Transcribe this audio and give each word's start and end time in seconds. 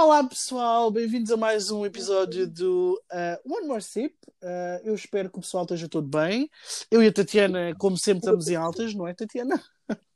Olá 0.00 0.22
pessoal, 0.22 0.92
bem-vindos 0.92 1.32
a 1.32 1.36
mais 1.36 1.72
um 1.72 1.84
episódio 1.84 2.46
do 2.46 3.02
uh, 3.12 3.52
One 3.52 3.66
More 3.66 3.82
Sip. 3.82 4.14
Uh, 4.40 4.80
eu 4.84 4.94
espero 4.94 5.28
que 5.28 5.38
o 5.38 5.40
pessoal 5.40 5.64
esteja 5.64 5.88
todo 5.88 6.06
bem. 6.06 6.48
Eu 6.88 7.02
e 7.02 7.08
a 7.08 7.12
Tatiana, 7.12 7.74
como 7.76 7.98
sempre, 7.98 8.20
estamos 8.20 8.46
em 8.46 8.54
altas, 8.54 8.94
não 8.94 9.08
é, 9.08 9.12
Tatiana? 9.12 9.60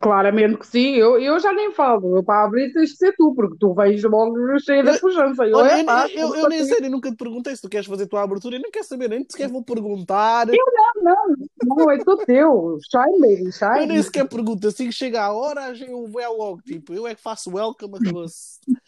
Claramente 0.00 0.58
que 0.58 0.66
sim, 0.66 0.96
eu, 0.96 1.18
eu 1.18 1.40
já 1.40 1.50
nem 1.50 1.72
falo, 1.72 2.18
eu 2.18 2.22
para 2.22 2.44
abrir 2.44 2.70
tens 2.74 2.90
de 2.90 2.96
ser 2.96 3.14
tu, 3.16 3.34
porque 3.34 3.56
tu 3.58 3.72
vens 3.72 4.02
logo 4.04 4.36
cheia 4.60 4.84
da 4.84 4.98
pujança. 4.98 5.46
Eu, 5.46 5.56
Olha, 5.56 5.70
é 5.70 5.80
eu, 5.80 5.84
pá, 5.86 6.06
eu, 6.12 6.34
eu 6.34 6.48
nem 6.50 6.62
sei, 6.62 6.76
eu 6.86 6.90
nunca 6.90 7.10
te 7.10 7.16
perguntei 7.16 7.56
se 7.56 7.62
tu 7.62 7.70
queres 7.70 7.86
fazer 7.86 8.04
a 8.04 8.06
tua 8.08 8.22
abertura, 8.22 8.56
eu 8.56 8.60
nem 8.60 8.70
quero 8.70 8.84
saber, 8.84 9.08
nem 9.08 9.24
sequer 9.26 9.48
vou 9.48 9.64
perguntar. 9.64 10.46
Eu 10.50 10.56
não, 11.02 11.02
não, 11.02 11.76
não, 11.76 11.90
é 11.90 11.96
tudo 12.04 12.22
teu. 12.26 12.78
Shine, 12.90 13.18
baby, 13.18 13.50
Eu 13.80 13.86
nem 13.86 13.96
shine. 13.96 14.02
sequer 14.02 14.28
pergunto, 14.28 14.68
assim 14.68 14.86
que 14.88 14.92
chega 14.92 15.22
a 15.22 15.32
hora, 15.32 15.74
eu 15.78 16.06
vou 16.06 16.20
é 16.20 16.28
logo, 16.28 16.60
tipo, 16.60 16.92
eu 16.92 17.06
é 17.06 17.14
que 17.14 17.22
faço 17.22 17.54
welcome, 17.54 17.96
acabou-se. 17.96 18.58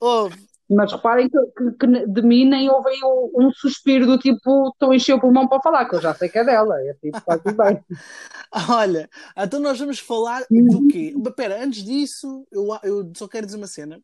Oh, 0.00 0.30
Mas 0.70 0.92
reparem 0.92 1.28
que, 1.30 1.38
que- 1.56 1.72
que 1.78 2.06
de 2.06 2.22
mim 2.22 2.44
nem 2.44 2.68
houve 2.70 2.90
um, 3.04 3.46
um 3.46 3.50
suspiro 3.52 4.06
do 4.06 4.18
tipo, 4.18 4.68
estou 4.68 4.90
a 4.90 4.96
encher 4.96 5.14
o 5.14 5.20
pulmão 5.20 5.48
para 5.48 5.62
falar, 5.62 5.86
que 5.88 5.96
eu 5.96 6.00
já 6.00 6.14
sei 6.14 6.28
que 6.28 6.38
é 6.38 6.44
dela. 6.44 6.74
É 6.82 6.94
tipo, 6.94 7.16
está 7.16 7.38
tudo 7.38 7.56
bem. 7.56 7.80
Olha, 8.70 9.08
então 9.36 9.60
nós 9.60 9.78
vamos 9.78 9.98
falar 9.98 10.42
do 10.50 10.86
quê? 10.88 11.14
Espera, 11.26 11.62
antes 11.64 11.82
disso, 11.84 12.46
eu, 12.52 12.68
eu 12.82 13.12
só 13.16 13.28
quero 13.28 13.46
dizer 13.46 13.58
uma 13.58 13.66
cena. 13.66 14.00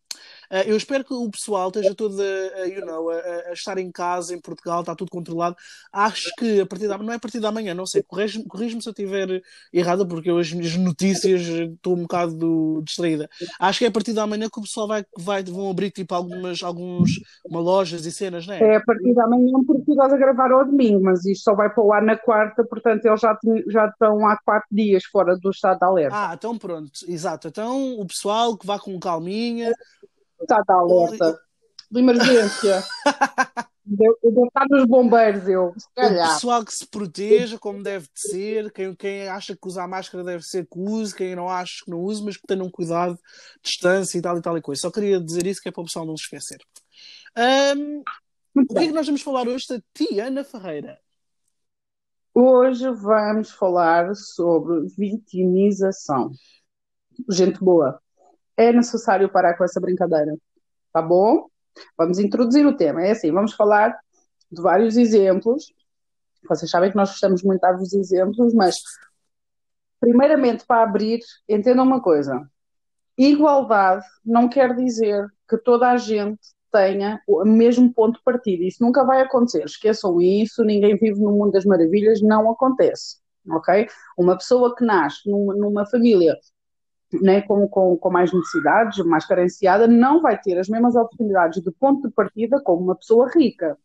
Ah, 0.55 0.63
eu 0.65 0.77
espero 0.77 1.05
que 1.05 1.13
o 1.13 1.31
pessoal 1.31 1.69
esteja 1.69 1.95
todo 1.95 2.21
a, 2.21 2.67
you 2.67 2.85
know, 2.87 3.11
a, 3.11 3.15
a- 3.51 3.53
estar 3.53 3.77
em 3.79 3.91
casa, 3.91 4.35
em 4.35 4.41
Portugal, 4.41 4.81
está 4.81 4.95
tudo 4.95 5.11
controlado. 5.11 5.57
Acho 5.93 6.33
que 6.39 6.61
a 6.61 6.67
partir 6.67 6.87
da, 6.87 6.97
não 6.99 7.13
é 7.13 7.17
a 7.17 7.19
partir 7.19 7.41
da 7.41 7.51
manhã, 7.51 7.75
não 7.75 7.87
sei, 7.87 8.03
corrige-me 8.03 8.45
corrige-me 8.47 8.81
se 8.83 8.89
eu 8.89 8.93
estiver 8.93 9.43
errada, 9.73 10.07
porque 10.07 10.31
eu 10.31 10.39
as 10.39 10.53
minhas 10.53 10.77
notícias 10.77 11.43
estou 11.43 11.95
um 11.97 12.03
bocado 12.03 12.83
distraída. 12.85 13.29
Acho 13.59 13.81
que 13.81 13.85
é 13.85 13.89
a 13.89 13.93
partir 13.93 14.13
da 14.13 14.27
manhã 14.27 14.49
que 14.49 14.59
o 14.59 14.63
pessoal 14.63 14.87
vai, 14.87 15.05
vai 15.19 15.43
vão 15.43 15.71
abrir 15.71 15.91
tipo 15.91 16.15
algumas 16.15 16.63
alguns, 16.63 17.21
uma 17.49 17.61
lojas 17.61 18.07
e 18.07 18.13
cenas, 18.13 18.47
não 18.47 18.55
é? 18.55 18.61
É 18.61 18.77
a 18.77 18.81
partir 18.85 19.13
da 19.15 19.27
manhã, 19.27 19.53
porque 19.67 19.95
nós 19.95 20.13
a 20.13 20.17
gravar 20.17 20.53
ao 20.53 20.65
domingo, 20.65 21.03
mas 21.03 21.25
isto 21.25 21.43
só 21.45 21.55
vai 21.55 21.69
para 21.69 21.83
o 21.83 21.93
ar 21.93 22.03
na 22.03 22.17
quarta, 22.17 22.65
portanto 22.65 23.05
eles 23.05 23.21
já, 23.21 23.35
tinham- 23.37 23.63
já 23.69 23.87
estão 23.87 24.27
há 24.27 24.37
quatro 24.39 24.69
dias 24.71 25.05
fora 25.05 25.37
do 25.37 25.51
estado 25.51 25.79
de 25.79 25.85
alerta. 25.85 26.17
Ah, 26.17 26.35
então 26.35 26.57
pronto, 26.57 26.91
exato. 27.09 27.49
Então 27.49 27.99
o 27.99 28.07
pessoal 28.07 28.57
que 28.57 28.67
vá 28.67 28.79
com 28.79 28.99
calminha. 28.99 29.73
Estado 30.41 30.65
de 30.67 30.73
alerta. 30.73 31.41
De 31.91 32.01
emergência. 32.01 32.83
Eu 33.87 34.17
devo 34.23 34.47
estar 34.47 34.65
nos 34.71 34.87
bombeiros, 34.87 35.47
eu. 35.47 35.75
Se 35.77 35.87
O 35.89 35.95
calhar. 35.95 36.33
pessoal 36.33 36.65
que 36.65 36.73
se 36.73 36.87
proteja 36.87 37.59
como 37.59 37.83
deve 37.83 38.07
de 38.07 38.19
ser, 38.31 38.73
quem, 38.73 38.95
quem 38.95 39.29
acha 39.29 39.55
que 39.55 39.69
usar 39.69 39.87
máscara 39.87 40.25
deve 40.25 40.43
ser 40.43 40.67
que 40.67 40.79
use, 40.79 41.15
quem 41.15 41.37
não 41.37 41.51
acha 41.51 41.85
que 41.85 41.91
não 41.91 42.01
use, 42.01 42.25
mas 42.25 42.39
que 42.39 42.47
tenham 42.47 42.71
cuidado, 42.71 43.19
distância 43.63 44.17
e 44.17 44.23
tal 44.23 44.39
e 44.39 44.41
tal 44.41 44.57
e 44.57 44.63
coisa. 44.63 44.81
Só 44.81 44.91
queria 44.91 45.21
dizer 45.21 45.47
isso 45.47 45.61
que 45.61 45.69
é 45.69 45.71
para 45.71 45.83
o 45.83 45.85
pessoal 45.85 46.07
não 46.07 46.17
se 46.17 46.23
esquecer. 46.23 46.57
Muito 48.55 48.71
o 48.71 48.75
que 48.75 48.85
é 48.85 48.87
que 48.87 48.93
nós 48.93 49.05
vamos 49.05 49.21
falar 49.21 49.47
hoje 49.47 49.67
da 49.69 49.79
Tiana 49.93 50.45
Ferreira? 50.45 50.99
Hoje 52.33 52.91
vamos 52.91 53.51
falar 53.51 54.15
sobre 54.15 54.89
vitimização. 54.97 56.31
Gente 57.29 57.61
boa, 57.63 58.01
é 58.57 58.73
necessário 58.73 59.31
parar 59.31 59.57
com 59.57 59.65
essa 59.65 59.81
brincadeira, 59.81 60.37
tá 60.93 61.03
bom? 61.03 61.49
Vamos 61.97 62.19
introduzir 62.19 62.67
o 62.67 62.77
tema. 62.77 63.03
É 63.05 63.13
assim, 63.13 63.33
vamos 63.33 63.53
falar 63.55 63.97
de 64.51 64.63
vários 64.63 64.97
exemplos. 64.97 65.73
Vocês 66.49 66.71
sabem 66.71 66.91
que 66.91 66.97
nós 66.97 67.11
gostamos 67.11 67.43
muito 67.43 67.61
de 67.61 67.67
dar-vos 67.67 67.93
exemplos, 67.93 68.55
mas 68.55 68.77
primeiramente 70.01 70.65
para 70.67 70.83
abrir, 70.83 71.21
entendam 71.49 71.85
uma 71.85 72.01
coisa. 72.01 72.47
Igualdade 73.17 74.05
não 74.25 74.49
quer 74.49 74.75
dizer 74.75 75.27
que 75.49 75.57
toda 75.57 75.91
a 75.91 75.97
gente 75.97 76.41
tenha 76.71 77.21
o 77.27 77.45
mesmo 77.45 77.93
ponto 77.93 78.19
de 78.19 78.25
partida. 78.25 78.65
Isso 78.65 78.83
nunca 78.83 79.05
vai 79.05 79.21
acontecer. 79.21 79.65
Esqueçam 79.65 80.21
isso, 80.21 80.65
ninguém 80.65 80.97
vive 80.97 81.21
no 81.21 81.31
mundo 81.31 81.53
das 81.53 81.65
maravilhas, 81.65 82.21
não 82.21 82.51
acontece. 82.51 83.19
Ok? 83.49 83.87
Uma 84.19 84.37
pessoa 84.37 84.75
que 84.75 84.85
nasce 84.85 85.29
numa, 85.31 85.55
numa 85.55 85.87
família 85.87 86.37
né, 87.13 87.43
com, 87.43 87.69
com, 87.69 87.97
com 87.97 88.11
mais 88.11 88.33
necessidades, 88.33 89.05
mais 89.05 89.27
carenciada, 89.27 89.87
não 89.87 90.21
vai 90.21 90.41
ter 90.41 90.59
as 90.59 90.69
mesmas 90.69 90.97
oportunidades 90.97 91.63
de 91.63 91.71
ponto 91.73 92.09
de 92.09 92.15
partida 92.15 92.61
como 92.63 92.83
uma 92.83 92.97
pessoa 92.97 93.31
rica. 93.35 93.79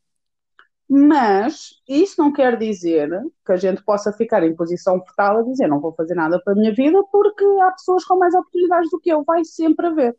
Mas 0.92 1.82
isso 1.88 2.20
não 2.20 2.34
quer 2.34 2.58
dizer 2.58 3.10
que 3.46 3.52
a 3.52 3.58
gente 3.58 3.84
possa 3.84 4.12
ficar 4.12 4.44
em 4.44 4.56
posição 4.56 5.00
fetal 5.06 5.38
a 5.38 5.44
dizer 5.44 5.68
não 5.68 5.80
vou 5.80 5.94
fazer 5.94 6.16
nada 6.16 6.42
para 6.44 6.54
a 6.54 6.56
minha 6.56 6.74
vida 6.74 7.04
porque 7.12 7.46
há 7.64 7.72
pessoas 7.72 8.04
com 8.04 8.18
mais 8.18 8.34
oportunidades 8.34 8.90
do 8.90 9.00
que 9.00 9.12
eu. 9.12 9.24
Vai 9.24 9.46
sempre 9.46 9.86
haver. 9.86 10.18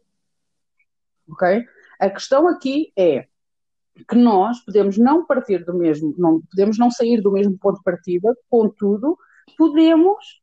Ok? 1.28 1.64
A 1.98 2.08
questão 2.08 2.46
aqui 2.46 2.92
é 2.96 3.26
que 4.08 4.14
nós 4.16 4.60
podemos 4.60 4.96
não 4.96 5.26
partir 5.26 5.64
do 5.64 5.74
mesmo, 5.74 6.14
não, 6.16 6.40
podemos 6.42 6.78
não 6.78 6.90
sair 6.90 7.20
do 7.20 7.32
mesmo 7.32 7.58
ponto 7.58 7.78
de 7.78 7.84
partida, 7.84 8.34
contudo, 8.48 9.18
podemos 9.58 10.39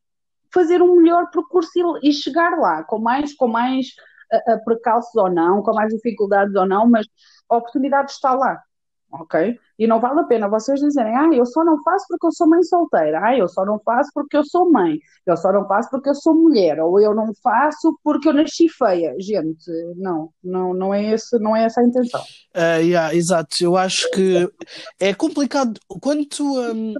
fazer 0.57 0.81
um 0.81 0.95
melhor 0.95 1.29
percurso 1.29 1.69
e, 2.03 2.09
e 2.09 2.13
chegar 2.13 2.57
lá, 2.57 2.83
com 2.83 2.97
mais, 2.97 3.35
com 3.35 3.47
mais 3.47 3.89
uh, 4.33 4.55
uh, 4.55 4.63
precalços 4.65 5.15
ou 5.15 5.29
não, 5.29 5.61
com 5.61 5.71
mais 5.71 5.93
dificuldades 5.93 6.55
ou 6.55 6.65
não, 6.65 6.89
mas 6.89 7.05
a 7.47 7.57
oportunidade 7.57 8.09
está 8.11 8.33
lá, 8.33 8.59
ok? 9.11 9.55
E 9.77 9.85
não 9.85 9.99
vale 9.99 10.21
a 10.21 10.23
pena 10.23 10.49
vocês 10.49 10.79
dizerem, 10.79 11.15
ah, 11.15 11.29
eu 11.31 11.45
só 11.45 11.63
não 11.63 11.79
faço 11.83 12.07
porque 12.09 12.25
eu 12.25 12.31
sou 12.31 12.49
mãe 12.49 12.63
solteira, 12.63 13.21
ah, 13.23 13.37
eu 13.37 13.47
só 13.47 13.63
não 13.63 13.79
faço 13.85 14.09
porque 14.15 14.35
eu 14.35 14.43
sou 14.43 14.71
mãe, 14.71 14.97
eu 15.27 15.37
só 15.37 15.53
não 15.53 15.67
faço 15.67 15.91
porque 15.91 16.09
eu 16.09 16.15
sou 16.15 16.33
mulher, 16.33 16.81
ou 16.81 16.99
eu 16.99 17.13
não 17.13 17.31
faço 17.43 17.95
porque 18.03 18.27
eu 18.27 18.33
nasci 18.33 18.67
feia. 18.67 19.15
Gente, 19.19 19.69
não, 19.95 20.31
não, 20.43 20.73
não 20.73 20.91
é 20.91 21.13
esse, 21.13 21.37
não 21.37 21.55
é 21.55 21.65
essa 21.65 21.81
a 21.81 21.83
intenção. 21.83 22.23
Ah, 22.55 22.77
yeah, 22.77 23.13
exato, 23.13 23.55
eu 23.61 23.77
acho 23.77 24.09
que 24.09 24.51
é 24.99 25.13
complicado 25.13 25.79
quando 26.01 26.25
tu, 26.25 26.59
hum, 26.59 26.95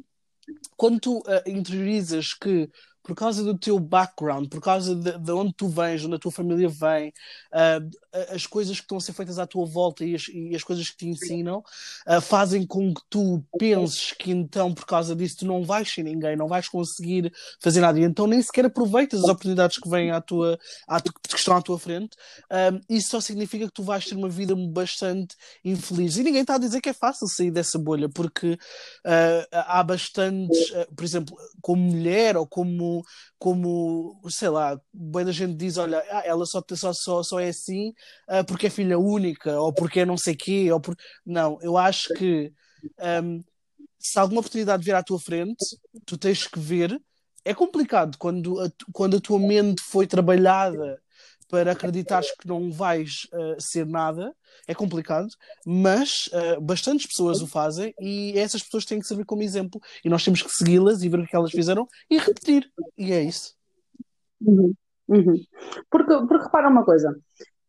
quando 0.76 1.00
tu 1.00 1.24
ah, 1.26 1.42
interiorizas 1.48 2.36
que 2.36 2.70
por 3.08 3.16
causa 3.16 3.42
do 3.42 3.58
teu 3.58 3.80
background, 3.80 4.50
por 4.50 4.60
causa 4.60 4.94
de, 4.94 5.18
de 5.18 5.32
onde 5.32 5.54
tu 5.54 5.70
vens, 5.70 6.04
onde 6.04 6.16
a 6.16 6.20
tua 6.20 6.32
família 6.32 6.68
vem, 6.68 7.14
ah, 7.54 7.80
as 8.30 8.46
coisas 8.46 8.76
que 8.76 8.84
estão 8.84 8.98
a 8.98 9.02
ser 9.02 9.14
feitas 9.14 9.40
à 9.40 9.48
tua 9.48 9.66
volta 9.66 10.04
e 10.04 10.14
as, 10.14 10.28
e 10.28 10.54
as 10.54 10.64
coisas 10.64 10.90
que 10.90 10.98
te 10.98 11.08
ensinam 11.08 11.64
ah, 12.06 12.20
fazem 12.20 12.66
com 12.68 12.94
que 12.94 13.02
tu 13.10 13.42
penses 13.58 14.12
que 14.12 14.32
então 14.32 14.74
por 14.74 14.86
causa 14.86 15.16
disso 15.16 15.38
tu 15.38 15.46
não 15.46 15.64
vais 15.64 15.90
ser 15.90 16.04
ninguém, 16.04 16.36
não 16.36 16.50
vais 16.50 16.68
conseguir 16.68 17.32
fazer 17.62 17.80
nada 17.80 17.98
e 17.98 18.04
então 18.04 18.28
nem 18.28 18.42
sequer 18.42 18.66
aproveitas 18.66 19.24
as 19.24 19.30
oportunidades 19.30 19.78
que 19.78 19.90
vêm 19.90 20.12
à 20.12 20.20
tua, 20.20 20.60
à 20.86 21.00
que 21.00 21.36
estão 21.36 21.56
à 21.56 21.62
tua 21.62 21.80
frente. 21.80 22.18
Um, 22.52 22.82
isso 22.90 23.12
só 23.12 23.22
significa 23.22 23.66
que 23.66 23.74
tu 23.74 23.84
vais 23.84 24.06
ter 24.06 24.16
uma 24.16 24.30
vida 24.30 24.54
bastante 24.56 25.36
infeliz. 25.64 26.18
E 26.18 26.24
ninguém 26.24 26.42
está 26.42 26.56
a 26.56 26.60
dizer 26.60 26.82
que 26.82 26.90
é 26.90 26.94
fácil 26.94 27.28
sair 27.28 27.52
dessa 27.52 27.80
bolha, 27.80 28.10
porque 28.10 28.54
uh, 28.54 29.48
há 29.52 29.84
bastantes, 29.84 30.58
uh, 30.72 30.94
por 30.96 31.04
exemplo, 31.04 31.38
como 31.62 31.82
mulher 31.82 32.36
ou 32.36 32.46
como, 32.46 32.97
como 33.38 34.20
sei 34.30 34.50
lá, 34.50 34.80
bem 34.94 35.26
da 35.26 35.32
gente 35.32 35.56
diz: 35.56 35.78
olha, 35.78 36.04
ah, 36.12 36.24
ela 36.26 36.46
só, 36.46 36.64
só, 36.74 36.94
só, 36.94 37.24
só 37.24 37.40
é 37.40 37.50
assim 37.50 37.90
uh, 38.30 38.46
porque 38.48 38.68
é 38.68 38.70
filha 38.70 39.00
única 39.00 39.60
ou 39.60 39.74
porque 39.74 40.02
é 40.02 40.06
não 40.06 40.18
sei 40.18 40.36
quê. 40.36 40.72
Ou 40.72 40.80
por... 40.80 40.96
Não, 41.26 41.58
eu 41.62 41.78
acho 41.78 42.14
que 42.14 42.54
um, 43.24 43.44
se 44.00 44.20
alguma 44.20 44.40
oportunidade 44.40 44.84
vier 44.84 44.96
à 44.98 45.04
tua 45.04 45.20
frente, 45.20 45.78
tu 46.06 46.18
tens 46.18 46.48
que 46.48 46.60
ver. 46.60 47.00
É 47.44 47.54
complicado 47.54 48.18
quando 48.18 48.60
a, 48.60 48.70
quando 48.92 49.18
a 49.18 49.22
tua 49.22 49.40
mente 49.40 49.82
foi 49.82 50.06
trabalhada 50.06 51.02
para 51.50 51.72
acreditares 51.72 52.32
que 52.38 52.48
não 52.48 52.72
vais 52.72 53.28
uh, 53.34 53.56
ser 53.60 53.86
nada, 53.86 54.34
é 54.68 54.74
complicado, 54.76 55.28
mas 55.66 56.28
uh, 56.28 56.62
bastantes 56.62 57.08
pessoas 57.08 57.42
o 57.42 57.48
fazem 57.48 57.94
e 58.00 58.38
essas 58.38 58.62
pessoas 58.64 58.86
têm 58.86 59.00
que 59.00 59.08
servir 59.08 59.26
como 59.26 59.44
exemplo 59.44 59.80
e 60.04 60.10
nós 60.10 60.24
temos 60.24 60.42
que 60.42 60.52
segui-las 60.52 61.02
e 61.04 61.10
ver 61.10 61.20
o 61.20 61.26
que 61.26 61.36
elas 61.36 61.52
fizeram 61.52 61.88
e 62.10 62.18
repetir. 62.18 62.70
E 62.98 63.12
é 63.14 63.24
isso. 63.24 63.54
Uhum, 64.42 64.74
uhum. 65.08 65.36
Porque, 65.90 66.14
porque 66.28 66.44
repara 66.44 66.70
uma 66.70 66.84
coisa, 66.86 67.16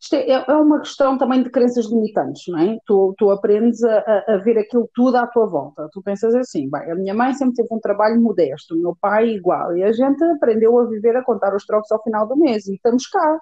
isto 0.01 0.15
é, 0.15 0.29
é 0.31 0.53
uma 0.53 0.79
questão 0.81 1.19
também 1.19 1.43
de 1.43 1.51
crenças 1.51 1.87
limitantes, 1.87 2.43
não 2.49 2.59
é? 2.59 2.77
Tu, 2.87 3.15
tu 3.19 3.31
aprendes 3.31 3.83
a, 3.83 3.99
a- 3.99 4.35
a 4.35 4.37
ver 4.39 4.57
aquilo 4.59 4.89
tudo 4.95 5.17
à 5.17 5.27
tua 5.27 5.47
volta. 5.47 5.89
Tu 5.93 6.01
pensas 6.03 6.35
assim, 6.35 6.71
bem, 6.71 6.91
a 6.91 6.95
minha 6.95 7.15
mãe 7.15 7.33
sempre 7.35 7.55
teve 7.57 7.69
um 7.73 7.81
trabalho 7.81 8.21
modesto, 8.21 8.75
o 8.75 8.79
meu 8.79 8.97
pai 9.01 9.29
igual, 9.31 9.77
e 9.77 9.83
a 9.83 9.93
gente 9.93 10.23
aprendeu 10.25 10.79
a 10.79 10.87
viver 10.87 11.17
a 11.17 11.25
contar 11.25 11.55
os 11.55 11.65
trocos 11.67 11.91
ao 11.91 12.03
final 12.03 12.29
do 12.29 12.37
mês 12.37 12.67
e 12.69 12.75
estamos 12.75 13.07
cá, 13.09 13.39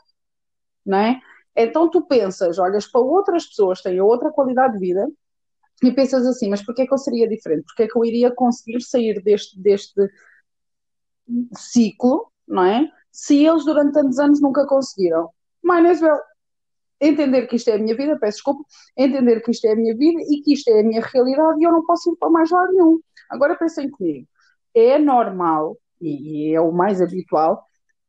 não 0.87 0.99
é? 0.99 1.21
Então 1.57 1.91
tu 1.91 2.03
pensas, 2.07 2.59
olhas 2.59 2.87
para 2.87 3.01
outras 3.01 3.47
pessoas 3.47 3.81
que 3.81 3.89
têm 3.89 4.01
outra 4.01 4.31
qualidade 4.31 4.75
de 4.75 4.79
vida 4.79 5.09
e 5.83 5.91
pensas 5.93 6.27
assim, 6.27 6.49
mas 6.49 6.63
porquê 6.65 6.83
é 6.83 6.87
que 6.87 6.95
eu 6.95 6.99
seria 6.99 7.29
diferente? 7.29 7.65
Porquê 7.65 7.85
é 7.85 7.89
que 7.89 7.97
eu 7.97 8.05
iria 8.05 8.31
conseguir 8.31 8.81
sair 8.83 9.23
deste, 9.23 9.61
deste 9.61 10.01
ciclo, 11.55 12.31
não 12.47 12.65
é? 12.65 12.91
Se 13.11 13.45
eles 13.45 13.65
durante 13.65 13.93
tantos 13.93 14.19
anos 14.19 14.41
nunca 14.41 14.67
conseguiram. 14.67 15.31
Mine 15.63 15.89
as 15.89 16.01
well. 16.01 16.19
Entender 17.01 17.47
que 17.47 17.57
isto 17.57 17.69
é 17.69 17.75
a 17.75 17.79
minha 17.79 17.95
vida, 17.95 18.19
peço 18.19 18.39
desculpa, 18.39 18.65
entender 18.97 19.41
que 19.43 19.51
isto 19.51 19.67
é 19.67 19.73
a 19.73 19.77
minha 19.77 19.95
vida 19.95 20.19
e 20.31 20.41
que 20.43 20.55
isto 20.55 20.69
é 20.71 20.81
a 20.81 20.83
minha 20.83 21.03
realidade 21.03 21.61
e 21.61 21.65
eu 21.65 21.73
não 21.73 21.85
posso 21.85 22.11
ir 22.11 22.17
para 22.17 22.31
mais 22.31 22.51
lado 22.51 22.73
nenhum. 22.73 23.01
Agora 23.31 23.55
pensem 23.57 23.91
comigo, 23.91 24.27
é 24.75 24.99
normal, 24.99 25.77
e 26.01 26.55
é 26.55 26.61
o 26.61 26.73
mais 26.73 27.03
habitual, 27.03 27.66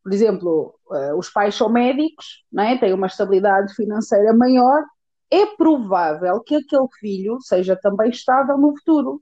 por 0.08 0.14
exemplo, 0.14 0.74
uh, 0.90 1.18
os 1.18 1.30
pais 1.30 1.54
são 1.54 1.68
médicos, 1.68 2.46
não 2.50 2.64
é? 2.64 2.78
têm 2.78 2.94
uma 2.94 3.08
estabilidade 3.08 3.76
financeira 3.76 4.34
maior, 4.34 4.86
é 5.30 5.46
provável 5.58 6.40
que 6.40 6.56
aquele 6.56 6.88
filho 6.98 7.38
seja 7.42 7.76
também 7.76 8.10
estável 8.10 8.58
no 8.58 8.74
futuro, 8.78 9.22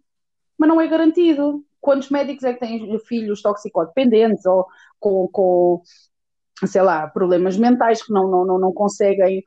mas 0.56 0.70
não 0.70 0.80
é 0.80 0.88
garantido. 0.88 1.66
Quantos 1.82 2.12
médicos 2.12 2.44
é 2.44 2.54
que 2.54 2.60
têm 2.60 3.00
filhos 3.00 3.42
toxicodependentes 3.42 4.46
ou 4.46 4.68
com, 5.00 5.28
com 5.30 5.82
sei 6.68 6.84
lá, 6.84 7.08
problemas 7.08 7.58
mentais 7.58 8.04
que 8.04 8.14
não, 8.14 8.30
não, 8.30 8.46
não, 8.46 8.60
não 8.60 8.72
conseguem 8.72 9.44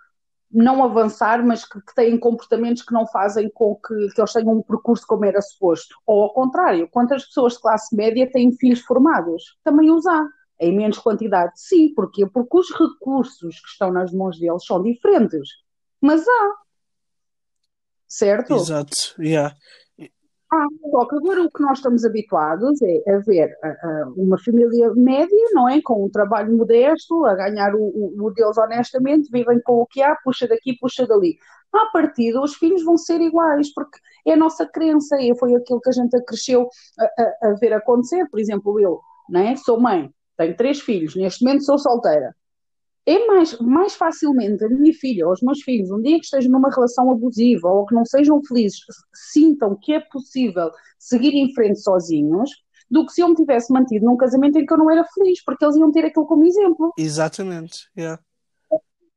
não 0.50 0.82
avançar, 0.82 1.46
mas 1.46 1.64
que, 1.64 1.80
que, 1.80 1.94
têm 1.94 2.18
comportamentos 2.18 2.82
que 2.82 2.92
não 2.92 3.06
fazem 3.06 3.48
com 3.54 3.76
que, 3.76 4.08
que, 4.12 4.20
eles 4.20 4.32
tenham 4.32 4.54
um 4.54 4.62
percurso 4.62 5.06
como 5.06 5.24
era 5.24 5.40
suposto. 5.40 5.94
Ou 6.04 6.24
ao 6.24 6.34
contrário, 6.34 6.88
quantas 6.88 7.26
pessoas 7.26 7.52
de 7.52 7.60
classe 7.60 7.94
média 7.94 8.28
têm 8.28 8.50
filhos 8.56 8.80
formados? 8.80 9.56
Também 9.62 9.88
os 9.92 10.04
há. 10.04 10.26
Em 10.60 10.76
menos 10.76 10.98
quantidade, 10.98 11.52
sim. 11.56 11.92
Porquê? 11.94 12.26
Porque 12.26 12.58
os 12.58 12.70
recursos 12.70 13.60
que 13.60 13.68
estão 13.68 13.92
nas 13.92 14.12
mãos 14.12 14.38
deles 14.38 14.64
são 14.64 14.82
diferentes. 14.82 15.48
Mas 16.00 16.26
há. 16.26 16.54
Certo? 18.06 18.54
Exato, 18.54 18.96
yeah. 19.20 19.54
Ah, 20.50 20.64
agora 21.12 21.42
o 21.42 21.50
que 21.50 21.60
nós 21.60 21.76
estamos 21.76 22.06
habituados 22.06 22.80
é 22.80 23.14
a 23.14 23.18
ver 23.18 23.50
uh, 23.62 24.14
uma 24.16 24.38
família 24.38 24.90
média, 24.94 25.46
não 25.52 25.68
é? 25.68 25.82
Com 25.82 26.06
um 26.06 26.08
trabalho 26.08 26.56
modesto, 26.56 27.26
a 27.26 27.34
ganhar 27.34 27.74
o, 27.74 27.82
o, 27.82 28.26
o 28.26 28.30
deles 28.30 28.56
honestamente, 28.56 29.30
vivem 29.30 29.60
com 29.60 29.82
o 29.82 29.86
que 29.86 30.02
há, 30.02 30.16
puxa 30.24 30.48
daqui, 30.48 30.74
puxa 30.78 31.06
dali. 31.06 31.36
À 31.70 31.90
partida, 31.92 32.40
os 32.40 32.54
filhos 32.54 32.82
vão 32.82 32.96
ser 32.96 33.20
iguais, 33.20 33.74
porque 33.74 33.98
é 34.26 34.32
a 34.32 34.36
nossa 34.38 34.64
crença, 34.64 35.20
e 35.20 35.36
foi 35.38 35.54
aquilo 35.54 35.82
que 35.82 35.90
a 35.90 35.92
gente 35.92 36.18
cresceu 36.24 36.66
a, 36.98 37.04
a, 37.04 37.50
a 37.50 37.54
ver 37.54 37.74
acontecer. 37.74 38.26
Por 38.30 38.40
exemplo, 38.40 38.80
eu, 38.80 39.00
não 39.28 39.40
é? 39.40 39.54
Sou 39.54 39.78
mãe, 39.78 40.10
tenho 40.38 40.56
três 40.56 40.80
filhos, 40.80 41.14
neste 41.14 41.44
momento 41.44 41.64
sou 41.64 41.78
solteira 41.78 42.34
é 43.08 43.26
mais, 43.26 43.58
mais 43.58 43.94
facilmente 43.94 44.62
a 44.62 44.68
minha 44.68 44.92
filha 44.92 45.26
ou 45.26 45.32
os 45.32 45.40
meus 45.40 45.62
filhos, 45.62 45.90
um 45.90 46.02
dia 46.02 46.18
que 46.18 46.24
estejam 46.26 46.52
numa 46.52 46.68
relação 46.68 47.10
abusiva 47.10 47.66
ou 47.66 47.86
que 47.86 47.94
não 47.94 48.04
sejam 48.04 48.38
felizes, 48.44 48.80
sintam 49.32 49.74
que 49.80 49.94
é 49.94 50.00
possível 50.00 50.70
seguir 50.98 51.34
em 51.34 51.50
frente 51.54 51.80
sozinhos, 51.80 52.50
do 52.90 53.06
que 53.06 53.12
se 53.12 53.22
eu 53.22 53.28
me 53.28 53.34
tivesse 53.34 53.72
mantido 53.72 54.04
num 54.04 54.16
casamento 54.16 54.58
em 54.58 54.66
que 54.66 54.72
eu 54.72 54.76
não 54.76 54.90
era 54.90 55.04
feliz, 55.04 55.42
porque 55.42 55.64
eles 55.64 55.76
iam 55.76 55.90
ter 55.90 56.04
aquilo 56.04 56.26
como 56.26 56.44
exemplo. 56.44 56.92
Exatamente, 56.98 57.88
yeah. 57.96 58.20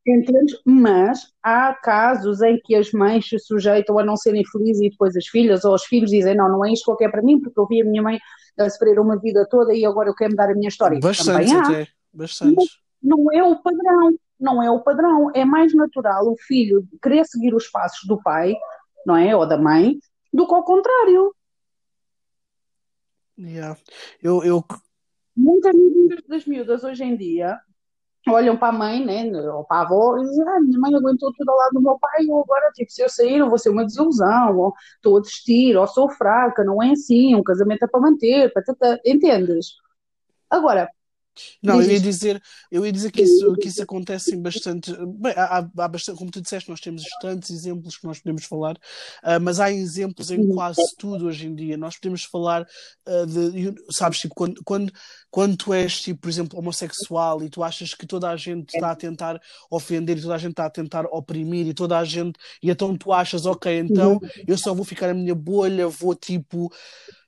Entendes? 0.08 0.60
Mas 0.66 1.32
há 1.44 1.74
casos 1.76 2.42
em 2.42 2.60
que 2.64 2.76
as 2.76 2.92
mães 2.92 3.28
se 3.28 3.38
sujeitam 3.38 4.00
a 4.00 4.04
não 4.04 4.18
serem 4.18 4.44
felizes 4.46 4.82
e 4.82 4.90
depois 4.90 5.16
as 5.16 5.28
filhas 5.28 5.64
ou 5.64 5.76
os 5.76 5.84
filhos 5.84 6.10
dizem 6.10 6.36
não, 6.36 6.50
não 6.50 6.66
é 6.66 6.74
isto 6.74 6.96
que 6.96 7.08
para 7.08 7.22
mim, 7.22 7.40
porque 7.40 7.60
eu 7.60 7.68
vi 7.68 7.82
a 7.82 7.86
minha 7.86 8.02
mãe 8.02 8.20
a 8.60 8.70
sofrer 8.70 9.00
uma 9.00 9.20
vida 9.20 9.48
toda 9.50 9.74
e 9.74 9.86
agora 9.86 10.10
eu 10.10 10.16
quero 10.16 10.32
mudar 10.32 10.50
a 10.50 10.56
minha 10.56 10.70
história. 10.70 11.00
Bastante 11.00 11.54
até, 11.54 11.88
bastante 12.12 12.82
não 13.02 13.32
é 13.32 13.44
o 13.44 13.62
padrão, 13.62 14.12
não 14.40 14.62
é 14.62 14.70
o 14.70 14.82
padrão. 14.82 15.32
É 15.34 15.44
mais 15.44 15.74
natural 15.74 16.28
o 16.28 16.38
filho 16.38 16.88
querer 17.02 17.26
seguir 17.26 17.54
os 17.56 17.68
passos 17.68 18.08
do 18.08 18.22
pai, 18.22 18.56
não 19.06 19.16
é? 19.16 19.36
Ou 19.36 19.48
da 19.48 19.58
mãe, 19.58 19.98
do 20.32 20.48
que 20.48 20.54
ao 20.54 20.64
contrário. 20.64 21.36
Yeah. 23.40 23.78
Eu, 24.22 24.44
eu... 24.44 24.64
Muitas 25.36 25.74
das 26.28 26.46
miúdas 26.46 26.84
hoje 26.84 27.04
em 27.04 27.16
dia 27.16 27.60
olham 28.30 28.58
para 28.58 28.70
a 28.70 28.78
mãe, 28.78 29.04
né, 29.04 29.24
ou 29.52 29.64
para 29.66 29.78
a 29.78 29.82
avó, 29.82 30.18
e 30.18 30.22
dizem, 30.22 30.48
ah, 30.48 30.60
minha 30.60 30.80
mãe 30.80 30.94
aguentou 30.94 31.34
tudo 31.34 31.50
ao 31.50 31.58
lado 31.58 31.74
do 31.74 31.82
meu 31.82 31.98
pai, 32.00 32.26
ou 32.30 32.44
agora, 32.44 32.72
tipo, 32.74 32.92
se 32.92 33.02
eu 33.02 33.10
sair, 33.10 33.38
eu 33.38 33.50
vou 33.50 33.58
ser 33.58 33.70
uma 33.70 33.86
desilusão, 33.86 34.58
ou 34.58 34.74
estou 34.96 35.18
a 35.18 35.22
desistir, 35.22 35.76
ou 35.78 35.88
sou 35.88 36.10
fraca, 36.10 36.64
não 36.64 36.82
é 36.82 36.92
assim, 36.92 37.36
um 37.36 37.44
casamento 37.44 37.84
é 37.84 37.88
para 37.88 38.00
manter, 38.00 38.54
patata, 38.54 39.00
entendes? 39.06 39.76
Agora, 40.50 40.90
não, 41.62 41.82
eu 41.82 41.92
ia 41.92 42.00
dizer, 42.00 42.42
eu 42.72 42.86
ia 42.86 42.92
dizer 42.92 43.12
que 43.12 43.22
isso, 43.22 43.54
que 43.56 43.68
isso 43.68 43.82
acontece 43.82 44.36
em 44.36 44.42
bastante. 44.42 44.94
Bem, 45.18 45.34
há, 45.36 45.58
há 45.78 45.88
bastante, 45.88 46.18
como 46.18 46.32
tu 46.32 46.42
disseste, 46.42 46.70
nós 46.70 46.80
temos 46.80 47.04
tantos 47.22 47.50
exemplos 47.50 47.98
que 47.98 48.06
nós 48.06 48.20
podemos 48.20 48.46
falar, 48.46 48.76
uh, 48.76 49.40
mas 49.42 49.60
há 49.60 49.72
exemplos 49.72 50.32
em 50.32 50.50
quase 50.50 50.82
tudo 50.98 51.28
hoje 51.28 51.48
em 51.48 51.56
dia. 51.56 51.78
Nós 51.78 51.98
podemos 51.98 52.24
falar 52.24 52.64
uh, 52.64 53.26
de, 53.26 53.76
sabes, 53.92 54.20
tipo, 54.20 54.36
quando, 54.36 54.62
quando, 54.64 54.92
quando 55.30 55.58
tu 55.58 55.74
és, 55.74 56.02
tipo, 56.02 56.22
por 56.22 56.30
exemplo, 56.30 56.60
homossexual 56.60 57.44
e 57.44 57.50
tu 57.50 57.64
achas 57.64 57.94
que 57.94 58.06
toda 58.06 58.30
a 58.30 58.36
gente 58.36 58.76
está 58.76 58.92
a 58.92 58.96
tentar 58.96 59.40
ofender 59.70 60.18
e 60.18 60.22
toda 60.22 60.36
a 60.36 60.38
gente 60.38 60.52
está 60.52 60.66
a 60.66 60.70
tentar 60.70 61.06
oprimir 61.06 61.68
e 61.68 61.74
toda 61.74 61.98
a 61.98 62.04
gente, 62.04 62.38
e 62.62 62.70
então 62.70 62.96
tu 62.98 63.14
achas, 63.14 63.46
ok, 63.46 63.80
então 63.80 64.20
eu 64.48 64.58
só 64.58 64.74
vou 64.74 64.84
ficar 64.84 65.08
na 65.08 65.14
minha 65.14 65.36
bolha, 65.36 65.88
vou 65.88 66.16
tipo 66.16 66.72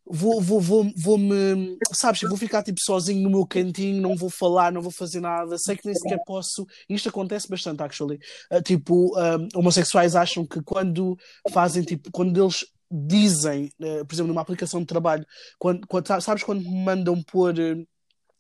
vou, 0.05 0.41
vou, 0.41 0.59
vou, 0.59 0.91
vou 0.95 1.17
me, 1.17 1.77
sabes, 1.93 2.21
vou 2.21 2.37
ficar 2.37 2.63
tipo 2.63 2.79
sozinho 2.81 3.21
no 3.23 3.29
meu 3.29 3.45
cantinho, 3.45 4.01
não 4.01 4.15
vou 4.15 4.29
falar, 4.29 4.71
não 4.71 4.81
vou 4.81 4.91
fazer 4.91 5.19
nada, 5.19 5.57
sei 5.57 5.75
que 5.75 5.85
nem 5.85 5.95
sequer 5.95 6.19
posso. 6.25 6.65
Isto 6.89 7.09
acontece 7.09 7.47
bastante, 7.49 7.81
actually. 7.81 8.19
Uh, 8.51 8.61
tipo, 8.61 9.17
um, 9.17 9.47
homossexuais 9.55 10.15
acham 10.15 10.45
que 10.45 10.61
quando 10.61 11.17
fazem, 11.51 11.83
tipo, 11.83 12.11
quando 12.11 12.41
eles 12.41 12.65
dizem, 12.91 13.71
uh, 13.79 14.05
por 14.05 14.13
exemplo, 14.13 14.27
numa 14.27 14.41
aplicação 14.41 14.81
de 14.81 14.87
trabalho, 14.87 15.25
quando, 15.57 15.87
quando 15.87 16.21
sabes 16.21 16.43
quando 16.43 16.61
me 16.61 16.83
mandam 16.83 17.21
pôr. 17.23 17.53
Uh, 17.53 17.92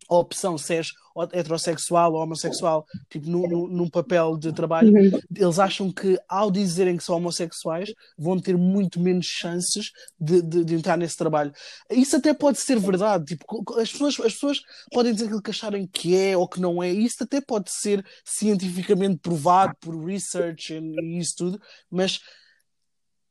a 0.09 0.15
opção 0.15 0.57
se 0.57 0.75
és 0.75 0.91
heterossexual 1.31 2.13
ou 2.13 2.23
homossexual, 2.23 2.85
tipo 3.09 3.29
no, 3.29 3.67
num 3.67 3.89
papel 3.89 4.37
de 4.37 4.51
trabalho, 4.51 4.91
uhum. 4.91 5.19
eles 5.35 5.59
acham 5.59 5.91
que 5.91 6.17
ao 6.27 6.49
dizerem 6.49 6.97
que 6.97 7.03
são 7.03 7.15
homossexuais 7.15 7.93
vão 8.17 8.39
ter 8.39 8.57
muito 8.57 8.99
menos 8.99 9.25
chances 9.25 9.91
de, 10.19 10.41
de, 10.41 10.65
de, 10.65 10.75
entrar 10.75 10.97
nesse 10.97 11.15
trabalho. 11.15 11.53
Isso 11.91 12.15
até 12.15 12.33
pode 12.33 12.57
ser 12.57 12.79
verdade, 12.79 13.25
tipo, 13.25 13.79
as 13.79 13.91
pessoas, 13.91 14.19
as 14.19 14.33
pessoas 14.33 14.59
podem 14.91 15.13
dizer 15.13 15.25
aquilo 15.25 15.41
que 15.41 15.51
acharem 15.51 15.87
que 15.87 16.15
é 16.15 16.35
ou 16.35 16.47
que 16.47 16.59
não 16.59 16.81
é, 16.81 16.89
isso 16.89 17.23
até 17.23 17.39
pode 17.39 17.71
ser 17.71 18.03
cientificamente 18.25 19.19
provado 19.19 19.75
por 19.79 19.95
research 20.03 20.73
e 20.73 21.19
isso 21.19 21.35
tudo, 21.37 21.61
mas 21.91 22.19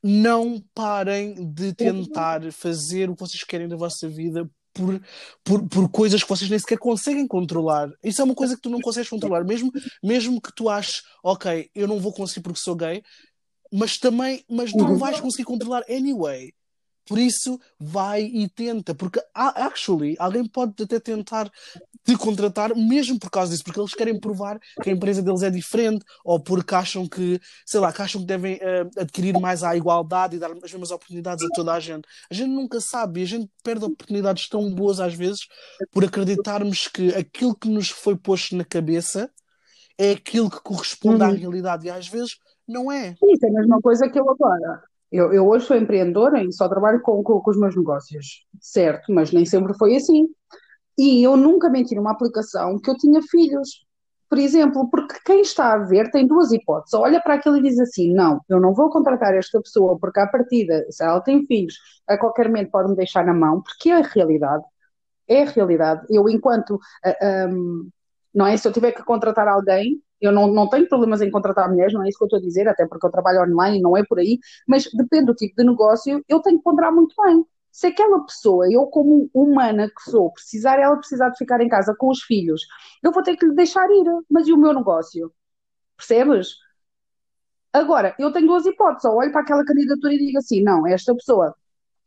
não 0.03 0.61
parem 0.75 1.53
de 1.53 1.73
tentar 1.73 2.51
fazer 2.53 3.09
o 3.09 3.15
que 3.15 3.21
vocês 3.21 3.45
querem 3.45 3.69
da 3.69 3.77
vossa 3.77 4.09
vida 4.09 4.49
por, 4.73 5.01
por, 5.45 5.69
por 5.69 5.89
coisas 5.91 6.23
que 6.23 6.29
vocês 6.29 6.51
nem 6.51 6.59
sequer 6.59 6.79
conseguem 6.79 7.27
controlar. 7.27 7.91
Isso 8.03 8.21
é 8.21 8.25
uma 8.25 8.35
coisa 8.35 8.57
que 8.57 8.63
tu 8.63 8.71
não 8.71 8.81
consegues 8.81 9.11
controlar, 9.11 9.45
mesmo, 9.45 9.71
mesmo 10.03 10.41
que 10.41 10.53
tu 10.55 10.69
aches, 10.69 11.03
ok, 11.23 11.71
eu 11.75 11.87
não 11.87 11.99
vou 11.99 12.13
conseguir 12.13 12.43
porque 12.43 12.61
sou 12.61 12.75
gay, 12.75 13.03
mas 13.73 13.99
também, 13.99 14.45
mas 14.49 14.71
tu 14.71 14.79
não 14.79 14.97
vais 14.97 15.21
conseguir 15.21 15.45
controlar 15.45 15.83
anyway. 15.89 16.53
Por 17.07 17.19
isso, 17.19 17.59
vai 17.79 18.23
e 18.23 18.49
tenta, 18.49 18.95
porque 18.95 19.21
actually 19.35 20.17
alguém 20.19 20.47
pode 20.47 20.81
até 20.83 21.01
tentar 21.01 21.51
te 22.05 22.17
contratar 22.17 22.75
mesmo 22.77 23.19
por 23.19 23.31
causa 23.31 23.51
disso, 23.53 23.65
porque 23.65 23.81
eles 23.81 23.95
querem 23.95 24.19
provar 24.19 24.59
que 24.83 24.91
a 24.91 24.93
empresa 24.93 25.23
deles 25.23 25.43
é 25.43 25.51
diferente, 25.51 26.05
ou 26.25 26.41
porque 26.41 26.75
acham 26.75 27.09
que, 27.09 27.41
sei 27.67 27.81
lá, 27.81 27.93
que 27.93 28.03
acham 28.03 28.21
que 28.21 28.27
devem 28.27 28.57
uh, 28.57 29.01
adquirir 29.01 29.39
mais 29.39 29.63
a 29.63 29.77
igualdade 29.77 30.37
e 30.37 30.39
dar 30.39 30.51
as 30.51 30.61
mesmas 30.61 30.91
oportunidades 30.91 31.45
a 31.45 31.49
toda 31.55 31.73
a 31.73 31.81
gente. 31.81 32.07
A 32.31 32.35
gente 32.35 32.51
nunca 32.51 32.81
sabe 32.81 33.21
e 33.21 33.23
a 33.23 33.27
gente 33.27 33.51
perde 33.63 33.85
oportunidades 33.85 34.49
tão 34.49 34.73
boas 34.75 35.01
às 35.01 35.15
vezes 35.15 35.47
por 35.91 36.05
acreditarmos 36.05 36.89
que 36.89 37.15
aquilo 37.15 37.55
que 37.55 37.69
nos 37.69 37.91
foi 37.91 38.17
posto 38.17 38.57
na 38.57 38.65
cabeça 38.65 39.31
é 39.99 40.13
aquilo 40.13 40.51
que 40.51 40.61
corresponde 40.61 41.23
uhum. 41.23 41.31
à 41.31 41.33
realidade 41.33 41.87
e 41.87 41.91
às 41.91 42.09
vezes 42.09 42.39
não 42.67 42.91
é. 42.91 43.15
Isso 43.23 43.47
é 43.47 43.49
a 43.49 43.53
mesma 43.53 43.81
coisa 43.81 44.09
que 44.09 44.19
eu 44.19 44.29
agora. 44.29 44.83
Eu, 45.13 45.33
eu 45.33 45.47
hoje 45.47 45.67
sou 45.67 45.77
empreendedora 45.77 46.43
e 46.43 46.51
só 46.51 46.67
trabalho 46.69 47.03
com, 47.03 47.23
com, 47.23 47.39
com 47.41 47.51
os 47.51 47.59
meus 47.59 47.77
negócios, 47.77 48.47
certo, 48.59 49.13
mas 49.13 49.31
nem 49.31 49.45
sempre 49.45 49.75
foi 49.75 49.95
assim. 49.95 50.27
E 50.99 51.23
eu 51.23 51.37
nunca 51.37 51.69
menti 51.69 51.95
numa 51.95 52.13
aplicação 52.13 52.79
que 52.79 52.91
eu 52.91 52.97
tinha 52.97 53.21
filhos. 53.23 53.85
Por 54.29 54.39
exemplo, 54.39 54.89
porque 54.91 55.17
quem 55.27 55.43
está 55.43 55.75
a 55.75 55.79
ver 55.79 56.11
tem 56.11 56.27
duas 56.27 56.53
hipóteses. 56.53 56.95
Olha 56.95 57.21
para 57.21 57.35
aquilo 57.35 57.59
e 57.59 57.63
diz 57.63 57.79
assim: 57.79 58.15
não, 58.15 58.41
eu 58.49 58.59
não 58.59 58.73
vou 58.73 58.89
contratar 58.89 59.35
esta 59.35 59.61
pessoa 59.61 59.99
porque, 59.99 60.21
à 60.21 60.27
partida, 60.27 60.87
se 60.91 61.05
ela 61.05 61.21
tem 61.21 61.47
filhos, 61.47 61.75
a 62.09 62.17
qualquer 62.17 62.49
momento 62.49 62.71
pode-me 62.71 62.97
deixar 62.97 63.27
na 63.27 63.35
mão, 63.35 63.63
porque 63.63 63.91
é 63.91 63.99
a 63.99 64.03
realidade. 64.03 64.65
É 65.29 65.43
a 65.43 65.47
realidade. 65.47 66.07
Eu, 66.09 66.29
enquanto. 66.29 66.77
Uh, 66.77 66.81
ah, 67.23 67.47
um, 67.51 67.91
não 68.35 68.47
é? 68.47 68.57
Se 68.57 68.67
eu 68.67 68.73
tiver 68.73 68.93
que 68.93 69.05
contratar 69.05 69.47
alguém, 69.47 70.03
eu 70.23 70.33
não, 70.33 70.47
não 70.47 70.69
tenho 70.69 70.89
problemas 70.89 71.21
em 71.21 71.31
contratar 71.31 71.69
mulheres, 71.69 71.93
não 71.93 72.05
é 72.05 72.09
isso 72.09 72.19
que 72.19 72.25
eu 72.25 72.27
estou 72.27 72.39
a 72.39 72.43
dizer, 72.43 72.69
até 72.69 72.87
porque 72.87 73.07
eu 73.07 73.11
trabalho 73.11 73.43
online 73.43 73.81
não 73.81 73.97
é 73.97 74.05
por 74.05 74.19
aí, 74.19 74.39
mas 74.67 74.89
depende 74.95 75.27
do 75.27 75.35
tipo 75.35 75.55
de 75.57 75.65
negócio, 75.65 76.25
eu 76.29 76.41
tenho 76.41 76.59
que 76.59 76.65
ponderar 76.65 76.93
muito 76.95 77.15
bem. 77.23 77.45
Se 77.71 77.87
aquela 77.89 78.25
pessoa, 78.25 78.71
eu 78.71 78.87
como 78.87 79.31
humana 79.35 79.89
que 79.89 80.11
sou, 80.11 80.31
precisar, 80.33 80.79
ela 80.79 80.97
precisar 80.97 81.31
de 81.31 81.39
ficar 81.39 81.61
em 81.61 81.69
casa 81.69 81.95
com 81.99 82.11
os 82.11 82.23
filhos, 82.23 82.63
eu 83.03 83.13
vou 83.13 83.23
ter 83.23 83.37
que 83.37 83.47
lhe 83.47 83.55
deixar 83.55 83.91
ir, 83.91 84.05
mas 84.31 84.47
e 84.47 84.53
o 84.53 84.59
meu 84.59 84.75
negócio? 84.75 85.33
Percebes? 85.97 86.57
Agora, 87.73 88.15
eu 88.19 88.31
tenho 88.33 88.47
duas 88.47 88.67
hipóteses, 88.67 89.05
ou 89.07 89.17
olho 89.17 89.33
para 89.33 89.41
aquela 89.41 89.65
candidatura 89.65 90.13
e 90.15 90.19
digo 90.19 90.39
assim, 90.39 90.63
não, 90.63 90.87
esta 90.87 91.15
pessoa 91.15 91.55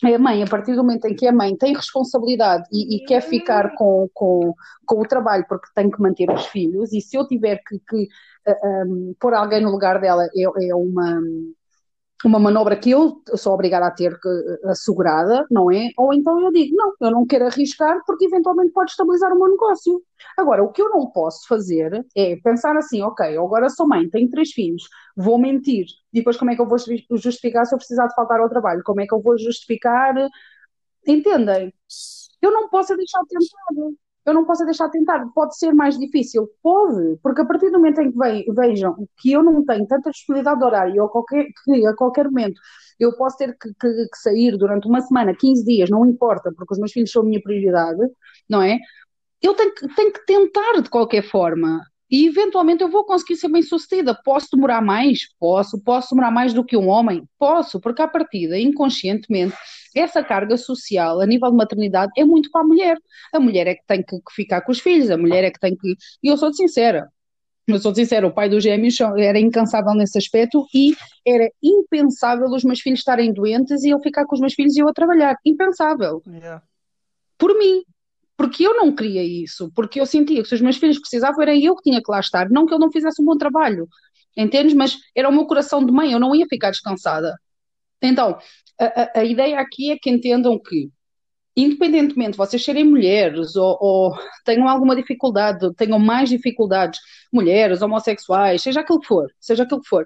a 0.03 0.19
mãe, 0.19 0.43
a 0.43 0.47
partir 0.47 0.73
do 0.73 0.83
momento 0.83 1.05
em 1.05 1.15
que 1.15 1.27
a 1.27 1.31
mãe 1.31 1.55
tem 1.55 1.73
responsabilidade 1.73 2.67
e, 2.71 2.97
e 2.97 3.05
quer 3.05 3.21
ficar 3.21 3.75
com, 3.75 4.09
com, 4.13 4.53
com, 4.85 5.01
o 5.01 5.07
trabalho 5.07 5.45
porque 5.47 5.69
tem 5.73 5.89
que 5.89 6.01
manter 6.01 6.29
os 6.29 6.45
filhos, 6.47 6.91
e 6.91 6.99
se 6.99 7.17
eu 7.17 7.25
tiver 7.25 7.61
que, 7.65 7.79
que 7.79 8.07
uh, 8.47 8.85
um, 8.85 9.15
pôr 9.19 9.33
alguém 9.33 9.61
no 9.61 9.71
lugar 9.71 9.99
dela, 10.01 10.25
é, 10.25 10.69
é, 10.69 10.75
uma, 10.75 11.21
uma 12.23 12.39
manobra 12.39 12.75
que 12.77 12.91
eu 12.91 13.21
sou 13.35 13.53
obrigada 13.53 13.87
a 13.87 13.91
ter 13.91 14.17
assegurada, 14.65 15.45
não 15.51 15.69
é? 15.69 15.89
Ou 15.97 16.13
então 16.13 16.39
eu 16.41 16.51
digo, 16.51 16.75
não, 16.75 16.93
eu 17.01 17.11
não 17.11 17.25
quero 17.25 17.45
arriscar 17.45 18.01
porque 18.05 18.25
eventualmente 18.25 18.71
pode 18.71 18.91
estabilizar 18.91 19.33
o 19.33 19.37
meu 19.37 19.49
negócio. 19.49 20.01
Agora, 20.37 20.63
o 20.63 20.71
que 20.71 20.81
eu 20.81 20.89
não 20.89 21.09
posso 21.11 21.47
fazer 21.47 22.05
é 22.15 22.35
pensar 22.37 22.75
assim, 22.77 23.01
ok, 23.01 23.37
agora 23.37 23.69
sou 23.69 23.87
mãe, 23.87 24.09
tenho 24.09 24.29
três 24.29 24.51
filhos, 24.51 24.83
vou 25.15 25.37
mentir, 25.37 25.85
depois 26.11 26.37
como 26.37 26.51
é 26.51 26.55
que 26.55 26.61
eu 26.61 26.67
vou 26.67 26.77
justificar 27.11 27.65
se 27.65 27.75
eu 27.75 27.77
precisar 27.77 28.07
de 28.07 28.15
faltar 28.15 28.39
ao 28.39 28.49
trabalho? 28.49 28.81
Como 28.83 29.01
é 29.01 29.05
que 29.05 29.13
eu 29.13 29.21
vou 29.21 29.37
justificar? 29.37 30.15
Entendem? 31.07 31.73
Eu 32.41 32.51
não 32.51 32.69
posso 32.69 32.95
deixar 32.95 33.21
de 33.21 33.29
tentar 33.29 33.95
eu 34.25 34.33
não 34.33 34.45
posso 34.45 34.65
deixar 34.65 34.87
de 34.87 34.93
tentar. 34.93 35.25
Pode 35.33 35.57
ser 35.57 35.73
mais 35.73 35.97
difícil? 35.97 36.49
Pode, 36.63 37.17
porque 37.21 37.41
a 37.41 37.45
partir 37.45 37.69
do 37.69 37.77
momento 37.77 38.01
em 38.01 38.11
que 38.11 38.51
vejam 38.53 38.95
que 39.17 39.31
eu 39.31 39.43
não 39.43 39.63
tenho 39.63 39.85
tanta 39.87 40.09
disponibilidade 40.09 40.59
de 40.59 40.65
horário 40.65 41.03
a 41.03 41.09
qualquer, 41.09 41.45
que 41.63 41.85
a 41.85 41.95
qualquer 41.95 42.25
momento 42.25 42.59
eu 42.99 43.15
posso 43.15 43.37
ter 43.37 43.55
que, 43.57 43.69
que, 43.79 43.87
que, 43.89 44.17
sair 44.17 44.57
durante 44.57 44.87
uma 44.87 45.01
semana, 45.01 45.35
15 45.35 45.65
dias, 45.65 45.89
não 45.89 46.05
importa, 46.05 46.51
porque 46.55 46.73
os 46.73 46.79
meus 46.79 46.91
filhos 46.91 47.11
são 47.11 47.21
a 47.21 47.25
minha 47.25 47.41
prioridade, 47.41 47.99
não 48.49 48.61
é? 48.61 48.79
Eu 49.41 49.53
tenho 49.53 49.73
que, 49.73 49.95
tenho 49.95 50.13
que 50.13 50.25
tentar 50.25 50.81
de 50.81 50.89
qualquer 50.89 51.23
forma. 51.23 51.81
E 52.09 52.27
eventualmente 52.27 52.83
eu 52.83 52.89
vou 52.89 53.03
conseguir 53.03 53.35
ser 53.35 53.49
bem 53.49 53.61
sucedida. 53.61 54.17
Posso 54.23 54.47
demorar 54.53 54.81
mais? 54.81 55.27
Posso. 55.39 55.81
Posso 55.83 56.11
demorar 56.11 56.31
mais 56.31 56.53
do 56.53 56.63
que 56.63 56.77
um 56.77 56.87
homem? 56.87 57.27
Posso, 57.37 57.79
porque 57.79 58.01
à 58.01 58.07
partida, 58.07 58.57
inconscientemente, 58.57 59.55
essa 59.95 60.23
carga 60.23 60.57
social 60.57 61.21
a 61.21 61.25
nível 61.25 61.49
de 61.49 61.57
maternidade 61.57 62.11
é 62.17 62.25
muito 62.25 62.51
para 62.51 62.61
a 62.61 62.65
mulher. 62.65 62.97
A 63.33 63.39
mulher 63.39 63.67
é 63.67 63.75
que 63.75 63.85
tem 63.87 64.03
que, 64.03 64.17
ficar 64.31 64.61
com 64.61 64.71
os 64.71 64.79
filhos, 64.79 65.09
a 65.09 65.17
mulher 65.17 65.43
é 65.43 65.51
que 65.51 65.59
tem 65.59 65.75
que. 65.75 65.95
E 66.21 66.27
eu 66.27 66.37
sou 66.37 66.53
sincera, 66.53 67.09
eu 67.67 67.79
sou 67.79 67.95
sincera, 67.95 68.27
o 68.27 68.33
pai 68.33 68.47
dos 68.47 68.61
gêmeos 68.61 68.95
era 69.17 69.39
incansável 69.39 69.95
nesse 69.95 70.17
aspecto 70.17 70.67
e 70.73 70.95
era 71.25 71.49
impensável 71.63 72.45
os 72.47 72.63
meus 72.63 72.79
filhos 72.79 72.99
estarem 72.99 73.33
doentes 73.33 73.83
e 73.83 73.89
eu 73.89 73.99
ficar 73.99 74.25
com 74.25 74.35
os 74.35 74.41
meus 74.41 74.53
filhos 74.53 74.75
e 74.75 74.81
eu 74.81 74.87
a 74.87 74.93
trabalhar. 74.93 75.35
Impensável. 75.43 76.21
Yeah. 76.27 76.61
Por 77.37 77.57
mim. 77.57 77.83
Porque 78.37 78.67
eu 78.67 78.75
não 78.75 78.93
queria 78.93 79.23
isso. 79.23 79.71
Porque 79.73 79.99
eu 79.99 80.05
sentia 80.05 80.43
que 80.43 80.49
se 80.49 80.55
os 80.55 80.61
meus 80.61 80.77
filhos 80.77 80.99
precisavam, 80.99 81.41
era 81.41 81.55
eu 81.55 81.75
que 81.75 81.83
tinha 81.83 82.03
que 82.03 82.11
lá 82.11 82.19
estar. 82.19 82.49
Não 82.49 82.65
que 82.65 82.73
eu 82.73 82.79
não 82.79 82.91
fizesse 82.91 83.21
um 83.21 83.25
bom 83.25 83.37
trabalho. 83.37 83.87
Entendes? 84.37 84.73
Mas 84.73 84.97
era 85.15 85.29
o 85.29 85.31
meu 85.31 85.45
coração 85.45 85.83
de 85.83 85.91
mãe, 85.91 86.11
eu 86.11 86.19
não 86.19 86.35
ia 86.35 86.45
ficar 86.47 86.69
descansada. 86.69 87.33
Então, 88.01 88.37
a, 88.79 89.19
a, 89.19 89.23
ideia 89.23 89.59
aqui 89.59 89.91
é 89.91 89.97
que 89.97 90.09
entendam 90.09 90.59
que, 90.59 90.89
independentemente 91.55 92.31
de 92.31 92.37
vocês 92.37 92.63
serem 92.63 92.83
mulheres 92.83 93.55
ou, 93.55 93.77
ou, 93.79 94.17
tenham 94.43 94.67
alguma 94.67 94.95
dificuldade, 94.95 95.73
tenham 95.75 95.99
mais 95.99 96.29
dificuldades, 96.29 96.99
mulheres, 97.31 97.81
homossexuais, 97.81 98.61
seja 98.61 98.81
aquilo 98.81 98.99
que 98.99 99.07
for, 99.07 99.31
seja 99.39 99.63
aquilo 99.63 99.81
que 99.81 99.87
for, 99.87 100.05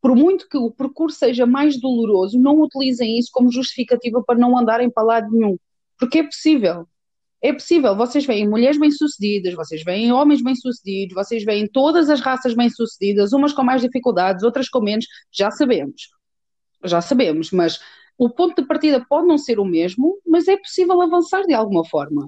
por 0.00 0.16
muito 0.16 0.48
que 0.48 0.56
o 0.56 0.70
percurso 0.70 1.18
seja 1.18 1.44
mais 1.46 1.78
doloroso, 1.78 2.38
não 2.38 2.60
utilizem 2.62 3.18
isso 3.18 3.30
como 3.32 3.52
justificativa 3.52 4.22
para 4.24 4.38
não 4.38 4.56
andarem 4.56 4.90
para 4.90 5.02
lado 5.02 5.30
nenhum, 5.30 5.58
porque 5.98 6.20
é 6.20 6.24
possível. 6.24 6.86
É 7.42 7.54
possível, 7.54 7.96
vocês 7.96 8.26
veem 8.26 8.46
mulheres 8.46 8.78
bem-sucedidas, 8.78 9.54
vocês 9.54 9.82
veem 9.82 10.12
homens 10.12 10.42
bem-sucedidos, 10.42 11.14
vocês 11.14 11.42
veem 11.42 11.66
todas 11.66 12.10
as 12.10 12.20
raças 12.20 12.52
bem-sucedidas, 12.54 13.32
umas 13.32 13.54
com 13.54 13.62
mais 13.62 13.80
dificuldades, 13.80 14.44
outras 14.44 14.68
com 14.68 14.82
menos, 14.82 15.06
já 15.32 15.50
sabemos 15.50 16.19
já 16.84 17.00
sabemos, 17.00 17.50
mas 17.50 17.78
o 18.18 18.28
ponto 18.28 18.60
de 18.60 18.68
partida 18.68 19.04
pode 19.08 19.26
não 19.26 19.38
ser 19.38 19.58
o 19.58 19.64
mesmo, 19.64 20.18
mas 20.26 20.46
é 20.46 20.56
possível 20.56 21.00
avançar 21.00 21.42
de 21.44 21.54
alguma 21.54 21.84
forma. 21.84 22.26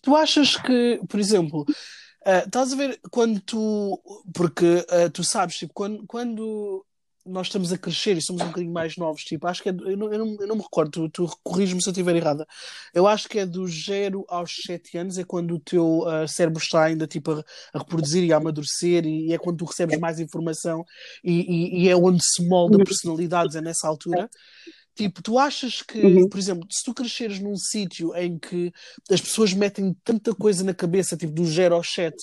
Tu 0.00 0.14
achas 0.14 0.56
que, 0.56 1.00
por 1.08 1.18
exemplo, 1.18 1.62
uh, 1.62 2.46
estás 2.46 2.72
a 2.72 2.76
ver 2.76 3.00
quando 3.10 3.40
tu. 3.40 4.00
Porque 4.34 4.86
uh, 4.88 5.10
tu 5.12 5.24
sabes, 5.24 5.56
tipo, 5.56 5.72
quando, 5.74 6.04
quando 6.06 6.84
nós 7.24 7.46
estamos 7.46 7.72
a 7.72 7.78
crescer 7.78 8.16
e 8.16 8.22
somos 8.22 8.42
um 8.42 8.46
bocadinho 8.46 8.72
mais 8.72 8.96
novos, 8.96 9.22
tipo, 9.22 9.46
acho 9.46 9.62
que 9.62 9.68
é, 9.68 9.72
eu, 9.72 9.96
não, 9.96 10.12
eu, 10.12 10.18
não, 10.18 10.36
eu 10.40 10.46
não 10.46 10.56
me 10.56 10.62
recordo, 10.62 11.08
tu, 11.08 11.08
tu 11.08 11.38
corriges-me 11.42 11.82
se 11.82 11.88
eu 11.88 11.92
estiver 11.92 12.16
errada. 12.16 12.46
Eu 12.92 13.06
acho 13.06 13.28
que 13.28 13.38
é 13.38 13.46
do 13.46 13.66
0 13.66 14.24
aos 14.28 14.52
7 14.66 14.98
anos, 14.98 15.18
é 15.18 15.24
quando 15.24 15.54
o 15.54 15.60
teu 15.60 16.00
uh, 16.00 16.26
cérebro 16.26 16.60
está 16.60 16.84
ainda 16.84 17.06
tipo 17.06 17.32
a, 17.32 17.44
a, 17.72 17.78
reproduzir 17.78 18.24
e 18.24 18.32
a 18.32 18.36
amadurecer, 18.36 19.06
e 19.06 19.32
é 19.32 19.38
quando 19.38 19.58
tu 19.58 19.64
recebes 19.64 19.98
mais 19.98 20.18
informação 20.18 20.84
e, 21.22 21.40
e, 21.40 21.82
e 21.82 21.88
é 21.88 21.96
onde 21.96 22.22
se 22.24 22.46
molda 22.46 22.78
uhum. 22.78 22.84
personalidades, 22.84 23.56
é 23.56 23.60
nessa 23.60 23.86
altura. 23.86 24.28
Tipo, 24.94 25.22
tu 25.22 25.38
achas 25.38 25.80
que, 25.80 25.98
uhum. 25.98 26.28
por 26.28 26.38
exemplo, 26.38 26.66
se 26.70 26.84
tu 26.84 26.92
cresceres 26.92 27.38
num 27.38 27.56
sítio 27.56 28.14
em 28.14 28.38
que 28.38 28.70
as 29.10 29.20
pessoas 29.20 29.54
metem 29.54 29.96
tanta 30.04 30.34
coisa 30.34 30.62
na 30.62 30.74
cabeça, 30.74 31.16
tipo, 31.16 31.32
do 31.32 31.46
0 31.46 31.74
aos 31.74 31.90
7, 31.92 32.14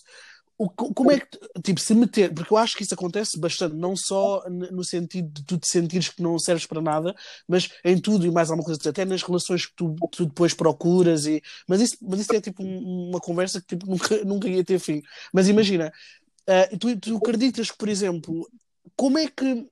o, 0.59 0.69
como 0.69 1.09
é 1.09 1.17
que, 1.17 1.27
tipo, 1.63 1.79
se 1.79 1.95
meter, 1.95 2.33
porque 2.33 2.53
eu 2.53 2.57
acho 2.57 2.75
que 2.75 2.83
isso 2.83 2.93
acontece 2.93 3.39
bastante, 3.39 3.77
não 3.77 3.95
só 3.95 4.43
no 4.49 4.83
sentido 4.83 5.29
de 5.31 5.45
tu 5.45 5.57
te 5.57 5.71
sentires 5.71 6.09
que 6.09 6.21
não 6.21 6.37
serves 6.37 6.65
para 6.65 6.81
nada, 6.81 7.15
mas 7.47 7.69
em 7.81 7.97
tudo 7.97 8.25
e 8.25 8.31
mais 8.31 8.51
alguma 8.51 8.65
coisa, 8.65 8.89
até 8.89 9.05
nas 9.05 9.23
relações 9.23 9.65
que 9.65 9.73
tu, 9.73 9.95
tu 10.11 10.25
depois 10.25 10.53
procuras, 10.53 11.25
e, 11.25 11.41
mas, 11.65 11.79
isso, 11.79 11.95
mas 12.01 12.19
isso 12.19 12.35
é 12.35 12.41
tipo 12.41 12.61
uma 12.61 13.21
conversa 13.21 13.61
que 13.61 13.67
tipo, 13.67 13.85
nunca, 13.89 14.25
nunca 14.25 14.49
ia 14.49 14.63
ter 14.63 14.79
fim. 14.79 15.01
Mas 15.31 15.47
imagina, 15.47 15.93
uh, 16.49 16.77
tu, 16.77 16.93
tu 16.97 17.15
acreditas 17.15 17.71
que, 17.71 17.77
por 17.77 17.87
exemplo, 17.87 18.45
como 18.99 19.17
é 19.17 19.29
que. 19.29 19.65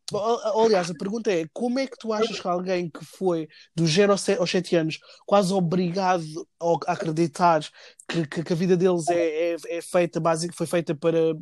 Aliás, 0.56 0.90
a 0.90 0.94
pergunta 0.94 1.30
é: 1.30 1.46
como 1.52 1.80
é 1.80 1.86
que 1.86 1.98
tu 2.00 2.14
achas 2.14 2.40
que 2.40 2.48
alguém 2.48 2.90
que 2.90 3.04
foi 3.04 3.50
dos 3.76 3.92
0 3.92 4.14
aos 4.14 4.50
7 4.50 4.76
anos 4.78 5.00
quase 5.26 5.52
obrigado 5.52 6.24
a 6.62 6.94
acreditar 6.94 7.60
que, 8.08 8.26
que, 8.26 8.42
que 8.42 8.54
a 8.54 8.56
vida 8.56 8.78
deles 8.78 9.06
é, 9.10 9.52
é, 9.52 9.58
é, 9.68 9.82
feita, 9.82 10.22
básica, 10.22 10.54
foi 10.56 10.66
feita 10.66 10.96
para, 10.96 11.36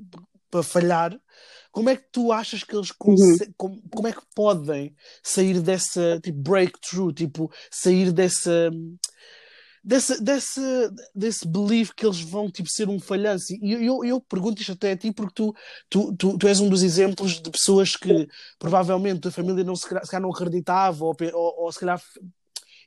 para 0.50 0.64
falhar, 0.64 1.16
como 1.72 1.92
é 1.92 1.96
que 1.96 2.06
tu 2.12 2.32
achas 2.32 2.64
que 2.64 2.76
eles 2.76 2.90
uhum. 2.90 3.38
como, 3.56 3.80
como 3.92 4.08
é 4.08 4.14
que 4.14 4.24
podem 4.34 4.96
sair 5.22 5.62
dessa 5.62 6.20
tipo 6.24 6.40
breakthrough, 6.40 7.14
tipo, 7.14 7.52
sair 7.70 8.12
dessa 8.12 8.72
desse, 9.86 10.22
desse, 10.22 10.62
desse 11.14 11.48
belief 11.48 11.92
que 11.96 12.06
eles 12.06 12.20
vão 12.20 12.50
tipo, 12.50 12.68
ser 12.70 12.90
um 12.90 13.00
falhanço. 13.00 13.54
E 13.62 13.74
eu, 13.74 13.84
eu, 13.84 14.06
eu, 14.06 14.22
pergunto 14.22 14.60
isto 14.60 14.72
até 14.72 14.92
a 14.92 14.98
ti 14.98 15.12
porque 15.12 15.34
tu, 15.36 15.54
tu, 15.88 16.16
tu, 16.16 16.38
tu 16.40 16.48
és 16.48 16.60
um 16.60 16.68
dos 16.68 16.82
exemplos 16.82 17.40
de 17.40 17.52
pessoas 17.52 17.96
que 17.96 18.28
provavelmente 18.58 19.28
a 19.28 19.32
família 19.32 19.64
não 19.64 19.76
se, 19.76 19.84
se 19.84 19.90
calhar 19.90 20.22
não 20.22 20.32
acreditava 20.32 21.06
ou, 21.06 21.16
ou, 21.34 21.64
ou 21.66 21.72
se 21.72 21.80
calhar 21.80 22.02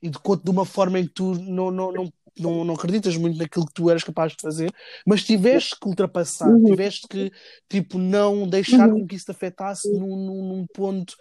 e 0.02 0.10
de, 0.10 0.18
de 0.18 0.50
uma 0.50 0.64
forma 0.64 0.98
em 0.98 1.06
que 1.06 1.14
tu 1.14 1.34
não, 1.34 1.70
não, 1.70 1.92
não, 1.92 2.12
não, 2.38 2.64
não 2.64 2.74
acreditas 2.74 3.16
muito 3.16 3.38
naquilo 3.38 3.66
que 3.66 3.74
tu 3.74 3.88
eras 3.88 4.02
capaz 4.02 4.32
de 4.32 4.40
fazer, 4.40 4.72
mas 5.06 5.24
tiveste 5.24 5.76
que 5.80 5.88
ultrapassar, 5.88 6.48
uhum. 6.48 6.64
tiveste 6.64 7.06
que 7.08 7.30
tipo, 7.68 7.98
não 7.98 8.48
deixar 8.48 8.88
uhum. 8.88 9.00
com 9.00 9.06
que 9.06 9.14
isso 9.14 9.26
te 9.26 9.30
afetasse 9.30 9.90
num, 9.92 10.16
num, 10.16 10.48
num 10.48 10.66
ponto 10.72 11.14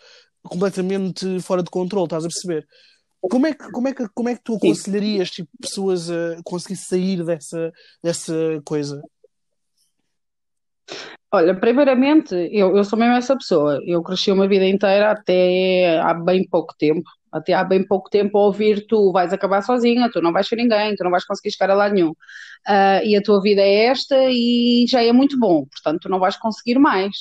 completamente 0.43 1.39
fora 1.41 1.61
de 1.61 1.69
controle, 1.69 2.05
estás 2.05 2.23
a 2.23 2.27
perceber? 2.27 2.67
Como 3.21 3.47
é 3.47 3.53
que, 3.53 3.71
como 3.71 3.87
é 3.87 3.93
que, 3.93 4.07
como 4.13 4.29
é 4.29 4.35
que 4.35 4.43
tu 4.43 4.55
aconselharias 4.55 5.31
tipo, 5.31 5.49
pessoas 5.59 6.09
a 6.09 6.37
conseguir 6.43 6.75
sair 6.75 7.23
dessa, 7.25 7.71
dessa 8.03 8.33
coisa? 8.63 9.01
Olha, 11.31 11.53
primeiramente, 11.59 12.33
eu, 12.51 12.77
eu 12.77 12.83
sou 12.85 12.97
mesmo 12.97 13.15
essa 13.15 13.35
pessoa. 13.35 13.79
Eu 13.85 14.01
cresci 14.01 14.31
uma 14.31 14.47
vida 14.47 14.65
inteira 14.65 15.11
até 15.11 15.99
há 15.99 16.13
bem 16.13 16.47
pouco 16.47 16.73
tempo. 16.77 17.09
Até 17.31 17.53
há 17.53 17.63
bem 17.63 17.85
pouco 17.85 18.09
tempo 18.09 18.37
a 18.37 18.45
ouvir 18.45 18.87
tu 18.87 19.11
vais 19.11 19.33
acabar 19.33 19.61
sozinha, 19.61 20.09
tu 20.09 20.21
não 20.21 20.31
vais 20.31 20.47
ser 20.47 20.55
ninguém, 20.55 20.95
tu 20.95 21.03
não 21.03 21.11
vais 21.11 21.25
conseguir 21.25 21.51
chegar 21.51 21.71
a 21.71 21.75
lá 21.75 21.89
nenhum. 21.89 22.11
Uh, 22.11 23.03
e 23.03 23.15
a 23.15 23.21
tua 23.21 23.41
vida 23.41 23.61
é 23.61 23.85
esta 23.85 24.15
e 24.29 24.85
já 24.87 25.03
é 25.03 25.11
muito 25.11 25.37
bom, 25.37 25.65
portanto 25.65 26.03
tu 26.03 26.09
não 26.09 26.19
vais 26.19 26.37
conseguir 26.37 26.79
mais. 26.79 27.15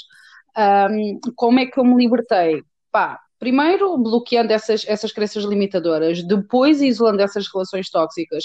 Um, 0.57 1.19
como 1.35 1.59
é 1.59 1.67
que 1.67 1.79
eu 1.79 1.85
me 1.85 1.97
libertei? 1.97 2.63
Pá, 2.93 3.21
primeiro 3.39 3.97
bloqueando 3.99 4.53
essas, 4.53 4.85
essas 4.87 5.13
crenças 5.13 5.45
limitadoras, 5.45 6.23
depois 6.23 6.81
isolando 6.81 7.23
essas 7.23 7.47
relações 7.53 7.91
tóxicas, 7.91 8.45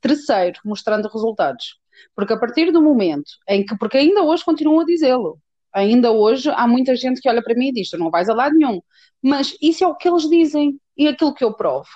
terceiro, 0.00 0.58
mostrando 0.64 1.08
resultados. 1.08 1.78
Porque 2.14 2.32
a 2.32 2.38
partir 2.38 2.70
do 2.70 2.82
momento 2.82 3.30
em 3.48 3.64
que, 3.64 3.76
porque 3.78 3.98
ainda 3.98 4.22
hoje 4.22 4.44
continuam 4.44 4.80
a 4.80 4.84
dizê-lo, 4.84 5.38
ainda 5.72 6.12
hoje 6.12 6.50
há 6.50 6.66
muita 6.66 6.94
gente 6.94 7.20
que 7.20 7.28
olha 7.28 7.42
para 7.42 7.54
mim 7.54 7.68
e 7.68 7.72
diz: 7.72 7.90
Tu 7.90 7.98
não 7.98 8.10
vais 8.10 8.28
a 8.28 8.34
lado 8.34 8.56
nenhum. 8.56 8.80
Mas 9.22 9.56
isso 9.60 9.84
é 9.84 9.86
o 9.86 9.94
que 9.94 10.08
eles 10.08 10.28
dizem 10.28 10.78
e 10.96 11.08
aquilo 11.08 11.34
que 11.34 11.44
eu 11.44 11.54
provo. 11.54 11.88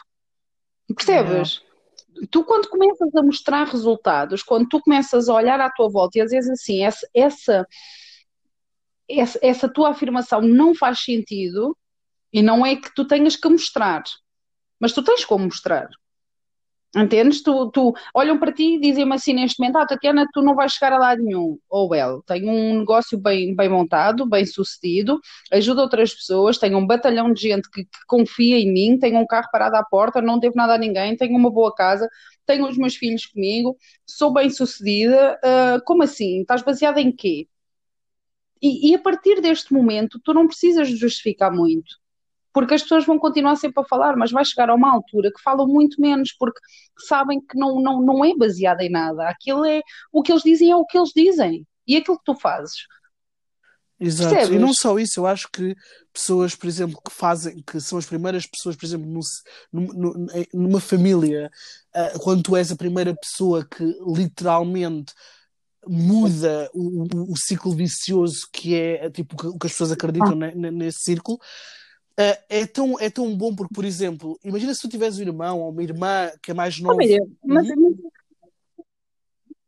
Percebes? 0.94 1.62
É. 2.22 2.26
Tu, 2.30 2.44
quando 2.44 2.68
começas 2.68 3.14
a 3.14 3.22
mostrar 3.22 3.64
resultados, 3.64 4.42
quando 4.42 4.68
tu 4.68 4.80
começas 4.80 5.28
a 5.28 5.34
olhar 5.34 5.60
à 5.60 5.70
tua 5.70 5.88
volta 5.88 6.18
e 6.18 6.22
às 6.22 6.30
vezes 6.30 6.50
assim, 6.50 6.82
essa, 6.82 7.08
essa, 7.14 7.66
essa, 9.08 9.38
essa 9.40 9.68
tua 9.68 9.90
afirmação 9.90 10.40
não 10.40 10.74
faz 10.74 11.00
sentido, 11.00 11.76
e 12.32 12.42
não 12.42 12.64
é 12.64 12.76
que 12.76 12.94
tu 12.94 13.06
tenhas 13.06 13.36
que 13.36 13.48
mostrar, 13.48 14.02
mas 14.80 14.92
tu 14.92 15.02
tens 15.02 15.24
como 15.24 15.44
mostrar. 15.44 15.88
Entendes? 16.96 17.42
Tu, 17.42 17.70
tu 17.70 17.94
olham 18.14 18.38
para 18.38 18.50
ti 18.52 18.76
e 18.76 18.80
dizem-me 18.80 19.14
assim 19.14 19.34
neste 19.34 19.60
momento: 19.60 19.76
Ah, 19.76 19.86
Tatiana, 19.86 20.26
tu 20.32 20.40
não 20.40 20.54
vais 20.54 20.72
chegar 20.72 20.92
a 20.94 20.98
lado 20.98 21.22
nenhum. 21.22 21.58
Ou 21.68 21.86
oh, 21.86 21.88
well, 21.90 22.22
tenho 22.26 22.50
um 22.50 22.78
negócio 22.78 23.18
bem, 23.18 23.54
bem 23.54 23.68
montado, 23.68 24.26
bem 24.26 24.46
sucedido, 24.46 25.20
ajuda 25.52 25.82
outras 25.82 26.14
pessoas, 26.14 26.56
tenho 26.56 26.78
um 26.78 26.86
batalhão 26.86 27.30
de 27.32 27.42
gente 27.42 27.68
que, 27.70 27.84
que, 27.84 27.98
confia 28.06 28.58
em 28.58 28.72
mim, 28.72 28.98
tenho 28.98 29.18
um 29.18 29.26
carro 29.26 29.48
parado 29.52 29.76
à 29.76 29.84
porta, 29.84 30.22
não 30.22 30.38
devo 30.38 30.56
nada 30.56 30.74
a 30.74 30.78
ninguém, 30.78 31.14
tenho 31.16 31.36
uma 31.36 31.50
boa 31.50 31.74
casa, 31.74 32.08
tenho 32.46 32.66
os 32.66 32.78
meus 32.78 32.96
filhos 32.96 33.26
comigo, 33.26 33.76
sou 34.06 34.32
bem 34.32 34.48
sucedida. 34.48 35.38
Uh, 35.44 35.84
como 35.84 36.02
assim? 36.02 36.40
Estás 36.40 36.62
baseada 36.62 37.00
em 37.00 37.12
quê? 37.12 37.46
E, 38.62 38.90
e 38.90 38.94
a 38.94 38.98
partir 38.98 39.40
deste 39.42 39.72
momento, 39.74 40.18
tu 40.24 40.32
não 40.32 40.46
precisas 40.46 40.88
justificar 40.88 41.52
muito 41.52 41.96
porque 42.58 42.74
as 42.74 42.82
pessoas 42.82 43.06
vão 43.06 43.20
continuar 43.20 43.54
sempre 43.54 43.80
a 43.80 43.86
falar, 43.86 44.16
mas 44.16 44.32
vai 44.32 44.44
chegar 44.44 44.68
a 44.68 44.74
uma 44.74 44.92
altura 44.92 45.30
que 45.30 45.40
falam 45.40 45.64
muito 45.64 46.00
menos, 46.00 46.32
porque 46.32 46.58
sabem 47.06 47.40
que 47.40 47.56
não, 47.56 47.80
não, 47.80 48.02
não 48.02 48.24
é 48.24 48.34
baseado 48.34 48.80
em 48.80 48.90
nada. 48.90 49.28
Aquilo 49.28 49.64
é 49.64 49.80
o 50.12 50.24
que 50.24 50.32
eles 50.32 50.42
dizem, 50.42 50.72
é 50.72 50.74
o 50.74 50.84
que 50.84 50.98
eles 50.98 51.12
dizem. 51.14 51.64
E 51.86 51.96
aquilo 51.96 52.18
que 52.18 52.24
tu 52.24 52.34
fazes. 52.34 52.74
Exato, 54.00 54.34
Percebes? 54.34 54.56
e 54.56 54.58
não 54.58 54.74
só 54.74 54.98
isso, 54.98 55.20
eu 55.20 55.26
acho 55.28 55.48
que 55.52 55.72
pessoas, 56.12 56.56
por 56.56 56.66
exemplo, 56.66 57.00
que 57.00 57.12
fazem, 57.12 57.62
que 57.62 57.80
são 57.80 57.96
as 57.96 58.06
primeiras 58.06 58.44
pessoas, 58.44 58.74
por 58.74 58.86
exemplo, 58.86 59.08
num, 59.72 60.26
numa 60.52 60.80
família, 60.80 61.48
uh, 61.94 62.18
quando 62.18 62.42
tu 62.42 62.56
és 62.56 62.72
a 62.72 62.76
primeira 62.76 63.14
pessoa 63.14 63.64
que 63.64 63.84
literalmente 64.04 65.12
muda 65.86 66.68
o, 66.74 67.04
o, 67.04 67.32
o 67.32 67.36
ciclo 67.36 67.72
vicioso 67.72 68.48
que 68.52 68.74
é 68.74 69.08
tipo 69.10 69.36
o 69.46 69.56
que 69.56 69.66
as 69.68 69.72
pessoas 69.72 69.92
acreditam 69.92 70.32
ah. 70.42 70.70
nesse 70.72 71.02
círculo, 71.02 71.38
uh, 72.18 72.38
é, 72.48 72.66
tão, 72.66 72.98
é 72.98 73.08
tão 73.08 73.34
bom 73.36 73.54
porque, 73.54 73.72
por 73.72 73.84
exemplo, 73.84 74.38
imagina 74.44 74.74
se 74.74 74.82
tu 74.82 74.88
tivesse 74.88 75.20
um 75.20 75.26
irmão 75.26 75.60
ou 75.60 75.70
uma 75.70 75.82
irmã 75.82 76.30
que 76.42 76.50
é 76.50 76.54
mais 76.54 76.80
nova. 76.80 76.98
Mas, 77.44 77.68
uhum. 77.68 77.96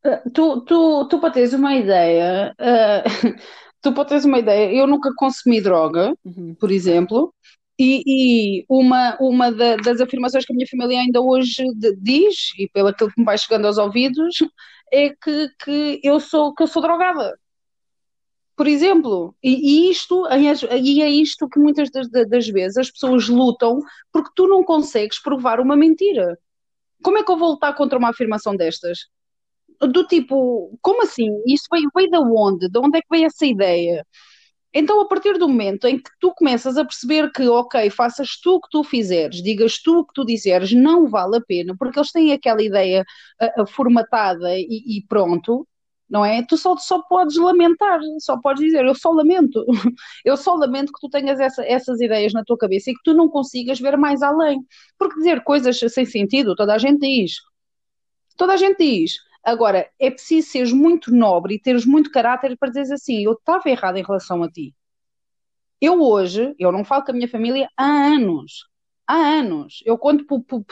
uh, 0.04 0.30
tu, 0.32 0.60
tu, 0.62 1.08
tu, 1.08 1.18
para 1.20 1.30
teres 1.30 1.52
uma 1.52 1.74
ideia, 1.74 2.54
uh, 2.58 3.36
tu 3.80 3.92
para 3.92 4.04
teres 4.04 4.24
uma 4.24 4.38
ideia, 4.38 4.74
eu 4.74 4.86
nunca 4.86 5.14
consumi 5.16 5.60
droga, 5.60 6.14
uhum. 6.24 6.54
por 6.58 6.70
exemplo. 6.70 7.32
E, 7.82 8.02
e, 8.06 8.64
uma, 8.68 9.16
uma 9.18 9.50
da, 9.50 9.76
das 9.76 10.02
afirmações 10.02 10.44
que 10.44 10.52
a 10.52 10.56
minha 10.56 10.68
família 10.68 11.00
ainda 11.00 11.18
hoje 11.22 11.64
diz, 11.96 12.50
e 12.58 12.68
pelo 12.68 12.88
aquilo 12.88 13.10
que 13.10 13.18
me 13.18 13.24
vai 13.24 13.38
chegando 13.38 13.66
aos 13.66 13.78
ouvidos, 13.78 14.34
é 14.92 15.08
que, 15.08 15.48
que, 15.64 16.00
eu, 16.04 16.20
sou, 16.20 16.52
que 16.54 16.62
eu 16.62 16.66
sou 16.66 16.82
drogada. 16.82 17.38
Por 18.60 18.68
exemplo, 18.68 19.34
e, 19.42 19.88
e 19.88 19.90
isto 19.90 20.26
e 20.30 21.00
é 21.00 21.08
isto 21.08 21.48
que 21.48 21.58
muitas 21.58 21.90
das, 21.90 22.10
das 22.10 22.46
vezes 22.46 22.76
as 22.76 22.90
pessoas 22.90 23.26
lutam 23.26 23.80
porque 24.12 24.28
tu 24.36 24.46
não 24.46 24.62
consegues 24.62 25.18
provar 25.18 25.60
uma 25.60 25.74
mentira. 25.74 26.38
Como 27.02 27.16
é 27.16 27.24
que 27.24 27.32
eu 27.32 27.38
vou 27.38 27.52
lutar 27.52 27.74
contra 27.74 27.98
uma 27.98 28.10
afirmação 28.10 28.54
destas? 28.54 29.06
Do 29.80 30.06
tipo, 30.06 30.78
como 30.82 31.04
assim? 31.04 31.30
Isto 31.46 31.68
veio, 31.72 31.90
veio 31.96 32.10
de 32.10 32.18
onde? 32.18 32.68
De 32.68 32.78
onde 32.78 32.98
é 32.98 33.00
que 33.00 33.06
veio 33.10 33.28
essa 33.28 33.46
ideia? 33.46 34.06
Então, 34.74 35.00
a 35.00 35.08
partir 35.08 35.38
do 35.38 35.48
momento 35.48 35.86
em 35.86 35.96
que 35.96 36.10
tu 36.20 36.30
começas 36.34 36.76
a 36.76 36.84
perceber 36.84 37.32
que, 37.32 37.48
ok, 37.48 37.88
faças 37.88 38.38
tu 38.42 38.56
o 38.56 38.60
que 38.60 38.68
tu 38.70 38.84
fizeres, 38.84 39.42
digas 39.42 39.80
tu 39.82 40.00
o 40.00 40.06
que 40.06 40.12
tu 40.12 40.22
disseres, 40.22 40.70
não 40.72 41.08
vale 41.08 41.38
a 41.38 41.40
pena, 41.40 41.74
porque 41.78 41.98
eles 41.98 42.12
têm 42.12 42.30
aquela 42.34 42.62
ideia 42.62 43.06
uh, 43.58 43.66
formatada 43.66 44.54
e, 44.58 44.98
e, 44.98 45.04
pronto, 45.08 45.66
não 46.10 46.24
é? 46.24 46.42
Tu 46.44 46.56
só, 46.56 46.76
só 46.76 47.00
podes 47.02 47.36
lamentar, 47.36 48.00
só 48.18 48.36
podes 48.40 48.64
dizer, 48.64 48.84
eu 48.84 48.94
só 48.94 49.10
lamento, 49.10 49.64
eu 50.24 50.36
só 50.36 50.54
lamento 50.54 50.92
que 50.92 51.00
tu 51.00 51.08
tenhas 51.08 51.38
essa, 51.38 51.64
essas 51.64 52.00
ideias 52.00 52.32
na 52.32 52.44
tua 52.44 52.58
cabeça 52.58 52.90
e 52.90 52.94
que 52.94 53.00
tu 53.04 53.14
não 53.14 53.28
consigas 53.28 53.78
ver 53.78 53.96
mais 53.96 54.20
além. 54.22 54.60
Porque 54.98 55.16
dizer 55.16 55.42
coisas 55.44 55.78
sem 55.78 56.04
sentido, 56.04 56.56
toda 56.56 56.74
a 56.74 56.78
gente 56.78 57.00
diz. 57.00 57.34
Toda 58.36 58.54
a 58.54 58.56
gente 58.56 58.78
diz. 58.78 59.18
Agora, 59.44 59.88
é 59.98 60.10
preciso 60.10 60.48
seres 60.50 60.72
muito 60.72 61.14
nobre 61.14 61.54
e 61.54 61.60
teres 61.60 61.86
muito 61.86 62.10
caráter 62.10 62.56
para 62.58 62.68
dizeres 62.68 62.90
assim: 62.90 63.22
eu 63.24 63.32
estava 63.32 63.68
errado 63.70 63.96
em 63.96 64.02
relação 64.02 64.42
a 64.42 64.50
ti. 64.50 64.74
Eu 65.80 66.00
hoje, 66.02 66.54
eu 66.58 66.70
não 66.72 66.84
falo 66.84 67.04
com 67.04 67.12
a 67.12 67.14
minha 67.14 67.28
família 67.28 67.68
há 67.76 67.84
anos. 67.84 68.64
Há 69.06 69.14
anos. 69.14 69.82
Eu 69.86 69.96
conto, 69.98 70.24
pu, 70.26 70.42
pu, 70.42 70.64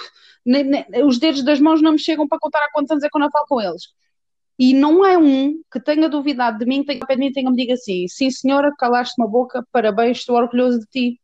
os 1.06 1.18
dedos 1.18 1.42
das 1.44 1.60
mãos 1.60 1.80
não 1.82 1.92
me 1.92 1.98
chegam 1.98 2.28
para 2.28 2.38
contar 2.38 2.60
há 2.64 2.70
quantos 2.72 2.90
anos 2.90 3.04
é 3.04 3.08
que 3.08 3.16
eu 3.16 3.20
não 3.20 3.30
falo 3.30 3.46
com 3.46 3.60
eles. 3.60 3.84
E 4.58 4.74
não 4.74 5.06
é 5.06 5.16
um 5.16 5.62
que 5.70 5.80
tenha 5.80 6.08
duvidado 6.08 6.58
de 6.58 6.66
mim, 6.66 6.80
que 6.80 6.86
tenha 6.86 7.06
pé 7.06 7.14
de 7.14 7.20
mim, 7.20 7.32
tenha 7.32 7.50
me 7.50 7.56
diga 7.56 7.74
assim: 7.74 8.08
sim, 8.08 8.30
senhora, 8.30 8.74
calaste 8.76 9.14
uma 9.18 9.28
boca, 9.28 9.64
parabéns, 9.70 10.18
estou 10.18 10.36
orgulhoso 10.36 10.80
de 10.80 10.86
ti. 10.86 11.20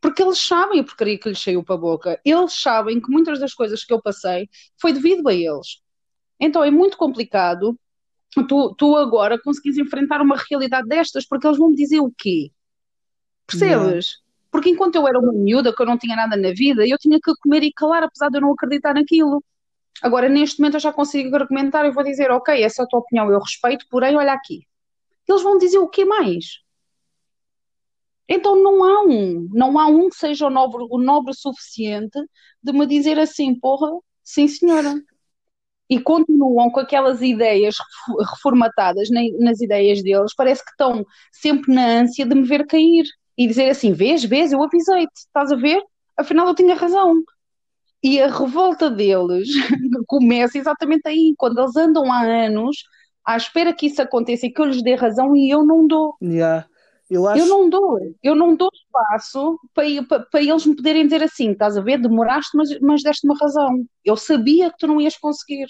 Porque 0.00 0.22
eles 0.22 0.38
sabem 0.38 0.80
a 0.80 0.84
porcaria 0.84 1.18
que 1.18 1.28
lhes 1.28 1.42
saiu 1.42 1.62
para 1.62 1.74
a 1.74 1.78
boca. 1.78 2.20
Eles 2.24 2.54
sabem 2.54 3.00
que 3.00 3.10
muitas 3.10 3.38
das 3.38 3.54
coisas 3.54 3.84
que 3.84 3.92
eu 3.92 4.00
passei 4.00 4.48
foi 4.80 4.92
devido 4.92 5.26
a 5.28 5.34
eles. 5.34 5.82
Então 6.38 6.64
é 6.64 6.70
muito 6.70 6.96
complicado 6.96 7.78
tu, 8.46 8.74
tu 8.74 8.96
agora 8.96 9.40
conseguires 9.40 9.78
enfrentar 9.78 10.22
uma 10.22 10.36
realidade 10.48 10.88
destas, 10.88 11.26
porque 11.26 11.46
eles 11.46 11.58
vão 11.58 11.70
me 11.70 11.76
dizer 11.76 12.00
o 12.00 12.12
quê? 12.16 12.50
Percebes? 13.46 14.18
Porque 14.50 14.70
enquanto 14.70 14.96
eu 14.96 15.06
era 15.06 15.18
uma 15.18 15.32
miúda, 15.32 15.74
que 15.74 15.82
eu 15.82 15.86
não 15.86 15.98
tinha 15.98 16.16
nada 16.16 16.36
na 16.36 16.52
vida, 16.52 16.86
eu 16.86 16.98
tinha 16.98 17.18
que 17.22 17.32
comer 17.42 17.62
e 17.62 17.72
calar, 17.72 18.02
apesar 18.02 18.28
de 18.28 18.38
eu 18.38 18.40
não 18.40 18.52
acreditar 18.52 18.94
naquilo. 18.94 19.42
Agora, 20.02 20.28
neste 20.28 20.60
momento, 20.60 20.74
eu 20.74 20.80
já 20.80 20.92
consigo 20.92 21.34
argumentar 21.36 21.84
e 21.86 21.90
vou 21.90 22.04
dizer, 22.04 22.30
ok, 22.30 22.62
essa 22.62 22.82
é 22.82 22.84
a 22.84 22.88
tua 22.88 23.00
opinião, 23.00 23.30
eu 23.30 23.38
respeito, 23.38 23.86
porém, 23.90 24.16
olha 24.16 24.32
aqui. 24.32 24.66
Eles 25.28 25.42
vão 25.42 25.58
dizer 25.58 25.78
o 25.78 25.88
que 25.88 26.04
mais? 26.04 26.60
Então 28.28 28.56
não 28.62 28.84
há 28.84 29.02
um, 29.02 29.48
não 29.52 29.78
há 29.78 29.86
um 29.86 30.08
que 30.08 30.16
seja 30.16 30.46
o 30.46 30.50
nobre, 30.50 30.86
o 30.88 30.98
nobre 30.98 31.34
suficiente 31.34 32.18
de 32.62 32.72
me 32.72 32.86
dizer 32.86 33.18
assim, 33.18 33.54
porra, 33.58 33.90
sim 34.22 34.46
senhora 34.46 34.94
e 35.90 36.00
continuam 36.00 36.70
com 36.70 36.78
aquelas 36.78 37.20
ideias 37.20 37.74
reformatadas 38.30 39.08
nas 39.40 39.60
ideias 39.60 40.00
deles, 40.02 40.32
parece 40.36 40.64
que 40.64 40.70
estão 40.70 41.04
sempre 41.32 41.74
na 41.74 41.84
ânsia 41.84 42.24
de 42.24 42.34
me 42.34 42.46
ver 42.46 42.64
cair 42.66 43.04
e 43.36 43.48
dizer 43.48 43.68
assim: 43.68 43.92
vês, 43.92 44.22
vês, 44.24 44.52
eu 44.52 44.62
avisei-te, 44.62 45.10
estás 45.16 45.50
a 45.50 45.56
ver? 45.56 45.82
Afinal 46.16 46.46
eu 46.46 46.54
tinha 46.54 46.76
razão. 46.76 47.20
E 48.02 48.20
a 48.20 48.28
revolta 48.28 48.90
deles 48.90 49.48
começa 50.06 50.58
exatamente 50.58 51.06
aí, 51.06 51.34
quando 51.36 51.60
eles 51.60 51.76
andam 51.76 52.10
há 52.10 52.22
anos 52.22 52.76
à 53.24 53.36
espera 53.36 53.74
que 53.74 53.86
isso 53.86 54.00
aconteça 54.00 54.46
e 54.46 54.52
que 54.52 54.60
eu 54.60 54.66
lhes 54.66 54.82
dê 54.82 54.94
razão 54.94 55.36
e 55.36 55.50
eu 55.50 55.64
não 55.64 55.86
dou. 55.86 56.14
Yeah. 56.22 56.66
Eu, 57.10 57.26
acho... 57.26 57.42
eu 57.42 57.46
não 57.46 57.68
dou, 57.68 57.98
eu 58.22 58.36
não 58.36 58.54
dou 58.54 58.70
espaço 58.72 59.58
para, 59.74 59.84
para, 60.08 60.20
para, 60.26 60.42
eles 60.42 60.64
me 60.64 60.76
poderem 60.76 61.04
dizer 61.04 61.24
assim, 61.24 61.50
estás 61.50 61.76
a 61.76 61.80
ver, 61.80 62.00
demoraste, 62.00 62.56
mas, 62.56 62.68
mas 62.80 63.02
deste-me 63.02 63.34
razão. 63.36 63.84
Eu 64.04 64.16
sabia 64.16 64.70
que 64.70 64.76
tu 64.78 64.86
não 64.86 65.00
ias 65.00 65.16
conseguir. 65.16 65.66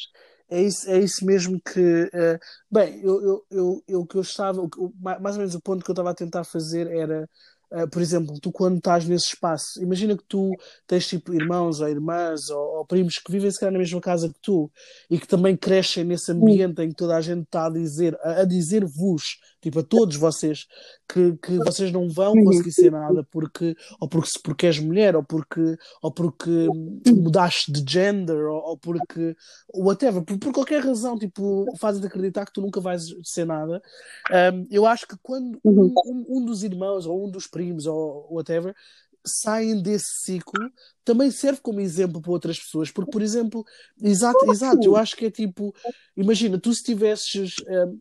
É 0.51 0.61
isso, 0.61 0.91
é 0.91 0.99
isso 0.99 1.25
mesmo 1.25 1.59
que. 1.61 2.11
Uh, 2.13 2.39
bem, 2.71 3.01
eu, 3.03 3.23
eu, 3.23 3.47
eu, 3.51 3.85
eu, 3.89 4.07
que 4.07 4.17
eu 4.17 4.21
estava. 4.21 4.61
Mais 4.99 5.37
ou 5.37 5.39
menos 5.39 5.55
o 5.55 5.63
ponto 5.63 5.83
que 5.83 5.91
eu 5.91 5.95
estava 5.95 6.11
a 6.11 6.15
tentar 6.15 6.45
fazer 6.45 6.89
era 6.89 7.27
Uh, 7.73 7.89
por 7.89 8.03
exemplo, 8.03 8.39
tu 8.41 8.51
quando 8.51 8.79
estás 8.79 9.07
nesse 9.07 9.29
espaço, 9.29 9.81
imagina 9.81 10.17
que 10.17 10.25
tu 10.25 10.51
tens 10.89 11.07
tipo 11.07 11.33
irmãos 11.33 11.81
ou 11.81 11.89
irmãs 11.89 12.51
ou, 12.51 12.79
ou 12.79 12.85
primos 12.85 13.19
que 13.19 13.31
vivem 13.31 13.49
se 13.49 13.61
calhar 13.61 13.73
na 13.73 13.79
mesma 13.79 14.01
casa 14.01 14.29
que 14.29 14.41
tu 14.43 14.69
e 15.09 15.17
que 15.17 15.27
também 15.27 15.57
crescem 15.57 16.03
nesse 16.03 16.33
ambiente 16.33 16.83
em 16.83 16.89
que 16.89 16.97
toda 16.97 17.17
a 17.17 17.21
gente 17.21 17.45
está 17.45 17.67
a 17.67 17.71
dizer, 17.71 18.19
a, 18.23 18.41
a 18.41 18.45
dizer-vos, 18.45 19.39
tipo 19.61 19.79
a 19.79 19.83
todos 19.85 20.17
vocês, 20.17 20.67
que, 21.09 21.37
que 21.37 21.59
vocês 21.59 21.93
não 21.93 22.09
vão 22.09 22.33
conseguir 22.43 22.73
ser 22.73 22.91
nada 22.91 23.25
porque, 23.31 23.77
ou 24.01 24.09
porque, 24.09 24.31
porque 24.43 24.67
és 24.67 24.79
mulher, 24.81 25.15
ou 25.15 25.23
porque, 25.23 25.77
ou 26.03 26.13
porque 26.13 26.67
mudaste 27.09 27.71
de 27.71 27.85
gender, 27.89 28.47
ou, 28.47 28.71
ou 28.71 28.79
porque 28.79 29.37
whatever, 29.73 30.25
por, 30.25 30.39
por 30.39 30.53
qualquer 30.53 30.83
razão, 30.83 31.17
tipo, 31.19 31.67
fazem-te 31.79 32.07
acreditar 32.07 32.47
que 32.47 32.53
tu 32.53 32.61
nunca 32.61 32.81
vais 32.81 33.03
ser 33.23 33.45
nada. 33.45 33.81
Um, 34.31 34.67
eu 34.71 34.87
acho 34.87 35.07
que 35.07 35.17
quando 35.23 35.61
um, 35.65 35.93
um, 36.07 36.25
um 36.29 36.45
dos 36.45 36.65
irmãos 36.65 37.07
ou 37.07 37.27
um 37.27 37.31
dos 37.31 37.47
primos 37.47 37.60
primos 37.61 37.87
ou 37.87 38.27
whatever, 38.31 38.75
saem 39.25 39.83
desse 39.83 40.23
ciclo, 40.25 40.71
também 41.05 41.31
serve 41.31 41.61
como 41.61 41.81
exemplo 41.81 42.23
para 42.23 42.31
outras 42.31 42.59
pessoas. 42.59 42.91
Porque, 42.91 43.11
por 43.11 43.21
exemplo, 43.21 43.65
exato, 44.01 44.51
exato, 44.51 44.83
eu 44.83 44.97
acho 44.97 45.15
que 45.15 45.27
é 45.27 45.31
tipo, 45.31 45.75
imagina, 46.17 46.59
tu 46.59 46.73
se 46.73 46.83
tivesses. 46.83 47.57
Um, 47.69 47.99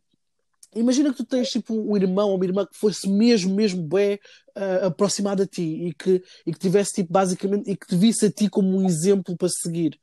imagina 0.76 1.12
que 1.12 1.18
tu 1.18 1.26
tens 1.26 1.50
tipo 1.50 1.74
um 1.74 1.98
irmão 1.98 2.30
ou 2.30 2.36
uma 2.36 2.46
irmã 2.46 2.66
que 2.66 2.78
fosse 2.78 3.10
mesmo, 3.10 3.54
mesmo 3.54 3.84
bem 3.84 4.16
uh, 4.56 4.86
aproximado 4.86 5.44
a 5.44 5.48
ti 5.48 5.88
e 5.88 5.94
que, 5.94 6.24
e 6.46 6.54
que 6.54 6.60
tivesse 6.60 6.94
tipo 6.94 7.12
basicamente 7.12 7.70
e 7.70 7.76
que 7.76 7.88
te 7.88 7.98
visse 7.98 8.28
a 8.28 8.32
ti 8.32 8.50
como 8.50 8.78
um 8.78 8.88
exemplo 8.88 9.36
para 9.36 9.50
seguir. 9.50 10.00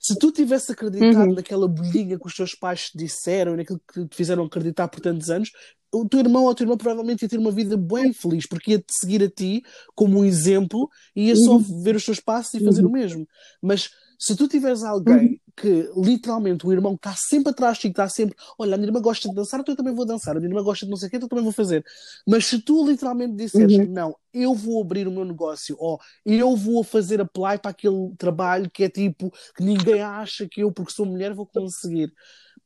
Se 0.00 0.16
tu 0.16 0.30
tivesse 0.30 0.70
acreditado 0.70 1.28
uhum. 1.28 1.34
naquela 1.34 1.66
bolinha 1.66 2.18
que 2.18 2.26
os 2.26 2.34
teus 2.34 2.54
pais 2.54 2.90
te 2.90 2.96
disseram, 2.96 3.56
naquilo 3.56 3.80
que 3.92 4.06
te 4.06 4.16
fizeram 4.16 4.44
acreditar 4.44 4.86
por 4.86 5.00
tantos 5.00 5.28
anos, 5.28 5.50
o 5.92 6.08
teu 6.08 6.20
irmão 6.20 6.44
ou 6.44 6.50
a 6.50 6.54
tua 6.54 6.64
irmã 6.64 6.76
provavelmente 6.76 7.22
ia 7.22 7.28
ter 7.28 7.38
uma 7.38 7.50
vida 7.50 7.76
bem 7.76 8.12
feliz, 8.12 8.46
porque 8.46 8.72
ia-te 8.72 8.92
seguir 8.92 9.22
a 9.22 9.30
ti 9.30 9.62
como 9.94 10.20
um 10.20 10.24
exemplo 10.24 10.88
e 11.14 11.28
ia 11.28 11.36
só 11.36 11.56
uhum. 11.56 11.82
ver 11.82 11.96
os 11.96 12.04
teus 12.04 12.20
passos 12.20 12.54
e 12.54 12.64
fazer 12.64 12.82
uhum. 12.82 12.90
o 12.90 12.92
mesmo. 12.92 13.26
Mas 13.62 13.90
se 14.18 14.34
tu 14.34 14.48
tiveres 14.48 14.82
alguém 14.82 15.14
uhum. 15.16 15.38
que 15.56 15.90
literalmente 15.96 16.66
o 16.66 16.72
irmão 16.72 16.94
está 16.94 17.14
sempre 17.16 17.50
atrás 17.50 17.76
de 17.76 17.82
ti, 17.82 17.88
está 17.88 18.08
sempre, 18.08 18.36
olha, 18.58 18.74
a 18.74 18.76
minha 18.76 18.88
irmã 18.88 19.00
gosta 19.00 19.28
de 19.28 19.34
dançar, 19.34 19.60
então 19.60 19.72
eu 19.72 19.76
também 19.76 19.94
vou 19.94 20.04
dançar, 20.04 20.36
a 20.36 20.40
minha 20.40 20.50
irmã 20.50 20.62
gosta 20.62 20.84
de 20.84 20.90
não 20.90 20.98
sei 20.98 21.06
o 21.06 21.10
quê, 21.10 21.16
então 21.16 21.26
eu 21.26 21.30
também 21.30 21.44
vou 21.44 21.52
fazer. 21.52 21.84
Mas 22.26 22.46
se 22.46 22.60
tu 22.60 22.84
literalmente 22.84 23.36
disseres, 23.36 23.78
uhum. 23.78 23.86
não, 23.86 24.16
eu 24.34 24.54
vou 24.54 24.82
abrir 24.82 25.06
o 25.06 25.12
meu 25.12 25.24
negócio, 25.24 25.76
ou 25.78 26.00
eu 26.26 26.56
vou 26.56 26.82
fazer 26.82 27.20
apply 27.20 27.58
para 27.62 27.70
aquele 27.70 28.12
trabalho 28.18 28.68
que 28.70 28.84
é 28.84 28.88
tipo, 28.88 29.32
que 29.56 29.62
ninguém 29.62 30.02
acha 30.02 30.48
que 30.48 30.62
eu, 30.62 30.72
porque 30.72 30.92
sou 30.92 31.06
mulher, 31.06 31.32
vou 31.32 31.46
conseguir 31.46 32.12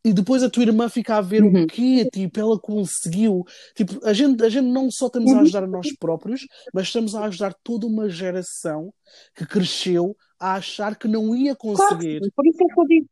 e 0.05 0.13
depois 0.13 0.43
a 0.43 0.51
tua 0.51 0.65
irmã 0.65 0.89
fica 0.89 1.17
a 1.17 1.21
ver 1.21 1.43
uhum. 1.43 1.63
o 1.63 1.67
quê? 1.67 2.09
Tipo, 2.13 2.41
ela 2.41 2.59
conseguiu. 2.59 3.45
Tipo, 3.75 4.05
a 4.05 4.13
gente, 4.13 4.43
a 4.43 4.49
gente 4.49 4.67
não 4.67 4.91
só 4.91 5.07
estamos 5.07 5.31
a 5.31 5.35
uhum. 5.35 5.41
ajudar 5.43 5.65
a 5.65 5.69
nós 5.69 5.95
próprios, 5.97 6.47
mas 6.75 6.89
estamos 6.89 7.15
a 7.15 7.25
ajudar 7.25 7.55
toda 7.63 7.87
uma 7.87 8.09
geração 8.09 8.93
que 9.35 9.47
cresceu 9.47 10.17
a 10.41 10.55
achar 10.55 10.97
que 10.97 11.07
não 11.07 11.37
ia 11.37 11.55
conseguir. 11.55 12.19
Claro, 12.19 12.33
por 12.35 12.47
isso 12.47 12.63
é 12.63 12.75
que 12.75 12.81
eu 12.81 12.87
digo. 12.87 13.07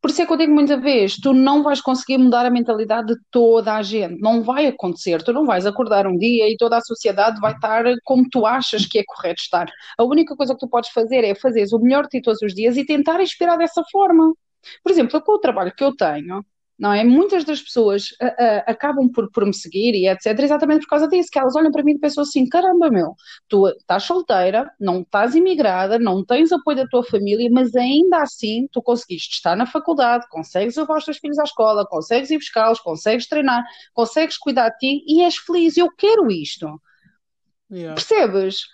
Por 0.00 0.10
isso 0.10 0.20
é 0.20 0.26
que 0.26 0.32
eu 0.34 0.36
digo 0.36 0.52
muita 0.52 0.76
vez, 0.76 1.16
tu 1.16 1.32
não 1.32 1.62
vais 1.62 1.80
conseguir 1.80 2.18
mudar 2.18 2.44
a 2.44 2.50
mentalidade 2.50 3.14
de 3.14 3.20
toda 3.30 3.74
a 3.74 3.82
gente, 3.82 4.20
não 4.20 4.42
vai 4.42 4.66
acontecer, 4.66 5.22
tu 5.22 5.32
não 5.32 5.46
vais 5.46 5.64
acordar 5.64 6.06
um 6.06 6.14
dia 6.18 6.46
e 6.46 6.58
toda 6.58 6.76
a 6.76 6.82
sociedade 6.82 7.40
vai 7.40 7.54
estar 7.54 7.82
como 8.04 8.28
tu 8.28 8.44
achas 8.44 8.84
que 8.84 8.98
é 8.98 9.02
correto 9.06 9.40
estar. 9.40 9.66
A 9.96 10.04
única 10.04 10.36
coisa 10.36 10.52
que 10.52 10.60
tu 10.60 10.68
podes 10.68 10.90
fazer 10.90 11.24
é 11.24 11.34
fazer 11.34 11.66
o 11.72 11.78
melhor 11.78 12.02
de 12.02 12.10
ti 12.10 12.20
todos 12.20 12.42
os 12.42 12.54
dias 12.54 12.76
e 12.76 12.84
tentar 12.84 13.18
inspirar 13.22 13.56
dessa 13.56 13.82
forma. 13.90 14.34
Por 14.82 14.92
exemplo, 14.92 15.20
com 15.22 15.32
o 15.32 15.38
trabalho 15.38 15.74
que 15.74 15.84
eu 15.84 15.94
tenho, 15.94 16.44
não 16.78 16.92
é? 16.92 17.04
Muitas 17.04 17.44
das 17.44 17.62
pessoas 17.62 18.10
uh, 18.20 18.26
uh, 18.26 18.62
acabam 18.66 19.08
por, 19.08 19.30
por 19.30 19.46
me 19.46 19.54
seguir 19.54 19.94
e 19.94 20.08
etc, 20.08 20.38
exatamente 20.40 20.82
por 20.82 20.90
causa 20.90 21.08
disso, 21.08 21.28
que 21.30 21.38
elas 21.38 21.54
olham 21.54 21.70
para 21.70 21.84
mim 21.84 21.92
e 21.92 21.98
pensam 21.98 22.22
assim, 22.22 22.48
caramba 22.48 22.90
meu, 22.90 23.14
tu 23.48 23.68
estás 23.68 24.02
solteira, 24.02 24.70
não 24.78 25.02
estás 25.02 25.34
imigrada, 25.34 25.98
não 25.98 26.24
tens 26.24 26.50
apoio 26.50 26.78
da 26.78 26.86
tua 26.86 27.04
família, 27.04 27.48
mas 27.52 27.74
ainda 27.76 28.22
assim 28.22 28.68
tu 28.72 28.82
conseguiste 28.82 29.36
estar 29.36 29.56
na 29.56 29.66
faculdade, 29.66 30.26
consegues 30.28 30.76
levar 30.76 30.98
os 30.98 31.04
teus 31.04 31.18
filhos 31.18 31.38
à 31.38 31.44
escola, 31.44 31.86
consegues 31.86 32.30
ir 32.30 32.38
buscá-los, 32.38 32.80
consegues 32.80 33.28
treinar, 33.28 33.62
consegues 33.92 34.36
cuidar 34.36 34.70
de 34.70 34.78
ti 34.78 35.04
e 35.06 35.22
és 35.22 35.36
feliz, 35.36 35.76
eu 35.76 35.88
quero 35.96 36.30
isto. 36.30 36.80
Yeah. 37.70 37.94
Percebes? 37.94 38.66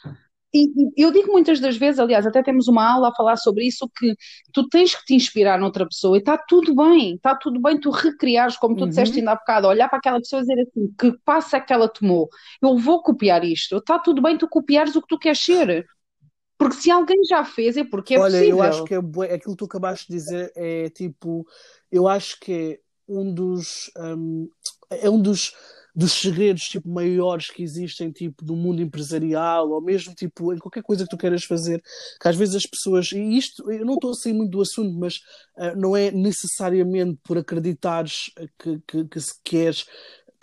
E, 0.52 0.68
eu 0.96 1.12
digo 1.12 1.30
muitas 1.30 1.60
das 1.60 1.76
vezes, 1.76 2.00
aliás, 2.00 2.26
até 2.26 2.42
temos 2.42 2.66
uma 2.66 2.92
aula 2.92 3.08
a 3.08 3.14
falar 3.14 3.36
sobre 3.36 3.66
isso, 3.66 3.88
que 3.96 4.14
tu 4.52 4.68
tens 4.68 4.94
que 4.94 5.04
te 5.04 5.14
inspirar 5.14 5.58
noutra 5.58 5.86
pessoa 5.86 6.16
e 6.16 6.20
está 6.20 6.36
tudo 6.36 6.74
bem, 6.74 7.14
está 7.14 7.36
tudo 7.36 7.60
bem 7.60 7.78
tu 7.78 7.90
recriares, 7.90 8.56
como 8.56 8.74
tu 8.74 8.82
uhum. 8.82 8.88
disseste 8.88 9.18
ainda 9.18 9.32
há 9.32 9.36
bocado, 9.36 9.68
olhar 9.68 9.88
para 9.88 9.98
aquela 9.98 10.18
pessoa 10.18 10.40
e 10.40 10.46
dizer 10.46 10.60
assim, 10.62 10.94
que 10.98 11.12
passa 11.24 11.58
é 11.58 11.60
que 11.60 11.72
ela 11.72 11.88
tomou, 11.88 12.28
eu 12.60 12.76
vou 12.76 13.02
copiar 13.02 13.44
isto, 13.44 13.76
está 13.76 13.98
tudo 13.98 14.20
bem 14.20 14.36
tu 14.36 14.48
copiares 14.48 14.96
o 14.96 15.02
que 15.02 15.08
tu 15.08 15.18
queres 15.18 15.40
ser. 15.40 15.86
Porque 16.58 16.76
se 16.76 16.90
alguém 16.90 17.24
já 17.24 17.42
fez 17.42 17.78
é 17.78 17.84
porque 17.84 18.14
é 18.14 18.18
Olha, 18.18 18.32
possível. 18.32 18.58
eu 18.58 18.62
acho 18.62 18.84
que 18.84 18.94
é, 18.94 18.98
aquilo 18.98 19.54
que 19.54 19.56
tu 19.56 19.64
acabaste 19.64 20.08
de 20.08 20.14
dizer 20.14 20.52
é 20.54 20.90
tipo, 20.90 21.46
eu 21.90 22.06
acho 22.06 22.38
que 22.38 22.52
é 22.52 22.78
um 23.08 23.32
dos, 23.32 23.90
um, 23.96 24.46
é 24.90 25.08
um 25.08 25.22
dos 25.22 25.54
dos 25.94 26.12
segredos 26.12 26.62
tipo 26.62 26.88
maiores 26.88 27.50
que 27.50 27.62
existem 27.62 28.10
tipo 28.10 28.44
no 28.44 28.56
mundo 28.56 28.82
empresarial 28.82 29.70
ou 29.70 29.80
mesmo 29.80 30.14
tipo 30.14 30.52
em 30.52 30.58
qualquer 30.58 30.82
coisa 30.82 31.04
que 31.04 31.10
tu 31.10 31.16
queiras 31.16 31.44
fazer 31.44 31.82
que 32.20 32.28
às 32.28 32.36
vezes 32.36 32.54
as 32.54 32.66
pessoas 32.66 33.12
e 33.12 33.36
isto 33.36 33.70
eu 33.70 33.84
não 33.84 33.94
estou 33.94 34.10
a 34.10 34.14
sair 34.14 34.32
muito 34.32 34.50
do 34.50 34.62
assunto 34.62 34.96
mas 34.98 35.16
uh, 35.56 35.76
não 35.76 35.96
é 35.96 36.10
necessariamente 36.10 37.18
por 37.24 37.38
acreditares 37.38 38.30
que, 38.58 38.80
que, 38.86 39.04
que 39.04 39.20
se 39.20 39.34
queres 39.42 39.86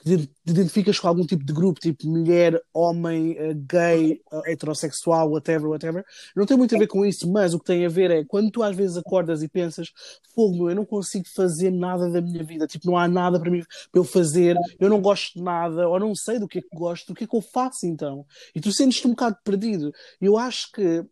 te 0.03 0.29
identificas 0.45 0.99
com 0.99 1.07
algum 1.07 1.25
tipo 1.25 1.43
de 1.43 1.53
grupo, 1.53 1.79
tipo 1.79 2.07
mulher, 2.07 2.61
homem, 2.73 3.35
eh, 3.37 3.53
gay, 3.53 4.21
eh, 4.31 4.51
heterossexual, 4.51 5.29
whatever, 5.29 5.69
whatever, 5.69 6.05
não 6.35 6.45
tem 6.45 6.57
muito 6.57 6.75
a 6.75 6.79
ver 6.79 6.87
com 6.87 7.05
isso, 7.05 7.29
mas 7.31 7.53
o 7.53 7.59
que 7.59 7.65
tem 7.65 7.85
a 7.85 7.89
ver 7.89 8.11
é 8.11 8.23
quando 8.23 8.51
tu 8.51 8.63
às 8.63 8.75
vezes 8.75 8.97
acordas 8.97 9.41
e 9.41 9.49
pensas, 9.49 9.91
fogo, 10.35 10.69
eu 10.69 10.75
não 10.75 10.85
consigo 10.85 11.25
fazer 11.35 11.71
nada 11.71 12.09
da 12.09 12.21
minha 12.21 12.43
vida, 12.43 12.67
tipo, 12.67 12.87
não 12.87 12.97
há 12.97 13.07
nada 13.07 13.39
para 13.39 13.51
mim 13.51 13.63
para 13.91 13.99
eu 13.99 14.03
fazer, 14.03 14.55
eu 14.79 14.89
não 14.89 15.01
gosto 15.01 15.39
de 15.39 15.43
nada, 15.43 15.87
ou 15.87 15.99
não 15.99 16.15
sei 16.15 16.39
do 16.39 16.47
que 16.47 16.59
é 16.59 16.61
que 16.61 16.75
gosto, 16.75 17.07
do 17.07 17.15
que 17.15 17.23
é 17.23 17.27
que 17.27 17.35
eu 17.35 17.41
faço 17.41 17.85
então? 17.85 18.25
E 18.55 18.61
tu 18.61 18.71
sentes-te 18.71 19.07
um 19.07 19.11
bocado 19.11 19.37
perdido. 19.43 19.91
Eu 20.21 20.37
acho 20.37 20.71
que 20.71 21.03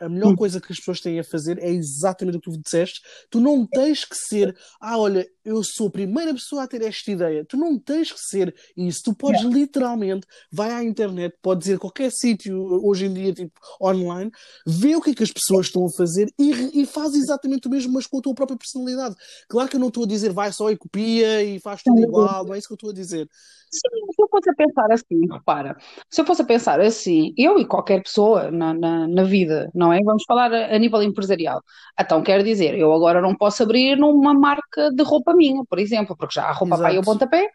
a, 0.00 0.08
melhor 0.08 0.32
hum. 0.32 0.36
coisa 0.36 0.60
que 0.60 0.72
as 0.72 0.78
pessoas 0.78 1.00
têm 1.00 1.18
a 1.18 1.24
fazer 1.24 1.58
é 1.58 1.70
exatamente 1.70 2.36
o 2.38 2.40
que 2.40 2.50
tu 2.50 2.62
disseste. 2.62 3.00
Tu 3.30 3.40
não 3.40 3.66
tens 3.66 4.04
que 4.04 4.16
ser, 4.16 4.56
ah, 4.80 4.98
olha, 4.98 5.26
eu 5.44 5.62
sou 5.64 5.88
a 5.88 5.90
primeira 5.90 6.32
pessoa 6.32 6.62
a 6.62 6.68
ter 6.68 6.82
esta 6.82 7.10
ideia. 7.10 7.44
Tu 7.44 7.56
não 7.56 7.78
tens 7.78 8.12
que 8.12 8.20
ser 8.20 8.54
isso. 8.76 9.02
Tu 9.04 9.14
podes 9.14 9.40
yeah. 9.40 9.58
literalmente, 9.58 10.26
vai 10.50 10.70
à 10.70 10.82
internet, 10.82 11.36
podes 11.42 11.68
ir 11.68 11.74
a 11.74 11.78
qualquer 11.78 12.10
sítio 12.12 12.56
hoje 12.84 13.06
em 13.06 13.14
dia, 13.14 13.32
tipo 13.32 13.52
online, 13.80 14.30
ver 14.66 14.96
o 14.96 15.00
que 15.00 15.10
é 15.10 15.14
que 15.14 15.22
as 15.22 15.32
pessoas 15.32 15.66
estão 15.66 15.86
a 15.86 15.90
fazer 15.90 16.32
e, 16.38 16.82
e 16.82 16.86
faz 16.86 17.14
exatamente 17.14 17.66
o 17.66 17.70
mesmo, 17.70 17.92
mas 17.92 18.06
com 18.06 18.18
a 18.18 18.22
tua 18.22 18.34
própria 18.34 18.56
personalidade. 18.56 19.16
Claro 19.48 19.68
que 19.68 19.76
eu 19.76 19.80
não 19.80 19.88
estou 19.88 20.04
a 20.04 20.06
dizer 20.06 20.32
vai 20.32 20.52
só 20.52 20.70
e 20.70 20.76
copia 20.76 21.42
e 21.42 21.58
faz 21.60 21.82
tudo 21.82 22.02
igual, 22.02 22.44
não 22.44 22.54
é 22.54 22.58
isso 22.58 22.68
que 22.68 22.72
eu 22.72 22.76
estou 22.76 22.90
a 22.90 22.94
dizer. 22.94 23.28
Sim, 23.72 24.12
se 24.14 24.22
eu 24.22 24.28
fosse 24.28 24.50
a 24.50 24.54
pensar 24.54 24.92
assim, 24.92 25.32
repara, 25.32 25.76
se 26.10 26.20
eu 26.20 26.26
fosse 26.26 26.42
a 26.42 26.44
pensar 26.44 26.78
assim, 26.78 27.32
eu 27.38 27.58
e 27.58 27.66
qualquer 27.66 28.02
pessoa 28.02 28.50
na, 28.50 28.74
na, 28.74 29.08
na 29.08 29.24
vida, 29.24 29.61
não 29.74 29.92
é? 29.92 30.00
Vamos 30.02 30.24
falar 30.24 30.52
a, 30.52 30.74
a, 30.74 30.78
nível 30.78 31.02
empresarial. 31.02 31.62
Então, 31.98 32.22
quero 32.22 32.42
dizer, 32.42 32.74
eu 32.78 32.92
agora 32.92 33.20
não 33.20 33.34
posso 33.34 33.62
abrir 33.62 33.96
numa 33.96 34.34
marca 34.34 34.90
de 34.90 35.02
roupa 35.02 35.34
minha, 35.34 35.64
por 35.64 35.78
exemplo, 35.78 36.16
porque 36.16 36.34
já 36.34 36.44
há 36.44 36.52
roupa 36.52 36.76
para 36.76 36.88
aí 36.88 36.96
ao 36.96 37.02
pontapé, 37.02 37.48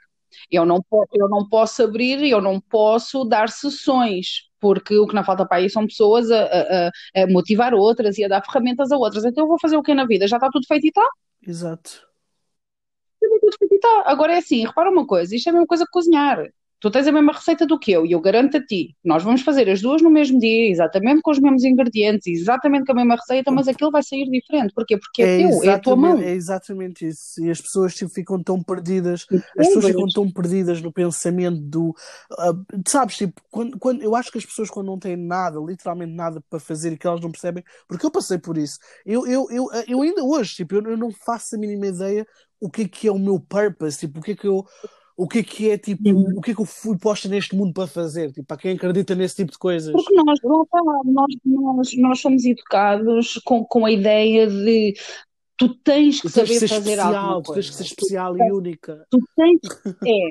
eu 0.51 0.65
não, 0.65 0.79
eu 1.13 1.29
não 1.29 1.47
posso 1.47 1.83
abrir, 1.83 2.23
eu 2.23 2.41
não 2.41 2.59
posso 2.59 3.23
dar 3.23 3.49
sessões, 3.49 4.49
porque 4.59 4.97
o 4.97 5.07
que 5.07 5.15
não 5.15 5.23
falta 5.23 5.45
para 5.45 5.57
aí 5.57 5.69
são 5.69 5.85
pessoas 5.85 6.29
a, 6.31 6.43
a, 6.43 7.21
a 7.23 7.27
motivar 7.27 7.73
outras 7.73 8.17
e 8.17 8.23
a 8.23 8.27
dar 8.27 8.43
ferramentas 8.43 8.91
a 8.91 8.97
outras. 8.97 9.25
Então 9.25 9.43
eu 9.43 9.47
vou 9.47 9.59
fazer 9.59 9.77
o 9.77 9.83
que 9.83 9.93
na 9.93 10.05
vida? 10.05 10.27
Já 10.27 10.37
está 10.37 10.49
tudo 10.51 10.67
feito 10.67 10.87
e 10.87 10.91
tal? 10.91 11.07
Exato. 11.45 12.07
Tá, 13.81 14.03
agora 14.05 14.33
é 14.33 14.37
assim, 14.37 14.65
repara 14.65 14.89
uma 14.89 15.05
coisa, 15.05 15.35
isto 15.35 15.47
é 15.47 15.49
a 15.49 15.53
mesma 15.53 15.67
coisa 15.67 15.85
que 15.85 15.91
cozinhar. 15.91 16.51
Tu 16.79 16.91
tens 16.91 17.07
a 17.07 17.11
mesma 17.11 17.33
receita 17.33 17.65
do 17.65 17.79
que 17.79 17.91
eu 17.91 18.05
e 18.05 18.11
eu 18.11 18.21
garanto 18.21 18.57
a 18.57 18.63
ti, 18.63 18.95
nós 19.03 19.23
vamos 19.23 19.41
fazer 19.41 19.67
as 19.67 19.81
duas 19.81 20.01
no 20.01 20.11
mesmo 20.11 20.39
dia, 20.39 20.69
exatamente 20.69 21.21
com 21.23 21.31
os 21.31 21.39
mesmos 21.39 21.63
ingredientes, 21.63 22.41
exatamente 22.41 22.85
com 22.85 22.91
a 22.91 22.95
mesma 22.95 23.15
receita, 23.15 23.49
mas 23.49 23.67
aquilo 23.67 23.89
vai 23.89 24.03
sair 24.03 24.29
diferente. 24.29 24.73
Porquê? 24.75 24.97
Porque 24.97 25.23
é, 25.23 25.41
é 25.41 25.47
teu, 25.47 25.63
é 25.63 25.73
a 25.73 25.79
tua 25.79 25.95
mão. 25.95 26.19
É 26.19 26.31
exatamente 26.31 27.07
isso. 27.07 27.43
E 27.43 27.49
as 27.49 27.59
pessoas 27.59 27.95
tipo, 27.95 28.11
ficam 28.11 28.41
tão 28.43 28.61
perdidas, 28.61 29.25
as 29.57 29.67
pessoas 29.67 29.85
ficam 29.85 30.07
tão 30.13 30.31
perdidas 30.31 30.79
no 30.81 30.93
pensamento 30.93 31.59
do. 31.59 31.89
Uh, 32.31 32.81
sabes, 32.87 33.17
tipo, 33.17 33.41
quando, 33.49 33.79
quando, 33.79 34.03
eu 34.03 34.15
acho 34.15 34.31
que 34.31 34.37
as 34.37 34.45
pessoas 34.45 34.69
quando 34.69 34.87
não 34.87 34.99
têm 34.99 35.17
nada, 35.17 35.59
literalmente 35.59 36.13
nada 36.13 36.43
para 36.47 36.59
fazer 36.59 36.93
e 36.93 36.97
que 36.97 37.07
elas 37.07 37.21
não 37.21 37.31
percebem, 37.31 37.63
porque 37.87 38.05
eu 38.05 38.11
passei 38.11 38.37
por 38.37 38.55
isso. 38.55 38.77
Eu, 39.03 39.25
eu, 39.25 39.47
eu, 39.49 39.67
eu 39.87 40.01
ainda 40.03 40.23
hoje, 40.23 40.55
tipo, 40.55 40.75
eu, 40.75 40.83
eu 40.83 40.97
não 40.97 41.11
faço 41.11 41.55
a 41.55 41.59
mínima 41.59 41.87
ideia 41.87 42.25
o 42.59 42.69
que 42.69 42.83
é 42.83 42.87
que 42.87 43.07
é 43.07 43.11
o 43.11 43.19
meu 43.19 43.39
purpose, 43.39 43.99
tipo, 43.99 44.19
o 44.19 44.21
que 44.21 44.31
é 44.31 44.35
que 44.35 44.47
eu 44.47 44.65
o 45.17 45.27
que 45.27 45.39
é 45.39 45.43
que 45.43 45.71
é 45.71 45.77
tipo, 45.79 46.09
o 46.37 46.39
que 46.41 46.51
é 46.51 46.53
que 46.53 46.61
eu 46.61 46.65
fui 46.65 46.95
posta 46.95 47.27
neste 47.27 47.55
mundo 47.55 47.73
para 47.73 47.87
fazer, 47.87 48.31
tipo, 48.31 48.45
para 48.45 48.57
quem 48.57 48.75
acredita 48.75 49.15
nesse 49.15 49.37
tipo 49.37 49.51
de 49.51 49.57
coisas. 49.57 49.91
Porque 49.91 50.13
nós, 50.13 50.39
nós, 50.43 51.27
nós, 51.43 51.87
nós 51.97 52.19
somos 52.19 52.45
educados 52.45 53.41
com, 53.43 53.65
com 53.65 53.85
a 53.85 53.91
ideia 53.91 54.45
de 54.45 54.93
tu 55.57 55.73
tens 55.73 56.21
que 56.21 56.27
tu 56.27 56.29
saber 56.29 56.59
que 56.59 56.67
fazer 56.67 56.99
algo. 56.99 57.41
Tu 57.41 57.53
tens 57.53 57.69
que 57.71 57.75
ser 57.75 57.83
especial 57.83 58.35
tu, 58.35 58.43
e 58.43 58.51
única. 58.51 59.07
Tu 59.09 59.17
tens, 59.35 59.59
é, 60.05 60.29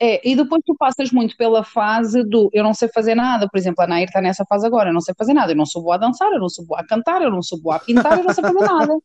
é, 0.00 0.30
e 0.30 0.36
depois 0.36 0.62
tu 0.64 0.76
passas 0.78 1.10
muito 1.10 1.36
pela 1.36 1.64
fase 1.64 2.22
do 2.22 2.48
eu 2.52 2.62
não 2.62 2.72
sei 2.72 2.88
fazer 2.88 3.16
nada, 3.16 3.48
por 3.48 3.58
exemplo, 3.58 3.82
a 3.82 3.88
Nair 3.88 4.06
está 4.06 4.20
nessa 4.20 4.44
fase 4.44 4.64
agora, 4.64 4.90
eu 4.90 4.94
não 4.94 5.00
sei 5.00 5.14
fazer 5.18 5.34
nada, 5.34 5.50
eu 5.50 5.56
não 5.56 5.66
sou 5.66 5.82
boa 5.82 5.96
a 5.96 5.98
dançar, 5.98 6.32
eu 6.32 6.38
não 6.38 6.48
sou 6.48 6.64
boa 6.64 6.80
a 6.80 6.86
cantar, 6.86 7.22
eu 7.22 7.30
não 7.32 7.42
sou 7.42 7.60
boa 7.60 7.74
a 7.74 7.80
pintar, 7.80 8.18
eu 8.18 8.24
não 8.24 8.32
sei 8.32 8.44
fazer 8.44 8.60
nada. 8.60 8.92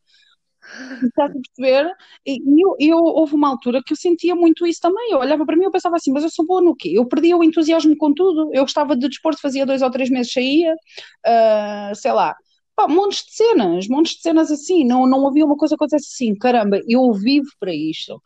Estás 1.03 1.31
a 1.31 1.33
perceber? 1.33 1.95
E 2.25 2.39
eu, 2.61 2.75
eu, 2.79 2.97
houve 2.97 3.35
uma 3.35 3.49
altura 3.49 3.81
que 3.85 3.93
eu 3.93 3.97
sentia 3.97 4.35
muito 4.35 4.65
isso 4.65 4.79
também. 4.81 5.11
Eu 5.11 5.19
olhava 5.19 5.45
para 5.45 5.55
mim 5.55 5.65
e 5.65 5.71
pensava 5.71 5.95
assim, 5.95 6.11
mas 6.11 6.23
eu 6.23 6.29
sou 6.29 6.45
boa 6.45 6.61
no 6.61 6.75
quê? 6.75 6.91
Eu 6.93 7.05
perdia 7.05 7.37
o 7.37 7.43
entusiasmo 7.43 7.95
com 7.97 8.13
tudo. 8.13 8.49
Eu 8.53 8.63
gostava 8.63 8.95
de 8.95 9.07
desporto, 9.07 9.41
fazia 9.41 9.65
dois 9.65 9.81
ou 9.81 9.91
três 9.91 10.09
meses 10.09 10.31
saía, 10.31 10.73
uh, 10.73 11.95
sei 11.95 12.11
lá. 12.11 12.35
Pá, 12.75 12.87
montes 12.87 13.25
de 13.25 13.35
cenas, 13.35 13.87
montes 13.87 14.15
de 14.15 14.21
cenas 14.21 14.51
assim. 14.51 14.83
Não, 14.83 15.05
não 15.05 15.27
havia 15.27 15.45
uma 15.45 15.57
coisa 15.57 15.75
que 15.75 15.83
acontecesse 15.83 16.13
assim, 16.13 16.35
caramba, 16.35 16.79
eu 16.87 17.11
vivo 17.13 17.49
para 17.59 17.73
isto. 17.73 18.21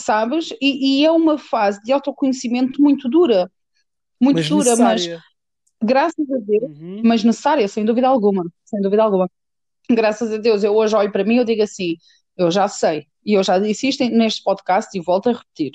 Sabes? 0.00 0.50
E, 0.60 1.00
e 1.02 1.04
é 1.04 1.10
uma 1.10 1.38
fase 1.38 1.80
de 1.82 1.92
autoconhecimento 1.92 2.80
muito 2.80 3.08
dura. 3.08 3.50
Muito 4.20 4.36
mas 4.36 4.48
dura, 4.48 4.70
necessária. 4.70 5.14
mas 5.14 5.22
graças 5.82 6.30
a 6.30 6.38
Deus, 6.38 6.78
uhum. 6.78 7.02
mas 7.04 7.24
necessária, 7.24 7.68
sem 7.68 7.84
dúvida 7.84 8.08
alguma. 8.08 8.44
Sem 8.64 8.80
dúvida 8.80 9.02
alguma 9.02 9.28
graças 9.90 10.32
a 10.32 10.36
Deus, 10.36 10.62
eu 10.62 10.74
hoje 10.74 10.94
olho 10.94 11.12
para 11.12 11.24
mim 11.24 11.38
e 11.38 11.44
digo 11.44 11.62
assim, 11.62 11.96
eu 12.36 12.50
já 12.50 12.68
sei, 12.68 13.06
e 13.24 13.34
eu 13.34 13.42
já 13.42 13.58
disse 13.58 13.88
isto 13.88 14.04
neste 14.04 14.42
podcast 14.42 14.96
e 14.96 15.00
volto 15.00 15.28
a 15.28 15.32
repetir, 15.32 15.72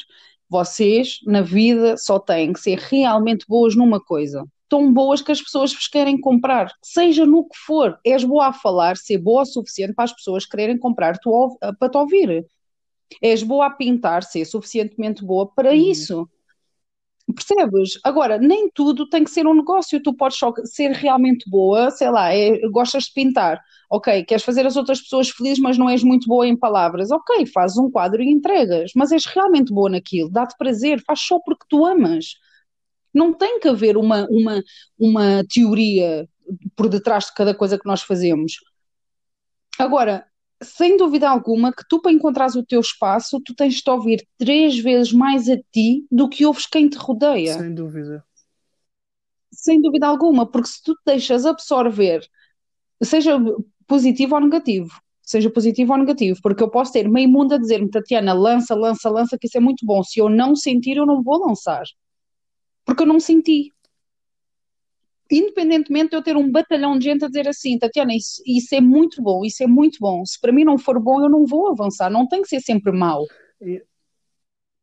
vocês 0.49 1.19
na 1.25 1.41
vida 1.41 1.97
só 1.97 2.19
têm 2.19 2.53
que 2.53 2.59
ser 2.59 2.77
realmente 2.77 3.45
boas 3.47 3.75
numa 3.75 3.99
coisa, 3.99 4.45
tão 4.69 4.91
boas 4.91 5.21
que 5.21 5.31
as 5.31 5.41
pessoas 5.41 5.73
vos 5.73 5.87
querem 5.87 6.19
comprar, 6.19 6.71
seja 6.81 7.25
no 7.25 7.47
que 7.47 7.57
for, 7.57 7.99
és 8.05 8.23
boa 8.23 8.47
a 8.47 8.53
falar, 8.53 8.97
ser 8.97 9.17
boa 9.17 9.43
o 9.43 9.45
suficiente 9.45 9.93
para 9.93 10.05
as 10.05 10.13
pessoas 10.13 10.45
quererem 10.45 10.77
comprar 10.77 11.17
tu, 11.19 11.57
para 11.79 11.89
te 11.89 11.97
ouvir, 11.97 12.45
és 13.21 13.43
boa 13.43 13.67
a 13.67 13.69
pintar, 13.69 14.23
ser 14.23 14.45
suficientemente 14.45 15.23
boa 15.23 15.47
para 15.47 15.69
uhum. 15.69 15.75
isso. 15.75 16.29
Percebes? 17.35 17.99
Agora, 18.03 18.37
nem 18.37 18.69
tudo 18.69 19.07
tem 19.09 19.23
que 19.23 19.29
ser 19.29 19.45
um 19.45 19.53
negócio, 19.53 20.01
tu 20.01 20.13
podes 20.13 20.37
só 20.37 20.53
ser 20.63 20.91
realmente 20.91 21.49
boa, 21.49 21.91
sei 21.91 22.09
lá, 22.09 22.33
é, 22.33 22.57
gostas 22.69 23.03
de 23.03 23.13
pintar, 23.13 23.61
ok, 23.89 24.23
queres 24.23 24.45
fazer 24.45 24.65
as 24.65 24.77
outras 24.77 25.01
pessoas 25.01 25.29
felizes, 25.29 25.59
mas 25.59 25.77
não 25.77 25.89
és 25.89 26.01
muito 26.03 26.27
boa 26.27 26.47
em 26.47 26.55
palavras, 26.55 27.11
ok, 27.11 27.45
fazes 27.45 27.77
um 27.77 27.91
quadro 27.91 28.23
e 28.23 28.31
entregas, 28.31 28.91
mas 28.95 29.11
és 29.11 29.25
realmente 29.25 29.73
boa 29.73 29.89
naquilo, 29.89 30.29
dá-te 30.29 30.55
prazer, 30.57 31.03
faz 31.05 31.19
só 31.19 31.37
porque 31.39 31.65
tu 31.69 31.85
amas. 31.85 32.35
Não 33.13 33.33
tem 33.33 33.59
que 33.59 33.67
haver 33.67 33.97
uma, 33.97 34.25
uma, 34.29 34.63
uma 34.97 35.43
teoria 35.49 36.29
por 36.75 36.87
detrás 36.87 37.25
de 37.25 37.33
cada 37.33 37.53
coisa 37.53 37.77
que 37.77 37.87
nós 37.87 38.01
fazemos. 38.01 38.53
Agora, 39.77 40.25
sem 40.61 40.97
dúvida 40.97 41.29
alguma 41.29 41.71
que 41.71 41.83
tu 41.87 42.01
para 42.01 42.11
encontrares 42.11 42.55
o 42.55 42.65
teu 42.65 42.79
espaço, 42.79 43.41
tu 43.41 43.53
tens 43.53 43.75
de 43.75 43.89
ouvir 43.89 44.27
três 44.37 44.77
vezes 44.77 45.13
mais 45.13 45.47
a 45.49 45.57
ti 45.71 46.05
do 46.11 46.27
que 46.27 46.45
ouves 46.45 46.65
quem 46.65 46.89
te 46.89 46.97
rodeia. 46.97 47.57
Sem 47.57 47.73
dúvida. 47.73 48.25
Sem 49.51 49.81
dúvida 49.81 50.07
alguma, 50.07 50.45
porque 50.45 50.69
se 50.69 50.83
tu 50.83 50.93
te 50.93 51.01
deixas 51.05 51.45
absorver, 51.45 52.27
seja 53.01 53.39
positivo 53.87 54.35
ou 54.35 54.41
negativo, 54.41 54.89
seja 55.21 55.49
positivo 55.49 55.93
ou 55.93 55.99
negativo, 55.99 56.39
porque 56.41 56.63
eu 56.63 56.69
posso 56.69 56.91
ter 56.91 57.07
meio 57.07 57.29
mundo 57.29 57.53
a 57.53 57.57
dizer-me, 57.57 57.89
Tatiana, 57.89 58.33
lança, 58.33 58.75
lança, 58.75 59.09
lança, 59.09 59.37
que 59.37 59.47
isso 59.47 59.57
é 59.57 59.61
muito 59.61 59.85
bom. 59.85 60.03
Se 60.03 60.19
eu 60.19 60.29
não 60.29 60.55
sentir, 60.55 60.97
eu 60.97 61.05
não 61.05 61.21
vou 61.23 61.47
lançar. 61.47 61.83
Porque 62.85 63.03
eu 63.03 63.07
não 63.07 63.19
senti. 63.19 63.73
Independentemente 65.31 66.09
de 66.11 66.15
eu 66.15 66.21
ter 66.21 66.37
um 66.37 66.49
batalhão 66.51 66.97
de 66.97 67.05
gente 67.05 67.25
a 67.25 67.27
dizer 67.27 67.47
assim, 67.47 67.77
Tatiana, 67.77 68.15
isso, 68.15 68.41
isso 68.45 68.73
é 68.73 68.81
muito 68.81 69.21
bom, 69.21 69.43
isso 69.43 69.63
é 69.63 69.67
muito 69.67 69.97
bom. 69.99 70.25
Se 70.25 70.39
para 70.39 70.51
mim 70.51 70.63
não 70.63 70.77
for 70.77 70.99
bom, 70.99 71.21
eu 71.21 71.29
não 71.29 71.45
vou 71.45 71.69
avançar. 71.69 72.09
Não 72.09 72.27
tem 72.27 72.41
que 72.41 72.47
ser 72.47 72.61
sempre 72.61 72.91
mau. 72.91 73.25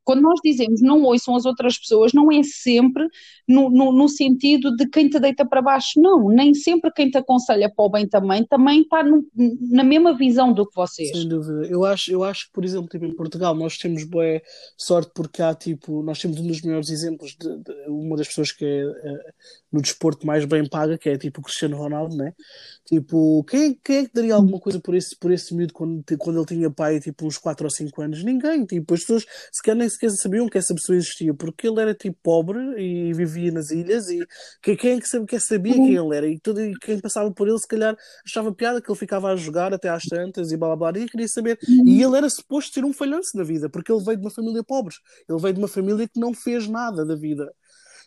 Quando 0.04 0.22
nós 0.22 0.38
dizemos 0.44 0.80
não 0.82 1.02
ouçam 1.02 1.34
as 1.34 1.44
outras 1.46 1.78
pessoas, 1.78 2.12
não 2.12 2.30
é 2.30 2.42
sempre 2.42 3.06
no, 3.48 3.70
no, 3.70 3.92
no 3.92 4.08
sentido 4.08 4.74
de 4.76 4.88
quem 4.88 5.08
te 5.08 5.18
deita 5.18 5.44
para 5.46 5.62
baixo. 5.62 6.00
Não, 6.00 6.28
nem 6.28 6.52
sempre 6.54 6.92
quem 6.92 7.10
te 7.10 7.18
aconselha 7.18 7.72
para 7.74 7.84
o 7.84 7.88
bem 7.88 8.06
também, 8.08 8.44
também 8.46 8.82
está 8.82 9.02
no- 9.02 9.26
na 9.70 9.82
mesma 9.84 10.16
visão 10.16 10.52
do 10.52 10.66
que 10.68 10.74
vocês. 10.74 11.10
Sem 11.10 11.28
dúvida. 11.28 11.66
Eu 11.66 11.84
acho, 11.84 12.10
eu 12.10 12.22
acho 12.22 12.46
que, 12.46 12.52
por 12.52 12.64
exemplo, 12.64 12.88
tipo, 12.88 13.04
em 13.04 13.14
Portugal 13.14 13.54
nós 13.54 13.78
temos 13.78 14.04
boa 14.04 14.40
sorte 14.76 15.10
porque 15.14 15.42
há, 15.42 15.54
tipo, 15.54 16.02
nós 16.02 16.18
temos 16.20 16.38
um 16.38 16.46
dos 16.46 16.60
melhores 16.62 16.90
exemplos 16.90 17.34
de, 17.38 17.48
de 17.58 17.72
uma 17.88 18.16
das 18.16 18.28
pessoas 18.28 18.52
que 18.52 18.64
é 18.64 18.82
eh, 18.82 19.32
no 19.72 19.80
desporto 19.80 20.26
mais 20.26 20.44
bem 20.44 20.68
paga, 20.68 20.96
que 20.98 21.08
é 21.08 21.16
tipo 21.18 21.40
o 21.40 21.42
Cristiano 21.44 21.76
Ronaldo, 21.76 22.16
né? 22.16 22.32
Tipo, 22.86 23.42
quem, 23.44 23.78
quem 23.82 23.96
é 23.98 24.04
que 24.06 24.12
daria 24.12 24.34
alguma 24.34 24.60
coisa 24.60 24.78
por 24.78 24.94
esse, 24.94 25.16
por 25.18 25.32
esse 25.32 25.54
miúdo 25.54 25.72
quando, 25.72 26.04
quando 26.18 26.38
ele 26.38 26.46
tinha 26.46 26.70
pai, 26.70 27.00
tipo, 27.00 27.26
uns 27.26 27.38
4 27.38 27.64
ou 27.66 27.70
5 27.70 28.02
anos? 28.02 28.22
Ninguém. 28.22 28.64
Tipo, 28.66 28.92
as 28.94 29.00
pessoas 29.00 29.24
sequer 29.50 29.74
nem 29.74 29.88
sequer 29.88 30.10
sabiam 30.10 30.48
que 30.48 30.58
essa 30.58 30.74
pessoa 30.74 30.96
existia, 30.96 31.32
porque 31.32 31.66
ele 31.66 31.80
era, 31.80 31.94
tipo, 31.94 32.18
pobre 32.22 32.58
e 32.78 33.12
vivia 33.14 33.50
nas 33.52 33.70
ilhas 33.70 34.08
e 34.10 34.26
que- 34.62 34.76
quem 34.76 34.98
é 34.98 35.00
que 35.00 35.08
sabia, 35.08 35.26
quem 35.26 35.38
sabia 35.40 35.80
quem 35.80 35.94
ele 35.96 36.16
era? 36.16 36.28
E, 36.28 36.38
tudo, 36.38 36.60
e 36.60 36.74
quem 36.78 36.98
passava 37.00 37.30
por 37.32 37.48
ele, 37.48 37.58
se 37.58 37.66
calhar, 37.66 37.96
achava 38.24 38.52
piada 38.54 38.82
que 38.82 38.90
ele 38.90 38.98
ficava 38.98 39.32
a 39.32 39.36
jogar 39.36 39.72
até 39.72 39.88
às 39.88 40.04
tantas 40.06 40.52
e 40.52 40.56
blá 40.56 40.68
blá 40.68 40.76
blá, 40.76 40.92
ninguém 40.92 41.08
queria 41.08 41.28
saber. 41.28 41.58
E 41.86 42.02
ele 42.02 42.16
era 42.16 42.28
suposto 42.28 42.74
ser 42.74 42.84
um 42.84 42.92
falhanço 42.92 43.36
na 43.36 43.44
vida, 43.44 43.68
porque 43.70 43.90
ele 43.90 44.02
veio 44.04 44.18
de 44.18 44.24
uma 44.24 44.30
família 44.30 44.62
pobre. 44.62 44.94
Ele 45.28 45.38
veio 45.40 45.54
de 45.54 45.60
uma 45.60 45.68
família 45.68 46.06
que 46.08 46.20
não 46.20 46.34
fez 46.34 46.68
nada 46.68 47.04
da 47.04 47.14
vida. 47.16 47.50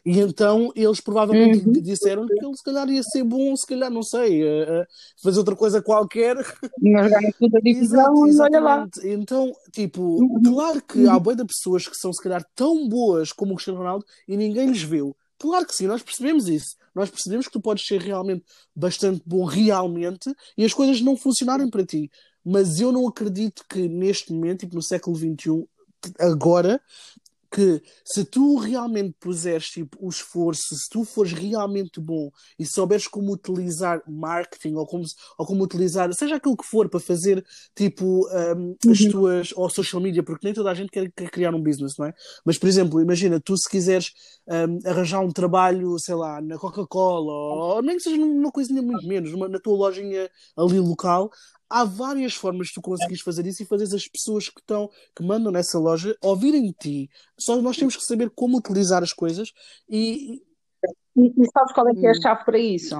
E 0.10 0.22
então 0.22 0.72
eles 0.74 1.02
provavelmente 1.02 1.60
Uhum. 1.66 1.74
disseram 1.82 2.26
que 2.28 2.34
ele 2.46 2.56
se 2.56 2.64
calhar 2.64 2.90
ia 2.90 3.04
ser 3.04 3.26
bom, 3.26 3.54
se 3.58 3.68
calhar, 3.68 3.92
não 3.92 4.02
sei, 4.02 4.42
eh, 4.42 4.66
eh, 4.84 4.88
fazer 5.22 5.40
outra 5.40 5.54
coisa 5.56 5.82
qualquer. 5.82 6.38
Nós 6.82 7.10
ganhamos 7.10 7.36
toda 7.38 7.58
a 7.58 7.62
divisão 7.62 8.14
e 8.32 8.40
olha 8.40 8.60
lá. 8.62 8.88
Então, 9.04 9.52
tipo, 9.74 10.02
Uhum. 10.22 10.42
claro 10.44 10.82
que 10.82 11.06
há 11.08 11.20
boia 11.20 11.36
de 11.36 11.46
pessoas 11.46 11.86
que 11.88 11.98
são 11.98 12.14
se 12.14 12.24
calhar 12.24 12.42
tão 12.56 12.88
boas 12.88 13.34
como 13.34 13.52
o 13.52 13.56
Cristiano 13.56 13.80
Ronaldo 13.80 14.06
e 14.28 14.38
ninguém 14.38 14.70
lhes 14.70 14.82
viu. 14.82 15.16
Claro 15.38 15.66
que 15.68 15.76
sim, 15.76 15.88
nós 15.88 16.02
percebemos 16.02 16.48
isso. 16.48 16.76
Nós 16.96 17.10
percebemos 17.10 17.46
que 17.48 17.52
tu 17.52 17.62
podes 17.62 17.86
ser 17.86 18.02
realmente 18.02 18.46
bastante 18.76 19.22
bom 19.26 19.44
realmente 19.44 20.34
e 20.58 20.64
as 20.64 20.74
coisas 20.74 21.02
não 21.02 21.18
funcionarem 21.18 21.70
para 21.70 21.86
ti. 21.86 22.10
Mas 22.46 22.80
eu 22.80 22.94
não 22.94 23.08
acredito 23.08 23.64
que 23.70 23.90
neste 23.90 24.32
momento, 24.32 24.62
tipo 24.62 24.74
no 24.76 24.82
século 24.82 25.16
XXI, 25.18 25.68
agora, 26.20 26.82
que 27.52 27.82
se 28.06 28.26
tu 28.26 28.58
realmente 28.58 29.16
puseres 29.20 29.68
tipo, 29.70 29.98
o 30.02 30.10
esforço, 30.10 30.76
se 30.76 30.90
tu 30.90 31.04
fores 31.06 31.32
realmente 31.34 32.00
bom 32.00 32.30
e 32.60 32.66
souberes 32.66 33.08
como 33.08 33.32
utilizar 33.32 34.02
marketing 34.08 34.74
ou 34.76 34.86
como, 34.86 35.04
ou 35.38 35.46
como 35.46 35.64
utilizar, 35.64 36.12
seja 36.14 36.36
aquilo 36.36 36.58
que 36.58 36.66
for, 36.66 36.90
para 36.90 37.00
fazer 37.00 37.46
tipo 37.76 38.28
um, 38.56 38.76
as 38.88 39.00
Uhum. 39.00 39.06
tuas 39.06 39.52
ou 39.56 39.70
social 39.70 40.02
media, 40.02 40.24
porque 40.24 40.46
nem 40.46 40.54
toda 40.54 40.72
a 40.72 40.74
gente 40.74 40.90
quer, 40.90 41.12
quer 41.12 41.30
criar 41.30 41.54
um 41.56 41.62
business, 41.62 41.98
não 41.98 42.06
é? 42.08 42.14
Mas, 42.46 42.58
por 42.58 42.68
exemplo, 42.68 43.02
imagina, 43.02 43.40
tu 43.40 43.56
se 43.58 43.70
quiseres 43.70 44.12
um, 44.48 44.80
arranjar 44.90 45.22
um 45.22 45.32
trabalho, 45.32 45.98
sei 46.00 46.16
lá, 46.16 46.42
na 46.42 46.58
Coca-Cola 46.58 47.32
ou, 47.32 47.76
ou 47.78 47.82
nem 47.82 47.98
que 47.98 48.04
seja 48.04 48.18
numa 48.18 48.52
coisinha 48.52 48.82
muito 48.82 49.06
menos, 49.08 49.32
numa- 49.32 49.48
na 49.50 49.60
tua 49.60 49.76
lojinha 49.78 50.30
ali 50.58 50.80
local, 50.80 51.30
há 51.70 51.84
várias 51.84 52.34
formas 52.34 52.68
de 52.68 52.74
tu 52.74 52.82
conseguires 52.82 53.22
fazer 53.22 53.46
isso 53.46 53.64
e 53.64 53.66
fazeres 53.66 53.94
as 53.94 54.08
pessoas 54.08 54.50
que 54.50 54.60
estão, 54.60 54.90
que 55.16 55.24
mandam 55.24 55.52
nessa 55.52 55.78
loja 55.80 56.16
ouvirem 56.22 56.72
ti. 56.72 57.10
Só 57.38 57.62
nós 57.62 57.78
temos 57.78 57.96
que 57.96 58.04
saber 58.04 58.30
como 58.32 58.58
utilizar 58.58 59.04
as 59.04 59.14
coisas 59.14 59.52
e 59.90 60.42
E, 61.16 61.34
e 61.36 61.46
sabes 61.52 61.74
qual 61.74 61.90
é 61.90 61.94
que 61.94 62.06
é 62.06 62.10
a 62.10 62.14
Hum. 62.14 62.22
chave 62.22 62.46
para 62.46 62.60
isso? 62.60 62.96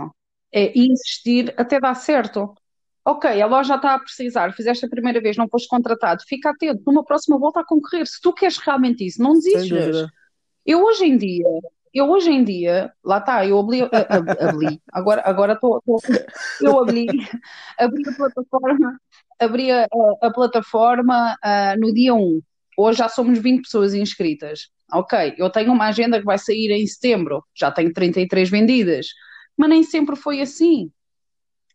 É 0.52 0.78
insistir 0.78 1.54
até 1.58 1.80
dar 1.80 1.96
certo. 1.96 2.54
Ok, 3.06 3.42
a 3.42 3.46
loja 3.46 3.76
está 3.76 3.94
a 3.96 4.00
precisar, 4.00 4.54
fizeste 4.54 4.86
a 4.86 4.90
primeira 4.90 5.22
vez, 5.22 5.38
não 5.38 5.48
foste 5.48 5.68
contratado, 5.70 6.24
fica 6.28 6.50
atento, 6.50 6.82
numa 6.86 7.06
próxima 7.06 7.38
volta 7.40 7.62
a 7.62 7.66
concorrer. 7.66 8.06
Se 8.06 8.20
tu 8.22 8.34
queres 8.34 8.58
realmente 8.58 9.06
isso, 9.06 9.22
não 9.22 9.34
desistas. 9.34 10.08
Eu 10.66 10.84
hoje 10.84 11.06
em 11.06 11.18
dia, 11.18 11.46
eu 11.94 12.10
hoje 12.10 12.30
em 12.32 12.44
dia, 12.44 12.92
lá 13.04 13.18
está, 13.20 13.46
eu 13.46 13.58
abri, 13.60 13.82
a- 13.82 13.88
a- 13.88 14.46
abri, 14.46 14.82
agora 14.92 15.22
agora 15.26 15.54
estou, 15.54 15.82
eu 16.62 16.80
abri, 16.80 17.08
abri 17.80 18.04
a 18.08 18.14
plataforma, 18.14 19.00
abri 19.40 19.72
a, 19.72 19.88
a- 20.22 20.32
plataforma 20.32 21.36
ah, 21.44 21.76
no 21.78 21.94
dia 21.94 22.14
1. 22.14 22.42
Hoje 22.78 23.00
já 23.00 23.10
somos 23.10 23.40
20 23.40 23.64
pessoas 23.64 23.94
inscritas. 23.94 24.70
Ok, 24.94 25.36
eu 25.38 25.50
tenho 25.50 25.74
uma 25.74 25.88
agenda 25.88 26.20
que 26.20 26.26
vai 26.26 26.38
sair 26.38 26.72
em 26.72 26.86
setembro, 26.88 27.44
já 27.56 27.72
tenho 27.72 27.92
33 27.92 28.50
vendidas, 28.50 29.08
mas 29.58 29.70
nem 29.70 29.84
sempre 29.84 30.16
foi 30.16 30.40
assim. 30.42 30.92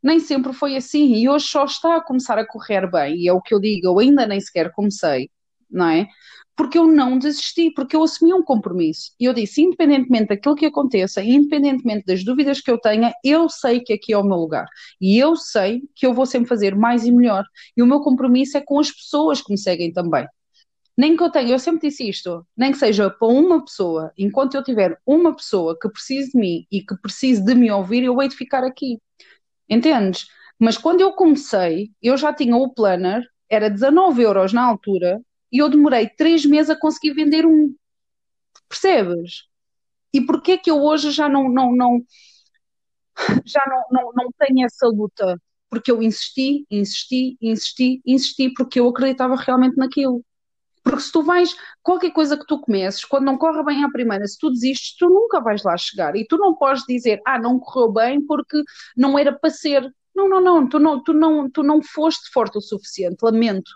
Nem 0.03 0.19
sempre 0.19 0.53
foi 0.53 0.77
assim, 0.77 1.15
e 1.15 1.29
hoje 1.29 1.47
só 1.47 1.65
está 1.65 1.97
a 1.97 2.01
começar 2.03 2.37
a 2.39 2.47
correr 2.47 2.91
bem, 2.91 3.17
e 3.19 3.29
é 3.29 3.33
o 3.33 3.41
que 3.41 3.55
eu 3.55 3.61
digo, 3.61 3.87
eu 3.87 3.99
ainda 4.01 4.27
nem 4.27 4.41
sequer 4.41 4.73
comecei, 4.73 5.31
não 5.71 5.89
é? 5.89 6.09
Porque 6.57 6.79
eu 6.79 6.87
não 6.87 7.19
desisti, 7.19 7.71
porque 7.71 7.97
eu 7.97 8.03
assumi 8.03 8.33
um 8.33 8.43
compromisso. 8.43 9.13
E 9.19 9.25
eu 9.25 9.33
disse, 9.33 9.63
independentemente 9.63 10.29
daquilo 10.29 10.55
que 10.55 10.67
aconteça, 10.67 11.23
independentemente 11.23 12.05
das 12.07 12.23
dúvidas 12.23 12.61
que 12.61 12.71
eu 12.71 12.79
tenha, 12.79 13.13
eu 13.25 13.49
sei 13.49 13.81
que 13.81 13.93
aqui 13.93 14.13
é 14.13 14.19
o 14.19 14.25
meu 14.25 14.37
lugar. 14.37 14.67
E 15.01 15.19
eu 15.19 15.35
sei 15.35 15.83
que 15.95 16.07
eu 16.07 16.13
vou 16.13 16.27
sempre 16.27 16.49
fazer 16.49 16.77
mais 16.77 17.05
e 17.05 17.13
melhor. 17.13 17.45
E 17.77 17.83
o 17.83 17.87
meu 17.87 18.01
compromisso 18.01 18.57
é 18.59 18.61
com 18.61 18.79
as 18.79 18.91
pessoas 18.91 19.41
que 19.41 19.51
me 19.51 19.59
seguem 19.59 19.93
também. 19.93 20.27
Nem 20.97 21.17
que 21.17 21.23
eu 21.23 21.31
tenha, 21.31 21.53
eu 21.53 21.59
sempre 21.59 21.89
disse 21.89 22.09
isto, 22.09 22.47
nem 22.57 22.71
que 22.71 22.79
seja 22.79 23.09
para 23.09 23.27
uma 23.29 23.65
pessoa, 23.65 24.13
enquanto 24.17 24.55
eu 24.55 24.63
tiver 24.63 24.99
uma 25.07 25.35
pessoa 25.35 25.77
que 25.81 25.89
precise 25.89 26.33
de 26.33 26.39
mim 26.39 26.67
e 26.71 26.83
que 26.83 26.95
precise 26.97 27.43
de 27.43 27.55
me 27.55 27.71
ouvir, 27.71 28.05
eu 28.05 28.21
hei 28.21 28.29
de 28.29 28.37
ficar 28.37 28.63
aqui. 28.63 28.99
Entendes? 29.69 30.27
Mas 30.59 30.77
quando 30.77 31.01
eu 31.01 31.13
comecei, 31.13 31.91
eu 32.03 32.17
já 32.17 32.33
tinha 32.33 32.57
o 32.57 32.73
planner, 32.73 33.23
era 33.49 33.71
19 33.71 34.23
euros 34.23 34.53
na 34.53 34.63
altura, 34.63 35.21
e 35.53 35.59
eu 35.59 35.69
demorei 35.69 36.09
3 36.09 36.47
meses 36.47 36.71
a 36.71 36.79
conseguir 36.79 37.13
vender 37.13 37.45
um. 37.45 37.75
Percebes? 38.69 39.45
E 40.13 40.21
porquê 40.21 40.59
que 40.59 40.71
eu 40.71 40.83
hoje 40.83 41.11
já 41.11 41.29
não, 41.29 41.49
não, 41.49 41.75
não, 41.75 42.05
já 43.45 43.63
não, 43.67 43.85
não, 43.91 44.13
não 44.15 44.31
tenho 44.39 44.65
essa 44.65 44.87
luta? 44.87 45.41
Porque 45.69 45.91
eu 45.91 46.03
insisti, 46.03 46.67
insisti, 46.71 47.37
insisti, 47.41 48.03
insisti, 48.05 48.53
porque 48.55 48.81
eu 48.81 48.89
acreditava 48.89 49.37
realmente 49.37 49.77
naquilo. 49.77 50.25
Porque 50.83 51.01
se 51.01 51.13
tu 51.13 51.23
vais, 51.23 51.55
qualquer 51.83 52.11
coisa 52.11 52.37
que 52.37 52.47
tu 52.47 52.61
comeces, 52.61 53.05
quando 53.05 53.25
não 53.25 53.39
corre 53.39 53.63
bem 53.65 53.85
à 53.85 53.91
primeira, 53.91 54.27
se 54.27 54.37
tu 54.39 54.51
desistes, 54.51 54.97
tu 54.97 55.09
nunca 55.09 55.41
vais 55.41 55.63
lá 55.63 55.77
chegar. 55.77 56.17
E 56.17 56.27
tu 56.27 56.37
não 56.37 56.57
podes 56.57 56.85
dizer, 56.87 57.21
ah, 57.25 57.39
não 57.39 57.59
correu 57.59 57.93
bem 57.93 58.21
porque 58.27 58.63
não 58.97 59.19
era 59.19 59.33
para 59.33 59.51
ser. 59.51 59.83
Não, 60.15 60.29
não, 60.29 60.41
não, 60.41 60.69
tu 60.69 60.79
não, 60.79 61.03
tu 61.03 61.13
não, 61.13 61.51
tu 61.51 61.63
não 61.63 61.83
foste 61.83 62.31
forte 62.33 62.59
o 62.59 62.61
suficiente, 62.61 63.23
lamento. 63.23 63.71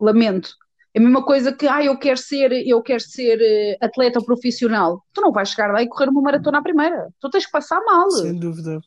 Lamento. 0.00 0.50
É 0.98 1.00
a 1.00 1.04
mesma 1.04 1.24
coisa 1.24 1.52
que, 1.52 1.68
ah, 1.68 1.80
eu 1.80 1.96
quero 1.96 2.18
ser, 2.18 2.50
eu 2.66 2.82
quero 2.82 3.00
ser 3.00 3.38
eh, 3.40 3.78
atleta 3.80 4.20
profissional. 4.20 5.00
Tu 5.12 5.20
não 5.20 5.30
vais 5.30 5.50
chegar 5.50 5.72
lá 5.72 5.80
e 5.80 5.86
correr 5.86 6.08
uma 6.10 6.20
maratona 6.20 6.58
à 6.58 6.62
primeira. 6.62 7.08
Tu 7.20 7.30
tens 7.30 7.46
que 7.46 7.52
passar 7.52 7.80
mal. 7.84 8.10
Sem 8.10 8.36
dúvida. 8.36 8.80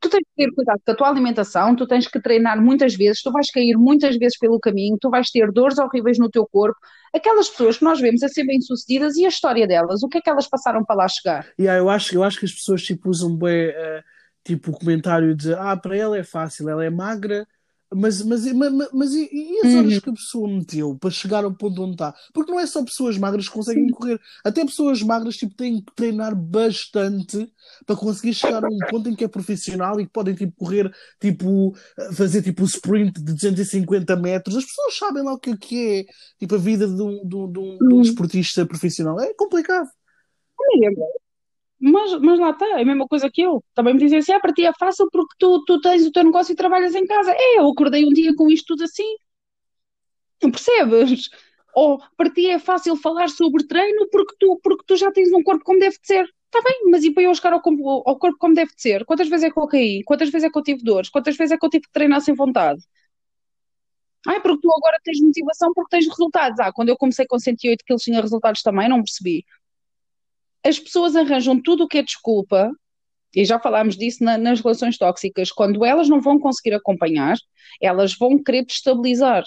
Tu 0.00 0.08
tens 0.08 0.20
que 0.20 0.34
ter 0.34 0.54
cuidado 0.54 0.80
com 0.84 0.90
a 0.90 0.94
tua 0.96 1.08
alimentação, 1.10 1.76
tu 1.76 1.86
tens 1.86 2.08
que 2.08 2.18
treinar 2.18 2.60
muitas 2.60 2.94
vezes, 2.94 3.22
tu 3.22 3.30
vais 3.30 3.48
cair 3.50 3.76
muitas 3.76 4.16
vezes 4.16 4.38
pelo 4.38 4.58
caminho, 4.58 4.96
tu 4.98 5.10
vais 5.10 5.30
ter 5.30 5.52
dores 5.52 5.78
horríveis 5.78 6.18
no 6.18 6.30
teu 6.30 6.46
corpo. 6.46 6.78
Aquelas 7.14 7.50
pessoas 7.50 7.76
que 7.76 7.84
nós 7.84 8.00
vemos 8.00 8.22
a 8.22 8.28
ser 8.28 8.44
bem-sucedidas 8.44 9.14
e 9.16 9.26
a 9.26 9.28
história 9.28 9.66
delas, 9.66 10.02
o 10.02 10.08
que 10.08 10.16
é 10.16 10.20
que 10.22 10.30
elas 10.30 10.48
passaram 10.48 10.82
para 10.82 10.96
lá 10.96 11.08
chegar? 11.08 11.46
Aí 11.58 11.66
eu 11.66 11.90
acho, 11.90 12.14
eu 12.14 12.24
acho 12.24 12.38
que 12.38 12.46
as 12.46 12.52
pessoas 12.52 12.82
tipo, 12.82 13.10
usam 13.10 13.36
bem 13.36 13.68
eh, 13.68 14.02
tipo 14.42 14.70
o 14.70 14.78
comentário 14.78 15.36
de 15.36 15.52
ah, 15.52 15.76
para 15.76 15.94
ela 15.94 16.16
é 16.16 16.24
fácil, 16.24 16.70
ela 16.70 16.82
é 16.82 16.90
magra, 16.90 17.46
mas, 17.94 18.22
mas, 18.22 18.44
mas, 18.52 18.88
mas 18.92 19.12
e, 19.14 19.28
e 19.32 19.60
as 19.60 19.74
horas 19.74 19.94
Uhum. 19.94 20.00
que 20.00 20.10
a 20.10 20.12
pessoa 20.12 20.48
meteu 20.48 20.96
para 20.98 21.10
chegar 21.10 21.44
ao 21.44 21.52
ponto 21.54 21.82
onde 21.82 21.92
está? 21.92 22.14
Porque 22.32 22.50
não 22.50 22.58
é 22.60 22.66
só 22.66 22.82
pessoas 22.84 23.18
magras 23.18 23.48
que 23.48 23.54
conseguem 23.54 23.88
correr, 23.90 24.20
até 24.44 24.64
pessoas 24.64 25.02
magras 25.02 25.36
tipo, 25.36 25.54
têm 25.54 25.82
que 25.82 25.92
treinar 25.94 26.34
bastante 26.34 27.52
para 27.86 27.96
conseguir 27.96 28.34
chegar 28.34 28.64
a 28.64 28.68
um 28.68 28.82
ponto 28.84 29.08
em 29.08 29.14
que 29.14 29.24
é 29.24 29.28
profissional 29.28 30.00
e 30.00 30.06
que 30.06 30.12
podem 30.12 30.34
tipo, 30.34 30.52
correr, 30.56 30.92
tipo, 31.20 31.74
fazer 32.14 32.42
tipo 32.42 32.64
sprint 32.64 33.20
de 33.22 33.32
250 33.34 34.16
metros. 34.16 34.56
As 34.56 34.64
pessoas 34.64 34.96
sabem 34.98 35.22
lá 35.22 35.32
o 35.34 35.38
que 35.38 35.50
é 35.50 35.56
que 35.56 36.00
é 36.00 36.04
tipo, 36.38 36.54
a 36.54 36.58
vida 36.58 36.86
de 36.86 37.02
um, 37.02 37.26
de 37.26 37.36
um, 37.36 37.52
de 37.52 37.58
um, 37.58 37.84
de 37.86 37.94
um 37.94 37.98
Uhum. 37.98 38.02
desportista 38.02 38.66
profissional. 38.66 39.20
É 39.20 39.32
complicado. 39.34 39.88
Mas, 41.82 42.12
mas 42.20 42.38
lá 42.38 42.50
está, 42.50 42.66
é 42.78 42.82
a 42.82 42.84
mesma 42.84 43.08
coisa 43.08 43.28
que 43.30 43.42
eu. 43.42 43.62
Também 43.74 43.94
me 43.94 44.00
dizem 44.00 44.18
assim, 44.20 44.32
ah, 44.32 44.40
para 44.40 44.52
ti 44.52 44.64
é 44.64 44.72
fácil 44.72 45.08
porque 45.10 45.34
tu, 45.38 45.64
tu 45.64 45.80
tens 45.80 46.06
o 46.06 46.12
teu 46.12 46.22
negócio 46.22 46.52
e 46.52 46.56
trabalhas 46.56 46.94
em 46.94 47.04
casa. 47.06 47.32
É, 47.32 47.58
eu 47.58 47.68
acordei 47.68 48.04
um 48.04 48.12
dia 48.12 48.34
com 48.36 48.48
isto 48.48 48.66
tudo 48.68 48.84
assim. 48.84 49.16
Percebes? 50.40 51.28
Ou 51.74 52.00
para 52.16 52.30
ti 52.30 52.48
é 52.50 52.58
fácil 52.58 52.96
falar 52.96 53.28
sobre 53.28 53.66
treino 53.66 54.08
porque 54.10 54.34
tu, 54.38 54.60
porque 54.62 54.84
tu 54.86 54.96
já 54.96 55.10
tens 55.10 55.32
um 55.32 55.42
corpo 55.42 55.64
como 55.64 55.80
deve 55.80 55.96
de 55.98 56.06
ser. 56.06 56.24
Está 56.46 56.60
bem, 56.62 56.90
mas 56.90 57.02
e 57.02 57.10
para 57.10 57.22
eu 57.24 57.34
chegar 57.34 57.52
ao, 57.54 57.60
ao 57.60 58.18
corpo 58.18 58.38
como 58.38 58.54
deve 58.54 58.72
de 58.74 58.82
ser? 58.82 59.04
Quantas 59.04 59.28
vezes 59.28 59.46
é 59.46 59.50
que 59.50 59.58
eu 59.58 59.66
caí? 59.66 60.04
Quantas 60.04 60.30
vezes 60.30 60.46
é 60.46 60.50
que 60.50 60.58
eu 60.58 60.62
tive 60.62 60.84
dores? 60.84 61.08
Quantas 61.10 61.36
vezes 61.36 61.52
é 61.52 61.58
que 61.58 61.64
eu 61.66 61.70
tive 61.70 61.84
que 61.84 61.92
treinar 61.92 62.20
sem 62.20 62.34
vontade? 62.34 62.80
Ai, 64.26 64.40
porque 64.40 64.60
tu 64.62 64.72
agora 64.72 64.98
tens 65.02 65.20
motivação 65.20 65.72
porque 65.74 65.96
tens 65.96 66.08
resultados. 66.08 66.60
Ah, 66.60 66.72
quando 66.72 66.90
eu 66.90 66.96
comecei 66.96 67.26
com 67.26 67.38
108 67.38 67.84
quilos 67.84 68.02
tinha 68.02 68.20
resultados 68.20 68.62
também, 68.62 68.88
não 68.88 69.02
percebi. 69.02 69.44
As 70.64 70.78
pessoas 70.78 71.16
arranjam 71.16 71.60
tudo 71.60 71.84
o 71.84 71.88
que 71.88 71.98
é 71.98 72.02
desculpa, 72.02 72.70
e 73.34 73.44
já 73.44 73.58
falámos 73.58 73.96
disso 73.96 74.22
na, 74.22 74.36
nas 74.36 74.60
relações 74.60 74.98
tóxicas, 74.98 75.50
quando 75.50 75.84
elas 75.84 76.08
não 76.08 76.20
vão 76.20 76.38
conseguir 76.38 76.74
acompanhar, 76.74 77.36
elas 77.80 78.14
vão 78.14 78.42
querer 78.42 78.64
destabilizar. 78.64 79.44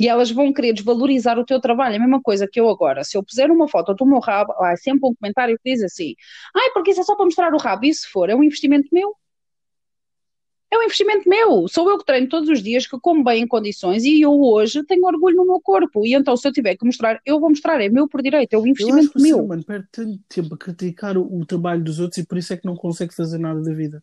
E 0.00 0.08
elas 0.08 0.30
vão 0.30 0.52
querer 0.52 0.72
desvalorizar 0.72 1.38
o 1.38 1.44
teu 1.44 1.60
trabalho. 1.60 1.96
A 1.96 1.98
mesma 1.98 2.22
coisa 2.22 2.46
que 2.50 2.60
eu 2.60 2.68
agora. 2.68 3.02
Se 3.02 3.16
eu 3.18 3.24
puser 3.24 3.50
uma 3.50 3.68
foto 3.68 3.94
do 3.94 4.06
meu 4.06 4.20
rabo, 4.20 4.52
há 4.52 4.76
sempre 4.76 5.08
um 5.08 5.14
comentário 5.14 5.58
que 5.62 5.72
diz 5.72 5.82
assim: 5.82 6.14
ai, 6.56 6.70
porque 6.72 6.92
isso 6.92 7.00
é 7.00 7.04
só 7.04 7.16
para 7.16 7.24
mostrar 7.24 7.52
o 7.52 7.58
rabo. 7.58 7.84
E 7.84 7.92
se 7.92 8.06
for, 8.06 8.30
é 8.30 8.34
um 8.34 8.44
investimento 8.44 8.88
meu. 8.92 9.14
É 10.70 10.76
um 10.76 10.82
investimento 10.82 11.28
meu. 11.28 11.66
Sou 11.66 11.88
eu 11.88 11.98
que 11.98 12.04
treino 12.04 12.28
todos 12.28 12.48
os 12.48 12.62
dias, 12.62 12.86
que 12.86 12.98
como 13.00 13.24
bem 13.24 13.42
em 13.42 13.46
condições 13.46 14.04
e 14.04 14.20
eu 14.20 14.38
hoje 14.38 14.84
tenho 14.84 15.04
orgulho 15.04 15.36
no 15.36 15.46
meu 15.46 15.60
corpo. 15.60 16.04
E 16.04 16.14
então, 16.14 16.36
se 16.36 16.46
eu 16.46 16.52
tiver 16.52 16.76
que 16.76 16.84
mostrar, 16.84 17.20
eu 17.24 17.40
vou 17.40 17.48
mostrar. 17.48 17.80
É 17.80 17.88
meu 17.88 18.06
por 18.06 18.20
direito. 18.22 18.52
É 18.52 18.58
um 18.58 18.66
investimento 18.66 19.06
eu 19.06 19.10
acho 19.16 19.20
meu. 19.20 19.36
o 19.36 19.38
ser 19.38 19.44
humano 19.44 19.64
perde 19.64 19.88
tanto 19.90 20.20
tempo 20.28 20.54
a 20.54 20.58
criticar 20.58 21.16
o, 21.16 21.40
o 21.40 21.46
trabalho 21.46 21.82
dos 21.82 21.98
outros 21.98 22.18
e 22.18 22.26
por 22.26 22.36
isso 22.36 22.52
é 22.52 22.56
que 22.56 22.66
não 22.66 22.76
consegue 22.76 23.14
fazer 23.14 23.38
nada 23.38 23.62
da 23.62 23.72
vida. 23.72 24.02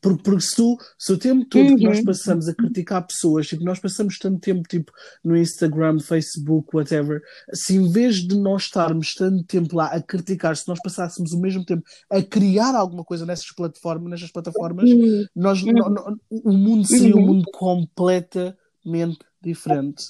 Porque, 0.00 0.22
porque 0.22 0.40
se, 0.40 0.56
tu, 0.56 0.76
se 0.98 1.12
o 1.12 1.18
tempo 1.18 1.44
todo 1.46 1.62
uhum. 1.62 1.76
que 1.76 1.84
nós 1.84 1.98
uhum. 1.98 2.04
passamos 2.04 2.48
a 2.48 2.54
criticar 2.54 3.06
pessoas, 3.06 3.46
tipo, 3.46 3.64
nós 3.64 3.78
passamos 3.78 4.18
tanto 4.18 4.40
tempo 4.40 4.62
tipo, 4.68 4.92
no 5.24 5.36
Instagram, 5.36 6.00
Facebook, 6.00 6.68
whatever, 6.74 7.22
se 7.52 7.76
em 7.76 7.90
vez 7.90 8.16
de 8.16 8.36
nós 8.36 8.62
estarmos 8.64 9.14
tanto 9.14 9.44
tempo 9.44 9.76
lá 9.76 9.86
a 9.86 10.00
criticar, 10.00 10.56
se 10.56 10.68
nós 10.68 10.78
passássemos 10.82 11.32
o 11.32 11.40
mesmo 11.40 11.64
tempo 11.64 11.82
a 12.10 12.22
criar 12.22 12.74
alguma 12.74 13.04
coisa 13.04 13.26
nessas 13.26 13.52
plataformas, 13.54 14.10
nessas 14.10 14.30
plataformas, 14.30 14.90
uhum. 14.90 15.26
nós, 15.34 15.62
uhum. 15.62 15.72
no, 15.72 15.90
no, 15.90 16.20
o 16.30 16.52
mundo 16.52 16.86
seria 16.86 17.16
um 17.16 17.20
uhum. 17.20 17.26
mundo 17.26 17.44
completamente 17.52 19.18
diferente. 19.42 20.06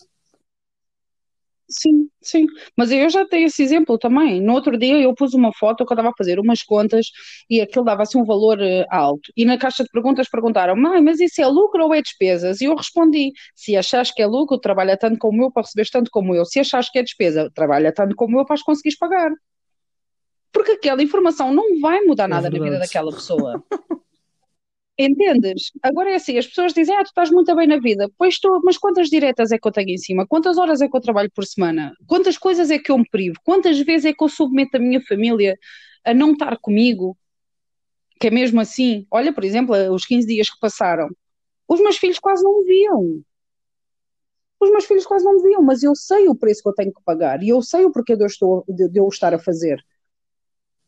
Sim, 1.68 2.08
sim. 2.20 2.46
Mas 2.76 2.90
eu 2.90 3.08
já 3.08 3.26
tenho 3.26 3.46
esse 3.46 3.62
exemplo 3.62 3.96
também. 3.98 4.40
No 4.40 4.52
outro 4.52 4.76
dia 4.76 5.00
eu 5.00 5.14
pus 5.14 5.32
uma 5.32 5.52
foto 5.52 5.86
que 5.86 5.92
eu 5.92 5.94
estava 5.94 6.10
a 6.10 6.16
fazer 6.16 6.38
umas 6.38 6.62
contas 6.62 7.06
e 7.48 7.60
aquilo 7.60 7.84
dava 7.84 8.02
assim 8.02 8.18
um 8.18 8.24
valor 8.24 8.58
uh, 8.58 8.84
alto. 8.90 9.32
E 9.36 9.44
na 9.44 9.56
caixa 9.56 9.82
de 9.82 9.90
perguntas 9.90 10.28
perguntaram: 10.28 10.76
mãe, 10.76 11.00
mas 11.00 11.20
isso 11.20 11.40
é 11.40 11.46
lucro 11.46 11.84
ou 11.84 11.94
é 11.94 12.02
despesas? 12.02 12.60
E 12.60 12.66
eu 12.66 12.74
respondi: 12.74 13.32
se 13.54 13.76
achas 13.76 14.10
que 14.10 14.20
é 14.20 14.26
lucro, 14.26 14.58
trabalha 14.58 14.96
tanto 14.96 15.18
como 15.18 15.42
eu 15.44 15.50
para 15.50 15.62
receber 15.62 15.88
tanto 15.90 16.10
como 16.10 16.34
eu. 16.34 16.44
Se 16.44 16.60
achas 16.60 16.90
que 16.90 16.98
é 16.98 17.02
despesa, 17.02 17.50
trabalha 17.54 17.92
tanto 17.92 18.14
como 18.16 18.38
eu 18.38 18.44
para 18.44 18.54
as 18.54 18.62
conseguires 18.62 18.98
pagar. 18.98 19.30
Porque 20.52 20.72
aquela 20.72 21.02
informação 21.02 21.54
não 21.54 21.80
vai 21.80 22.00
mudar 22.02 22.24
é 22.24 22.28
nada 22.28 22.50
na 22.50 22.58
vida 22.62 22.78
daquela 22.78 23.10
pessoa. 23.10 23.62
Entendes? 24.98 25.72
Agora 25.82 26.10
é 26.10 26.14
assim, 26.16 26.36
as 26.36 26.46
pessoas 26.46 26.74
dizem, 26.74 26.94
ah, 26.94 27.02
tu 27.02 27.06
estás 27.06 27.30
muito 27.30 27.54
bem 27.56 27.66
na 27.66 27.78
vida. 27.78 28.10
Pois 28.18 28.34
estou, 28.34 28.60
mas 28.62 28.76
quantas 28.76 29.08
diretas 29.08 29.50
é 29.50 29.58
que 29.58 29.66
eu 29.66 29.72
tenho 29.72 29.90
em 29.90 29.98
cima? 29.98 30.26
Quantas 30.26 30.58
horas 30.58 30.80
é 30.82 30.88
que 30.88 30.96
eu 30.96 31.00
trabalho 31.00 31.30
por 31.34 31.44
semana? 31.44 31.94
Quantas 32.06 32.36
coisas 32.36 32.70
é 32.70 32.78
que 32.78 32.92
eu 32.92 32.98
me 32.98 33.08
privo? 33.08 33.36
Quantas 33.42 33.80
vezes 33.80 34.04
é 34.06 34.12
que 34.12 34.22
eu 34.22 34.28
submeto 34.28 34.76
a 34.76 34.80
minha 34.80 35.00
família 35.00 35.56
a 36.04 36.12
não 36.12 36.32
estar 36.32 36.58
comigo? 36.58 37.16
Que 38.20 38.28
é 38.28 38.30
mesmo 38.30 38.60
assim. 38.60 39.06
Olha, 39.10 39.32
por 39.32 39.44
exemplo, 39.44 39.74
os 39.92 40.04
15 40.04 40.26
dias 40.26 40.50
que 40.50 40.60
passaram, 40.60 41.08
os 41.66 41.80
meus 41.80 41.96
filhos 41.96 42.18
quase 42.18 42.44
não 42.44 42.60
me 42.60 42.66
viam. 42.66 43.24
Os 44.60 44.70
meus 44.70 44.84
filhos 44.84 45.06
quase 45.06 45.24
não 45.24 45.36
me 45.36 45.42
viam, 45.42 45.62
mas 45.62 45.82
eu 45.82 45.94
sei 45.96 46.28
o 46.28 46.36
preço 46.36 46.62
que 46.62 46.68
eu 46.68 46.74
tenho 46.74 46.92
que 46.92 47.02
pagar 47.02 47.42
e 47.42 47.48
eu 47.48 47.62
sei 47.62 47.84
o 47.84 47.90
porquê 47.90 48.14
de 48.14 48.22
eu, 48.22 48.28
estou, 48.28 48.64
de, 48.68 48.88
de 48.88 49.00
eu 49.00 49.08
estar 49.08 49.34
a 49.34 49.38
fazer. 49.38 49.82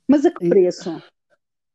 Mas 0.07 0.25
a 0.25 0.31
que 0.31 0.49
preço? 0.49 1.03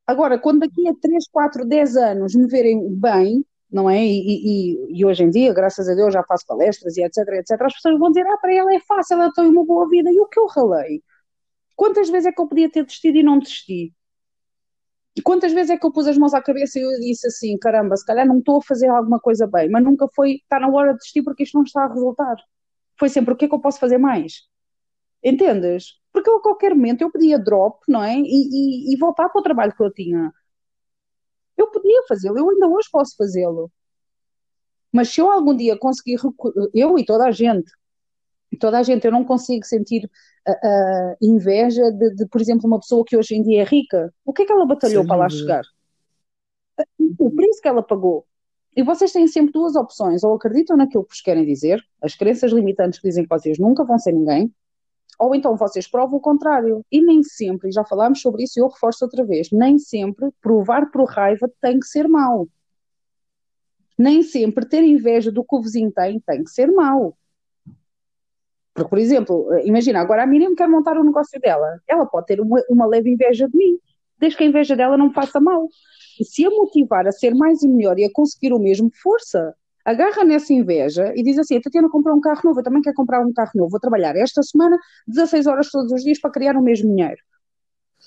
Agora, 0.09 0.39
quando 0.39 0.61
daqui 0.61 0.87
a 0.87 0.93
3, 0.99 1.27
4, 1.31 1.63
10 1.65 1.95
anos 1.95 2.33
me 2.33 2.47
verem 2.47 2.89
bem, 2.95 3.45
não 3.71 3.87
é? 3.87 4.03
E, 4.03 4.79
e, 4.89 4.99
e, 4.99 5.05
hoje 5.05 5.23
em 5.23 5.29
dia, 5.29 5.53
graças 5.53 5.87
a 5.87 5.93
Deus, 5.93 6.11
já 6.11 6.23
faço 6.23 6.47
palestras 6.47 6.97
e 6.97 7.03
etc, 7.03 7.17
etc, 7.33 7.61
as 7.61 7.75
pessoas 7.75 7.99
vão 7.99 8.09
dizer, 8.09 8.25
ah, 8.25 8.37
para 8.37 8.51
ela 8.51 8.73
é 8.73 8.79
fácil, 8.79 9.21
ela 9.21 9.31
tem 9.31 9.45
uma 9.45 9.63
boa 9.63 9.87
vida. 9.87 10.09
E 10.11 10.19
o 10.19 10.25
que 10.25 10.39
eu 10.39 10.47
ralei? 10.47 11.03
Quantas 11.75 12.09
vezes 12.09 12.25
é 12.25 12.31
que 12.31 12.41
eu 12.41 12.47
podia 12.47 12.71
ter 12.71 12.83
desistido 12.85 13.17
e 13.17 13.23
não 13.23 13.37
desisti? 13.37 13.93
Quantas 15.23 15.53
vezes 15.53 15.69
é 15.69 15.77
que 15.77 15.85
eu 15.85 15.91
pus 15.91 16.07
as 16.07 16.17
mãos 16.17 16.33
à 16.33 16.41
cabeça 16.41 16.79
e 16.79 16.81
eu 16.81 16.89
disse 16.99 17.27
assim, 17.27 17.55
caramba, 17.59 17.95
se 17.95 18.03
calhar 18.03 18.25
não 18.25 18.39
estou 18.39 18.57
a 18.57 18.61
fazer 18.63 18.87
alguma 18.87 19.19
coisa 19.19 19.45
bem, 19.45 19.69
mas 19.69 19.83
nunca 19.83 20.07
foi, 20.15 20.37
está 20.37 20.59
na 20.59 20.69
hora 20.69 20.93
de 20.93 20.97
desistir 20.97 21.21
porque 21.21 21.43
isto 21.43 21.55
não 21.55 21.63
está 21.63 21.83
a 21.83 21.93
resultar. 21.93 22.37
Foi 22.97 23.09
sempre, 23.09 23.33
o 23.33 23.37
que 23.37 23.45
é 23.45 23.47
que 23.47 23.53
eu 23.53 23.59
posso 23.59 23.79
fazer 23.79 23.99
mais? 23.99 24.49
Entendes? 25.23 25.99
Porque 26.11 26.29
eu 26.29 26.37
a 26.37 26.41
qualquer 26.41 26.73
momento 26.73 27.01
eu 27.01 27.11
podia 27.11 27.37
drop, 27.37 27.79
não 27.87 28.03
é? 28.03 28.17
E, 28.17 28.23
e, 28.23 28.93
e 28.93 28.97
voltar 28.97 29.29
para 29.29 29.39
o 29.39 29.43
trabalho 29.43 29.75
que 29.75 29.83
eu 29.83 29.91
tinha. 29.91 30.31
Eu 31.57 31.67
podia 31.71 32.03
fazê-lo, 32.07 32.37
eu 32.37 32.49
ainda 32.49 32.67
hoje 32.67 32.87
posso 32.91 33.15
fazê-lo. 33.17 33.71
Mas 34.91 35.09
se 35.09 35.21
eu 35.21 35.29
algum 35.29 35.55
dia 35.55 35.77
conseguir, 35.77 36.17
eu 36.73 36.97
e 36.97 37.05
toda 37.05 37.25
a 37.25 37.31
gente, 37.31 37.71
toda 38.59 38.79
a 38.79 38.83
gente, 38.83 39.05
eu 39.05 39.11
não 39.11 39.23
consigo 39.23 39.65
sentir 39.65 40.09
uh, 40.47 40.51
uh, 40.51 41.17
inveja 41.21 41.91
de, 41.91 42.15
de, 42.15 42.27
por 42.27 42.41
exemplo, 42.41 42.65
uma 42.65 42.79
pessoa 42.79 43.03
que 43.05 43.15
hoje 43.15 43.35
em 43.35 43.43
dia 43.43 43.61
é 43.61 43.65
rica. 43.65 44.11
O 44.25 44.33
que 44.33 44.43
é 44.43 44.45
que 44.45 44.51
ela 44.51 44.65
batalhou 44.65 45.03
Sem 45.03 45.07
para 45.07 45.17
lá 45.17 45.29
chegar? 45.29 45.63
O 47.19 47.29
preço 47.31 47.61
que 47.61 47.67
ela 47.67 47.83
pagou. 47.83 48.25
E 48.75 48.81
vocês 48.81 49.11
têm 49.11 49.27
sempre 49.27 49.51
duas 49.51 49.75
opções: 49.75 50.23
ou 50.23 50.33
acreditam 50.33 50.77
naquilo 50.77 51.03
que 51.03 51.13
vos 51.13 51.21
querem 51.21 51.45
dizer, 51.45 51.83
as 52.01 52.15
crenças 52.15 52.51
limitantes 52.51 52.99
que 52.99 53.07
dizem 53.07 53.23
que 53.23 53.29
vocês 53.29 53.59
nunca 53.59 53.83
vão 53.83 53.99
ser 53.99 54.13
ninguém, 54.13 54.53
ou 55.17 55.35
então 55.35 55.55
vocês 55.55 55.87
provam 55.87 56.17
o 56.17 56.21
contrário. 56.21 56.85
E 56.91 57.01
nem 57.01 57.23
sempre, 57.23 57.71
já 57.71 57.83
falámos 57.83 58.21
sobre 58.21 58.43
isso 58.43 58.59
e 58.59 58.61
eu 58.61 58.67
reforço 58.67 59.03
outra 59.03 59.25
vez, 59.25 59.49
nem 59.51 59.77
sempre 59.77 60.29
provar 60.41 60.89
por 60.91 61.05
raiva 61.05 61.49
tem 61.61 61.79
que 61.79 61.87
ser 61.87 62.07
mau. 62.07 62.47
Nem 63.97 64.23
sempre 64.23 64.65
ter 64.65 64.83
inveja 64.83 65.31
do 65.31 65.43
que 65.43 65.55
o 65.55 65.61
vizinho 65.61 65.91
tem 65.91 66.19
tem 66.19 66.43
que 66.43 66.49
ser 66.49 66.71
mau. 66.71 67.17
Porque, 68.73 68.89
por 68.89 68.97
exemplo, 68.97 69.49
imagina, 69.65 69.99
agora 69.99 70.23
a 70.23 70.27
Miriam 70.27 70.55
quer 70.55 70.69
montar 70.69 70.95
o 70.95 71.01
um 71.01 71.03
negócio 71.03 71.37
dela. 71.41 71.81
Ela 71.85 72.05
pode 72.05 72.27
ter 72.27 72.39
uma, 72.39 72.63
uma 72.69 72.85
leve 72.85 73.09
inveja 73.09 73.49
de 73.49 73.57
mim, 73.57 73.77
desde 74.17 74.37
que 74.37 74.43
a 74.45 74.47
inveja 74.47 74.73
dela 74.73 74.97
não 74.97 75.09
me 75.09 75.13
faça 75.13 75.39
mal. 75.39 75.67
E 76.17 76.23
se 76.23 76.45
a 76.45 76.49
motivar 76.49 77.05
a 77.05 77.11
ser 77.11 77.35
mais 77.35 77.61
e 77.61 77.67
melhor 77.67 77.99
e 77.99 78.05
a 78.05 78.11
conseguir 78.11 78.53
o 78.53 78.59
mesmo, 78.59 78.89
força 79.01 79.53
agarra 79.89 80.23
nessa 80.23 80.53
inveja 80.53 81.11
e 81.15 81.23
diz 81.23 81.37
assim: 81.37 81.57
a 81.57 81.61
Tatiana 81.61 81.89
comprou 81.89 82.15
um 82.15 82.21
carro 82.21 82.41
novo, 82.43 82.59
eu 82.59 82.63
também 82.63 82.81
quero 82.81 82.95
comprar 82.95 83.25
um 83.25 83.33
carro 83.33 83.51
novo, 83.55 83.71
vou 83.71 83.79
trabalhar 83.79 84.15
esta 84.15 84.43
semana 84.43 84.77
16 85.07 85.47
horas 85.47 85.69
todos 85.69 85.91
os 85.91 86.03
dias 86.03 86.19
para 86.19 86.31
criar 86.31 86.55
o 86.55 86.61
mesmo 86.61 86.89
dinheiro. 86.89 87.21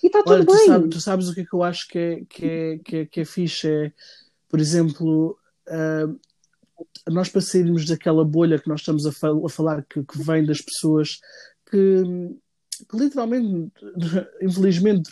E 0.03 0.07
está 0.07 0.23
tudo 0.23 0.47
tu 0.47 0.55
bem. 0.55 0.66
Sabe, 0.66 0.88
tu 0.88 1.01
sabes 1.01 1.29
o 1.29 1.35
que 1.35 1.40
é 1.40 1.45
que 1.45 1.55
eu 1.55 1.62
acho 1.62 1.88
que 1.88 1.99
é, 1.99 2.25
que 2.29 2.47
é, 2.47 2.79
que 2.79 2.97
é, 2.97 3.07
que 3.07 3.21
é 3.21 3.25
fixe? 3.25 3.68
É, 3.68 3.92
por 4.49 4.61
exemplo, 4.61 5.37
uh, 5.68 6.21
nós 7.11 7.29
para 7.29 7.40
sairmos 7.40 7.87
daquela 7.87 8.25
bolha 8.25 8.59
que 8.59 8.68
nós 8.68 8.81
estamos 8.81 9.07
a, 9.07 9.12
fal 9.12 9.45
a 9.45 9.49
falar, 9.49 9.85
que, 9.85 10.03
que 10.05 10.23
vem 10.23 10.45
das 10.45 10.61
pessoas 10.61 11.18
que 11.71 12.03
que 12.87 12.97
literalmente, 12.97 13.73
infelizmente, 14.40 15.11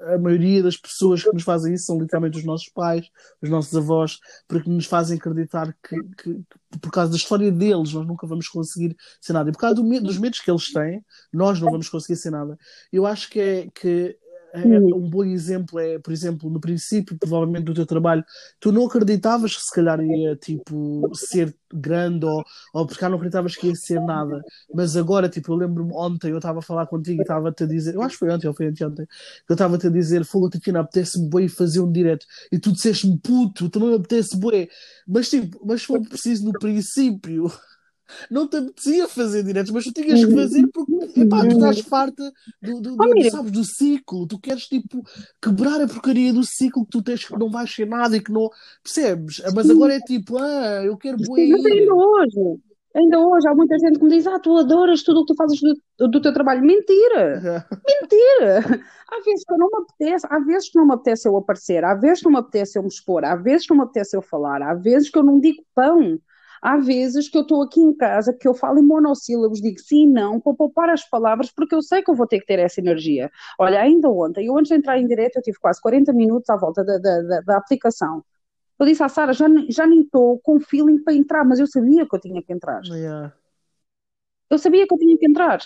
a 0.00 0.18
maioria 0.18 0.62
das 0.62 0.76
pessoas 0.76 1.22
que 1.22 1.32
nos 1.32 1.42
fazem 1.42 1.74
isso 1.74 1.86
são 1.86 2.00
literalmente 2.00 2.38
os 2.38 2.44
nossos 2.44 2.68
pais, 2.68 3.08
os 3.40 3.48
nossos 3.48 3.74
avós, 3.76 4.18
porque 4.48 4.68
nos 4.68 4.86
fazem 4.86 5.18
acreditar 5.18 5.76
que, 5.82 5.96
que, 6.16 6.34
que 6.34 6.78
por 6.80 6.90
causa 6.90 7.10
da 7.10 7.16
história 7.16 7.50
deles 7.50 7.92
nós 7.92 8.06
nunca 8.06 8.26
vamos 8.26 8.48
conseguir 8.48 8.96
ser 9.20 9.32
nada. 9.32 9.50
E 9.50 9.52
por 9.52 9.58
causa 9.58 9.76
do, 9.76 10.00
dos 10.00 10.18
medos 10.18 10.40
que 10.40 10.50
eles 10.50 10.72
têm, 10.72 11.04
nós 11.32 11.60
não 11.60 11.70
vamos 11.70 11.88
conseguir 11.88 12.16
ser 12.16 12.30
nada. 12.30 12.58
Eu 12.92 13.06
acho 13.06 13.30
que 13.30 13.40
é 13.40 13.68
que 13.74 14.18
um 14.54 15.08
bom 15.08 15.24
exemplo 15.24 15.78
é, 15.78 15.98
por 15.98 16.12
exemplo, 16.12 16.50
no 16.50 16.60
princípio, 16.60 17.16
provavelmente, 17.18 17.64
do 17.64 17.74
teu 17.74 17.86
trabalho, 17.86 18.24
tu 18.60 18.70
não 18.70 18.86
acreditavas 18.86 19.56
que 19.56 19.62
se 19.62 19.72
calhar 19.72 20.00
ia, 20.00 20.36
tipo, 20.36 21.10
ser 21.14 21.54
grande 21.72 22.26
ou, 22.26 22.44
ou 22.74 22.86
porque 22.86 23.08
não 23.08 23.16
acreditavas 23.16 23.56
que 23.56 23.68
ia 23.68 23.74
ser 23.74 24.00
nada. 24.00 24.42
Mas 24.74 24.96
agora, 24.96 25.28
tipo, 25.28 25.52
eu 25.52 25.56
lembro-me 25.56 25.92
ontem, 25.94 26.30
eu 26.30 26.36
estava 26.36 26.58
a 26.58 26.62
falar 26.62 26.86
contigo 26.86 27.20
e 27.20 27.22
estava-te 27.22 27.64
a 27.64 27.66
dizer, 27.66 27.94
eu 27.94 28.02
acho 28.02 28.14
que 28.14 28.18
foi 28.20 28.30
ontem 28.30 28.46
ou 28.48 28.54
foi 28.54 28.66
anteontem, 28.66 29.06
que 29.06 29.52
eu 29.52 29.54
estava-te 29.54 29.86
a 29.86 29.90
dizer, 29.90 30.24
falou 30.24 30.50
Tatiana, 30.50 30.80
apetece-me 30.80 31.28
bem 31.30 31.48
fazer 31.48 31.80
um 31.80 31.90
direto. 31.90 32.26
E 32.50 32.58
tu 32.58 32.72
disseste-me, 32.72 33.18
puto, 33.18 33.70
também 33.70 33.94
apetece 33.94 34.36
bem. 34.38 34.68
Mas, 35.06 35.30
tipo, 35.30 35.60
mas 35.64 35.82
foi 35.84 36.00
preciso 36.02 36.44
no 36.44 36.52
princípio 36.52 37.50
não 38.30 38.48
te 38.48 38.56
apetecia 38.56 39.08
fazer 39.08 39.42
diretos, 39.42 39.70
mas 39.70 39.84
tu 39.84 39.92
tinhas 39.92 40.24
que 40.24 40.34
fazer 40.34 40.66
porque 40.72 41.20
epá, 41.20 41.40
tu 41.42 41.52
estás 41.52 41.80
farta 41.80 42.32
do, 42.62 42.80
do, 42.80 42.96
do, 42.96 43.14
do, 43.14 43.30
sabes, 43.30 43.52
do 43.52 43.64
ciclo, 43.64 44.26
tu 44.26 44.38
queres 44.38 44.66
tipo 44.66 45.02
quebrar 45.40 45.80
a 45.80 45.86
porcaria 45.86 46.32
do 46.32 46.44
ciclo 46.44 46.84
que 46.84 46.90
tu 46.90 47.02
tens 47.02 47.24
que 47.24 47.38
não 47.38 47.50
vais 47.50 47.72
ser 47.72 47.86
nada 47.86 48.16
e 48.16 48.20
que 48.20 48.32
não 48.32 48.50
percebes, 48.82 49.42
mas 49.54 49.68
agora 49.68 49.94
é 49.94 50.00
tipo, 50.00 50.38
ah, 50.38 50.82
eu 50.84 50.96
quero 50.96 51.16
boer. 51.18 51.48
Mas 51.50 51.66
ainda 51.66 51.94
hoje, 51.94 52.60
ainda 52.94 53.18
hoje 53.18 53.48
há 53.48 53.54
muita 53.54 53.78
gente 53.78 53.98
que 53.98 54.04
me 54.04 54.10
diz, 54.10 54.26
ah, 54.26 54.38
tu 54.38 54.56
adoras 54.56 55.02
tudo 55.02 55.20
o 55.20 55.24
que 55.24 55.32
tu 55.32 55.36
fazes 55.36 55.60
do, 55.98 56.08
do 56.08 56.20
teu 56.20 56.32
trabalho. 56.32 56.62
Mentira! 56.62 57.66
Mentira! 57.86 58.82
Há 59.10 59.20
vezes 59.24 59.44
que 59.44 59.52
eu 59.52 59.58
não 59.58 59.68
me 59.68 59.84
apetece, 59.84 60.26
há 60.28 60.38
vezes 60.38 60.70
que 60.70 60.78
não 60.78 60.86
me 60.86 60.94
apetece 60.94 61.28
eu 61.28 61.36
aparecer, 61.36 61.84
há 61.84 61.94
vezes 61.94 62.20
que 62.20 62.24
não 62.24 62.32
me 62.32 62.38
apetece 62.38 62.78
eu 62.78 62.82
me 62.82 62.88
expor, 62.88 63.24
há 63.24 63.36
vezes 63.36 63.66
que 63.66 63.74
não 63.74 63.78
me 63.78 63.84
apetece 63.84 64.16
eu 64.16 64.22
falar, 64.22 64.62
há 64.62 64.74
vezes 64.74 65.10
que 65.10 65.18
eu 65.18 65.22
não 65.22 65.38
digo 65.38 65.62
pão. 65.74 66.18
Há 66.62 66.76
vezes 66.76 67.28
que 67.28 67.36
eu 67.36 67.42
estou 67.42 67.60
aqui 67.60 67.80
em 67.80 67.92
casa, 67.92 68.32
que 68.32 68.46
eu 68.46 68.54
falo 68.54 68.78
em 68.78 68.84
monossílabos, 68.84 69.60
digo 69.60 69.80
sim, 69.80 70.06
não, 70.06 70.40
para 70.40 70.54
poupar 70.54 70.88
as 70.90 71.04
palavras, 71.08 71.50
porque 71.50 71.74
eu 71.74 71.82
sei 71.82 72.02
que 72.02 72.10
eu 72.10 72.14
vou 72.14 72.26
ter 72.26 72.38
que 72.38 72.46
ter 72.46 72.60
essa 72.60 72.80
energia. 72.80 73.28
Olha, 73.58 73.80
ainda 73.80 74.08
ontem, 74.08 74.46
eu 74.46 74.56
antes 74.56 74.68
de 74.68 74.76
entrar 74.76 74.96
em 74.96 75.06
direto, 75.08 75.36
eu 75.36 75.42
tive 75.42 75.58
quase 75.58 75.80
40 75.80 76.12
minutos 76.12 76.48
à 76.48 76.56
volta 76.56 76.84
da, 76.84 76.98
da, 76.98 77.22
da, 77.22 77.40
da 77.40 77.56
aplicação. 77.56 78.24
Eu 78.78 78.86
disse 78.86 79.02
à 79.02 79.08
Sara, 79.08 79.32
já, 79.32 79.46
já 79.68 79.86
nem 79.86 80.02
estou 80.02 80.38
com 80.38 80.60
feeling 80.60 81.02
para 81.02 81.14
entrar, 81.14 81.44
mas 81.44 81.58
eu 81.58 81.66
sabia 81.66 82.06
que 82.06 82.14
eu 82.14 82.20
tinha 82.20 82.40
que 82.40 82.52
entrar. 82.52 82.80
Yeah. 82.84 83.32
Eu 84.48 84.58
sabia 84.58 84.86
que 84.86 84.94
eu 84.94 84.98
tinha 84.98 85.18
que 85.18 85.26
entrar. 85.26 85.60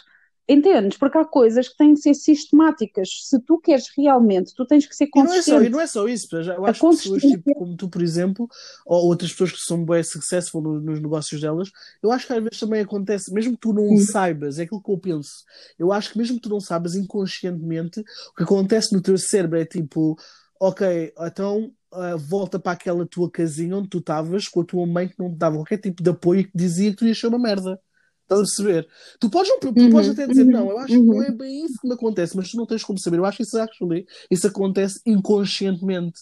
Entendes? 0.49 0.97
Porque 0.99 1.18
há 1.18 1.24
coisas 1.24 1.68
que 1.68 1.76
têm 1.76 1.94
que 1.94 2.01
ser 2.01 2.14
sistemáticas. 2.14 3.09
Se 3.28 3.40
tu 3.40 3.59
queres 3.61 3.86
realmente, 3.97 4.55
tu 4.55 4.66
tens 4.66 4.86
que 4.86 4.94
ser 4.94 5.09
E 5.14 5.22
não 5.22 5.32
é 5.32 5.40
só, 5.40 5.62
consistente. 5.62 5.62
e 5.62 5.70
não 5.70 5.80
é 5.80 5.86
só 5.86 6.07
isso, 6.07 6.28
eu 6.36 6.66
acho 6.66 6.82
que 6.82 6.88
pessoas 6.90 7.24
consistência. 7.24 7.38
tipo, 7.38 7.51
como 7.55 7.74
tu, 7.74 7.88
por 7.88 8.03
exemplo, 8.03 8.47
ou 8.84 9.07
outras 9.07 9.30
pessoas 9.32 9.53
que 9.53 9.59
são 9.61 9.82
bem 9.82 10.03
successful 10.05 10.61
no- 10.61 10.78
nos 10.78 11.01
negócios 11.01 11.40
delas, 11.40 11.70
eu 12.03 12.12
acho 12.12 12.26
que 12.26 12.34
às 12.34 12.42
vezes 12.42 12.61
também 12.61 12.82
acontece, 12.82 13.32
mesmo 13.32 13.53
que 13.55 13.61
tu 13.61 13.72
não 13.72 13.97
Sim. 13.97 13.97
saibas, 13.97 14.59
é 14.59 14.64
aquilo 14.64 14.82
que 14.82 14.90
eu 14.90 14.99
penso. 14.99 15.30
Eu 15.78 15.90
acho 15.90 16.12
que 16.12 16.18
mesmo 16.18 16.36
que 16.36 16.42
tu 16.42 16.51
não 16.51 16.61
saibas 16.61 16.94
inconscientemente, 16.97 18.01
o 18.01 18.34
que 18.36 18.42
acontece 18.42 18.92
no 18.94 19.01
teu 19.01 19.16
cérebro 19.16 19.59
é 19.59 19.64
tipo, 19.64 20.16
ok, 20.61 21.14
então 21.18 21.72
ah, 21.92 22.16
volta 22.16 22.59
para 22.59 22.72
aquela 22.72 23.07
tua 23.07 23.30
casinha 23.30 23.74
onde 23.76 23.88
tu 23.88 23.99
estavas 23.99 24.47
com 24.49 24.61
a 24.61 24.64
tua 24.66 24.86
mãe 24.86 25.09
que 25.09 25.18
não 25.18 25.30
te 25.32 25.36
dava 25.38 25.57
qualquer 25.57 25.78
tipo 25.78 26.03
de 26.03 26.11
apoio 26.11 26.40
e 26.40 26.44
que 26.44 26.51
dizia 26.55 26.90
que 26.90 26.97
tu 26.99 27.07
ias 27.07 27.18
ser 27.18 27.28
uma 27.28 27.38
merda. 27.38 27.80
Estás 28.29 28.41
a 28.41 28.45
perceber? 28.45 28.89
Tu 29.20 29.31
podes, 29.31 29.49
não- 29.51 29.74
tu 29.77 29.89
podes 29.89 30.09
Uhum, 30.09 30.11
até 30.11 30.27
dizer, 30.27 30.45
uhum, 30.45 30.51
não, 30.51 30.70
eu 30.70 30.79
acho 30.79 30.99
que 30.99 31.07
não 31.07 31.22
uhum. 31.22 31.22
é 31.22 31.31
bem 31.31 31.64
isso 31.64 31.81
que 31.81 31.87
me 31.87 31.95
acontece, 31.95 32.37
mas 32.37 32.51
tu 32.51 32.57
não 32.57 32.66
tens 32.66 32.83
como 32.85 32.99
saber. 32.99 33.18
Eu 33.18 33.24
acho 33.24 33.37
que 33.39 33.43
isso, 33.45 33.59
actually, 33.59 34.05
isso 34.31 34.47
acontece 34.49 35.01
inconscientemente. 35.07 36.20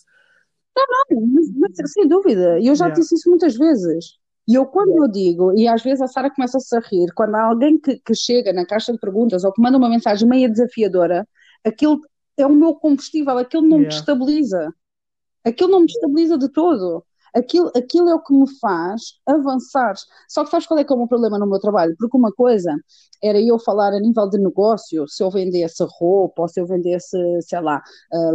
Mas, 1.11 1.51
mas, 1.57 1.93
sem 1.93 2.09
dúvida, 2.09 2.59
e 2.61 2.67
eu 2.67 2.75
já 2.75 2.89
Yeah. 2.89 2.91
disse 2.91 3.15
isso 3.15 3.29
muitas 3.31 3.57
vezes. 3.57 4.17
E 4.49 4.55
eu, 4.55 4.67
quando 4.67 4.97
eu 5.03 5.09
digo, 5.11 5.53
e 5.59 5.67
às 5.69 5.83
vezes 5.83 6.03
a 6.03 6.07
Sara 6.09 6.31
começa-se 6.31 6.77
a 6.77 6.81
rir, 6.81 7.13
quando 7.15 7.35
há 7.35 7.45
alguém 7.45 7.79
que, 7.81 7.99
que 7.99 8.15
chega 8.15 8.53
na 8.53 8.67
caixa 8.67 8.93
de 8.93 8.99
perguntas 8.99 9.45
ou 9.45 9.53
que 9.53 9.61
manda 9.63 9.79
uma 9.79 9.89
mensagem 9.89 10.29
meio 10.29 10.51
desafiadora, 10.51 11.27
aquilo 11.65 12.01
é 12.37 12.47
o 12.47 12.51
meu 12.55 12.75
combustível, 12.75 13.39
aquilo 13.39 13.67
não 13.67 13.81
me 13.81 13.87
Yeah. 13.87 13.87
destabiliza. 13.87 14.71
Aquilo 15.45 15.71
não 15.71 15.81
me 15.81 15.87
destabiliza 15.87 16.39
de 16.39 16.49
todo. 16.51 17.05
Aquilo, 17.35 17.71
aquilo 17.77 18.09
é 18.09 18.15
o 18.15 18.23
que 18.23 18.33
me 18.33 18.49
faz 18.61 19.03
avançar. 19.27 19.95
Só 20.29 20.45
que 20.45 20.51
sabes 20.51 20.67
qual 20.67 20.79
é 20.79 20.85
que 20.85 20.93
é 20.93 20.97
o 20.97 20.99
meu 20.99 21.09
problema 21.09 21.39
no 21.39 21.47
meu 21.49 21.59
trabalho? 21.59 21.95
Porque 21.99 22.17
uma 22.17 22.33
coisa 22.33 22.73
era 23.23 23.41
eu 23.41 23.59
falar 23.59 23.93
a 23.93 24.01
nível 24.01 24.29
de 24.29 24.39
negócio, 24.39 25.07
se 25.09 25.23
eu 25.23 25.31
vendesse 25.31 25.85
roupa, 25.99 26.43
ou 26.43 26.49
se 26.49 26.61
eu 26.61 26.67
vendesse, 26.67 27.17
sei 27.43 27.61
lá, 27.61 27.83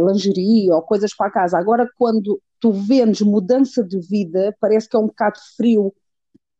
lingerie 0.06 0.70
ou 0.70 0.82
coisas 0.82 1.14
para 1.14 1.30
casa. 1.30 1.58
Agora, 1.58 1.88
quando 1.96 2.40
tu 2.60 2.72
vendes 2.72 3.22
mudança 3.22 3.82
de 3.82 3.98
vida, 4.00 4.54
parece 4.60 4.88
que 4.88 4.96
é 4.96 4.98
um 4.98 5.06
bocado 5.06 5.38
frio. 5.56 5.94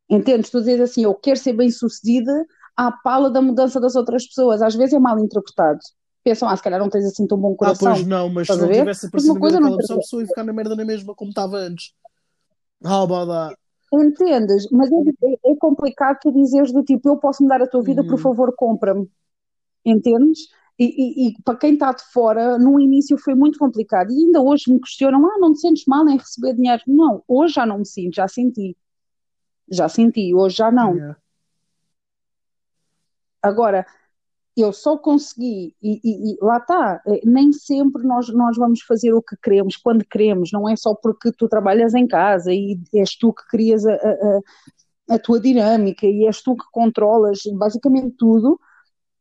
Entendes? 0.09 0.51
Tu 0.51 0.61
dizes 0.61 0.81
assim, 0.81 1.05
eu 1.05 1.15
quero 1.15 1.39
ser 1.39 1.53
bem-sucedida 1.53 2.47
à 2.77 2.91
pala 2.91 3.31
da 3.31 3.43
mudança 3.43 3.81
das 3.81 3.95
outras 3.95 4.27
pessoas. 4.27 4.63
Às 4.63 4.75
vezes 4.75 4.95
é 4.95 4.99
mal 4.99 5.19
interpretado. 5.19 5.79
Pensam, 6.25 6.49
ah, 6.49 6.57
se 6.57 6.63
calhar 6.63 6.81
não 6.81 6.91
tens 6.91 7.05
assim 7.07 7.27
tão 7.27 7.39
bom 7.39 7.53
Ah, 7.53 7.57
coração. 7.57 7.93
pois 7.93 8.07
não, 8.07 8.29
mas 8.29 8.49
se 8.49 8.59
não 8.59 8.71
tivesse 8.71 9.07
aparecido 9.07 9.35
uma 9.35 9.41
coisa 9.41 9.61
não 9.61 9.77
pessoa, 9.77 9.99
a 9.99 10.01
pessoa 10.03 10.23
ia 10.23 10.29
ficar 10.29 10.45
na 10.45 10.53
merda 10.53 10.77
na 10.77 10.85
mesma 10.85 11.15
como 11.15 11.31
estava 11.31 11.57
antes. 11.59 11.93
How 12.85 13.05
about 13.05 13.27
that? 13.29 13.57
Entendes? 13.93 14.69
Mas 14.71 14.89
é, 14.91 15.51
é 15.53 15.57
complicado 15.57 16.19
tu 16.23 16.33
dizeres 16.33 16.73
do 16.73 16.83
tipo, 16.83 17.09
eu 17.09 17.17
posso 17.17 17.43
mudar 17.43 17.61
a 17.61 17.67
tua 17.67 17.83
vida, 17.83 18.03
por 18.05 18.13
Uhum. 18.13 18.19
favor, 18.19 18.55
compra-me. 18.55 19.09
Entendes? 19.85 20.49
E, 20.79 20.85
e- 20.85 21.29
e 21.29 21.43
para 21.43 21.57
quem 21.59 21.75
está 21.75 21.93
de 21.93 22.03
fora, 22.13 22.57
no 22.59 22.81
início 22.81 23.19
foi 23.19 23.35
muito 23.35 23.59
complicado. 23.59 24.11
E 24.11 24.25
ainda 24.25 24.41
hoje 24.41 24.73
me 24.73 24.81
questionam, 24.81 25.27
ah, 25.27 25.39
não 25.39 25.53
te 25.53 25.61
sentes 25.61 25.85
mal 25.87 26.09
em 26.09 26.17
receber 26.17 26.55
dinheiro? 26.55 26.83
Não, 26.87 27.23
hoje 27.29 27.55
já 27.55 27.67
não 27.67 27.79
me 27.79 27.87
sinto, 27.87 28.15
já 28.15 28.29
senti. 28.29 28.77
Já 29.71 29.89
senti, 29.89 30.35
hoje 30.35 30.57
já 30.57 30.71
não. 30.71 30.95
Yeah. 30.97 31.17
Agora, 33.43 33.87
eu 34.61 34.73
só 34.73 34.97
consegui, 34.99 35.75
e, 35.83 36.01
e- 36.05 36.33
e 36.35 36.39
lá 36.43 36.59
está, 36.59 37.03
eh, 37.07 37.21
nem 37.25 37.53
sempre 37.53 38.03
nós, 38.05 38.29
nós 38.35 38.57
vamos 38.57 38.83
fazer 38.83 39.13
o 39.15 39.23
que 39.23 39.37
queremos, 39.43 39.77
quando 39.77 40.05
queremos, 40.05 40.51
não 40.53 40.69
é 40.69 40.77
só 40.77 40.95
porque 40.95 41.33
tu 41.33 41.49
trabalhas 41.49 41.95
em 41.95 42.07
casa 42.07 42.53
e 42.53 42.79
és 42.95 43.17
tu 43.17 43.33
que 43.33 43.47
crias 43.49 43.87
a, 43.87 43.93
a, 43.95 44.41
a- 45.15 45.19
tua 45.19 45.41
dinâmica 45.41 46.07
e 46.07 46.27
és 46.27 46.43
tu 46.43 46.57
que 46.57 46.65
controlas 46.73 47.41
basicamente 47.59 48.15
tudo, 48.19 48.59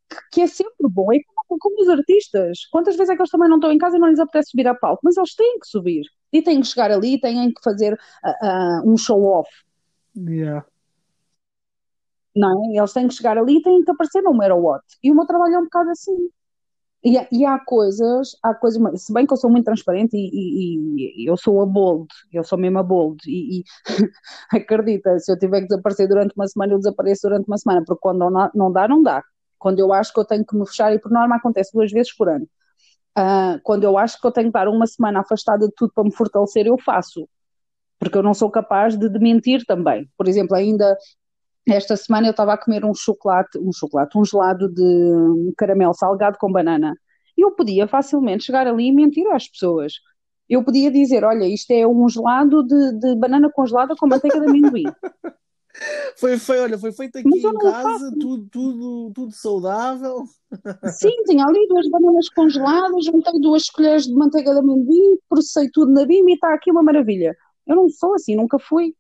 que, 0.10 0.18
que 0.34 0.42
é 0.42 0.48
sempre 0.48 0.88
bom. 0.90 1.12
É 1.14 1.20
como, 1.48 1.60
como 1.60 1.82
os 1.82 1.90
artistas, 1.90 2.66
quantas 2.72 2.96
vezes 2.96 3.12
é 3.12 3.16
que 3.16 3.22
eles 3.22 3.32
também 3.32 3.50
não 3.50 3.58
estão 3.58 3.72
em 3.72 3.78
casa 3.78 3.98
e 3.98 4.00
não 4.00 4.10
lhes 4.10 4.20
apetece 4.20 4.52
subir 4.52 4.68
a 4.68 4.76
palco, 4.76 5.02
mas 5.04 5.18
eles 5.18 5.36
têm 5.36 5.60
que 5.60 5.68
subir, 5.68 6.04
e 6.34 6.42
têm 6.42 6.62
que 6.62 6.68
chegar 6.68 6.92
ali, 6.92 7.20
têm 7.20 7.54
que 7.54 7.62
fazer 7.64 7.98
ah, 8.24 8.36
ah, 8.42 8.82
um 8.86 8.98
show-off. 8.98 9.50
Yeah. 10.16 10.66
Não 12.36 12.64
é? 12.76 12.78
Eles 12.80 12.94
têm 12.94 13.08
que 13.08 13.14
chegar 13.16 13.38
ali 13.38 13.58
e 13.58 13.62
têm 13.62 13.84
que 13.84 13.92
aparecer 13.92 14.22
no 14.22 14.34
matter 14.34 14.58
what. 14.58 14.84
E 15.04 15.12
o 15.12 15.16
meu 15.16 15.26
trabalho 15.26 15.56
é 15.56 15.60
um 15.60 15.64
bocado 15.66 15.90
assim. 15.92 16.30
E, 17.04 17.18
e 17.32 17.46
há 17.46 17.58
coisas, 17.60 18.32
há 18.44 18.54
coisas, 18.54 18.82
se 19.04 19.14
bem 19.14 19.26
que 19.26 19.32
eu 19.34 19.38
sou 19.38 19.50
muito 19.50 19.66
transparente 19.66 20.16
e, 20.18 20.76
e- 20.76 21.24
e 21.24 21.30
eu 21.30 21.38
sou 21.38 21.62
a 21.62 21.66
bold, 21.66 22.08
eu 22.34 22.44
sou 22.44 22.58
mesmo 22.58 22.80
a 22.80 22.84
bold, 22.84 23.20
e, 23.28 23.64
acredita, 24.52 25.18
se 25.20 25.32
eu 25.32 25.40
tiver 25.40 25.62
que 25.62 25.68
desaparecer 25.68 26.08
durante 26.10 26.34
uma 26.36 26.48
semana, 26.48 26.74
eu 26.74 26.78
desapareço 26.80 27.28
durante 27.30 27.48
uma 27.48 27.58
semana, 27.58 27.84
porque 27.86 28.02
quando 28.02 28.30
não, 28.30 28.52
não 28.56 28.72
dá, 28.72 28.88
não 28.88 29.02
dá. 29.04 29.24
Quando 29.58 29.80
eu 29.80 29.94
acho 29.94 30.14
que 30.14 30.20
eu 30.20 30.26
tenho 30.26 30.46
que 30.46 30.56
me 30.58 30.68
fechar, 30.68 30.94
e 30.94 31.00
por 31.00 31.12
norma 31.12 31.38
acontece 31.38 31.72
duas 31.74 31.92
vezes 31.92 32.16
por 32.16 32.30
ano, 32.30 32.48
Ah, 33.16 33.60
quando 33.64 33.84
eu 33.84 33.98
acho 33.98 34.20
que 34.20 34.28
eu 34.28 34.32
tenho 34.32 34.46
que 34.52 34.58
estar 34.58 34.68
uma 34.70 34.88
semana 34.88 35.22
afastada 35.22 35.68
de 35.68 35.74
tudo 35.76 35.92
para 35.94 36.04
me 36.06 36.12
fortalecer, 36.14 36.68
eu 36.68 36.78
faço, 36.80 37.28
porque 38.00 38.18
eu 38.18 38.24
não 38.24 38.34
sou 38.34 38.50
capaz 38.52 38.98
de 38.98 39.10
mentir 39.20 39.66
também. 39.66 40.10
Por 40.18 40.28
exemplo, 40.28 40.56
ainda 40.56 40.98
esta 41.68 41.96
semana 41.96 42.28
eu 42.28 42.32
estava 42.32 42.54
a 42.54 42.58
comer 42.58 42.84
um 42.86 42.94
chocolate, 42.94 43.58
um 43.60 43.72
chocolate, 43.72 44.18
um 44.18 44.26
gelado 44.26 44.70
de 44.70 45.54
caramelo 45.58 45.94
salgado 45.94 46.38
com 46.40 46.52
banana. 46.52 46.96
E 47.38 47.44
eu 47.44 47.52
podia 47.52 47.88
facilmente 47.88 48.46
chegar 48.46 48.68
ali 48.68 48.88
e 48.88 48.92
mentir 48.92 49.28
às 49.28 49.48
pessoas. 49.48 49.94
Eu 50.50 50.64
podia 50.64 50.92
dizer, 50.92 51.24
olha, 51.24 51.46
isto 51.46 51.72
é 51.72 51.86
um 51.88 52.10
gelado 52.10 52.64
de, 52.64 53.00
de 53.00 53.16
banana 53.16 53.52
congelada 53.52 53.96
com 53.96 54.08
manteiga 54.08 54.40
de 54.40 54.48
amendoim. 54.48 54.84
Foi, 56.18 56.38
foi, 56.38 56.60
olha, 56.60 56.78
foi 56.78 56.92
feito 56.92 57.20
aqui 57.20 57.28
em 57.30 57.58
casa, 57.58 58.12
tudo, 58.20 58.50
tudo, 58.50 59.12
tudo 59.14 59.32
saudável. 59.32 60.24
Sim, 61.00 61.24
tinha 61.26 61.46
ali 61.46 61.68
duas 61.68 61.88
bananas 61.90 62.28
congeladas, 62.30 63.06
juntei 63.06 63.40
duas 63.40 63.70
colheres 63.70 64.06
de 64.06 64.14
manteiga 64.14 64.52
de 64.52 64.60
amendoim, 64.60 65.18
processei 65.30 65.70
tudo 65.72 65.94
na 65.94 66.06
BIM 66.06 66.28
e 66.28 66.34
está 66.34 66.54
aqui 66.54 66.72
uma 66.72 66.84
maravilha. 66.84 67.36
Eu 67.66 67.76
não 67.76 67.88
sou 67.88 68.14
assim, 68.16 68.36
nunca 68.36 68.60
fui. 68.60 68.94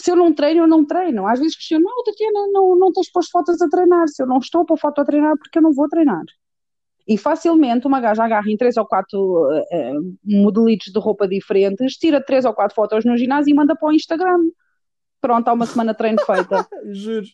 Se 0.00 0.10
eu 0.10 0.16
não 0.16 0.32
treino, 0.32 0.62
eu 0.62 0.66
não 0.66 0.82
treino. 0.82 1.26
Às 1.26 1.38
vezes 1.38 1.54
questiono, 1.54 1.84
não, 1.84 2.02
Tatiana, 2.02 2.46
não, 2.52 2.74
não 2.74 2.90
tens 2.90 3.12
posto 3.12 3.30
fotos 3.30 3.60
a 3.60 3.68
treinar. 3.68 4.08
Se 4.08 4.22
eu 4.22 4.26
não 4.26 4.38
estou 4.38 4.64
para 4.64 4.78
foto 4.78 5.00
a 5.02 5.04
treinar, 5.04 5.36
porque 5.36 5.58
eu 5.58 5.62
não 5.62 5.72
vou 5.72 5.86
treinar. 5.88 6.24
E 7.06 7.18
facilmente 7.18 7.86
uma 7.86 8.00
gaja 8.00 8.24
agarra 8.24 8.50
em 8.50 8.56
três 8.56 8.78
ou 8.78 8.86
quatro 8.86 9.46
eh, 9.70 9.92
modelitos 10.24 10.90
de 10.90 10.98
roupa 10.98 11.28
diferentes, 11.28 11.96
tira 11.96 12.24
três 12.24 12.46
ou 12.46 12.54
quatro 12.54 12.74
fotos 12.74 13.04
no 13.04 13.14
ginásio 13.14 13.50
e 13.50 13.54
manda 13.54 13.76
para 13.76 13.88
o 13.88 13.92
Instagram. 13.92 14.50
Pronto, 15.20 15.48
há 15.48 15.52
uma 15.52 15.66
semana 15.66 15.92
de 15.92 15.98
treino 15.98 16.18
feita. 16.24 16.66
Juro. 16.92 17.26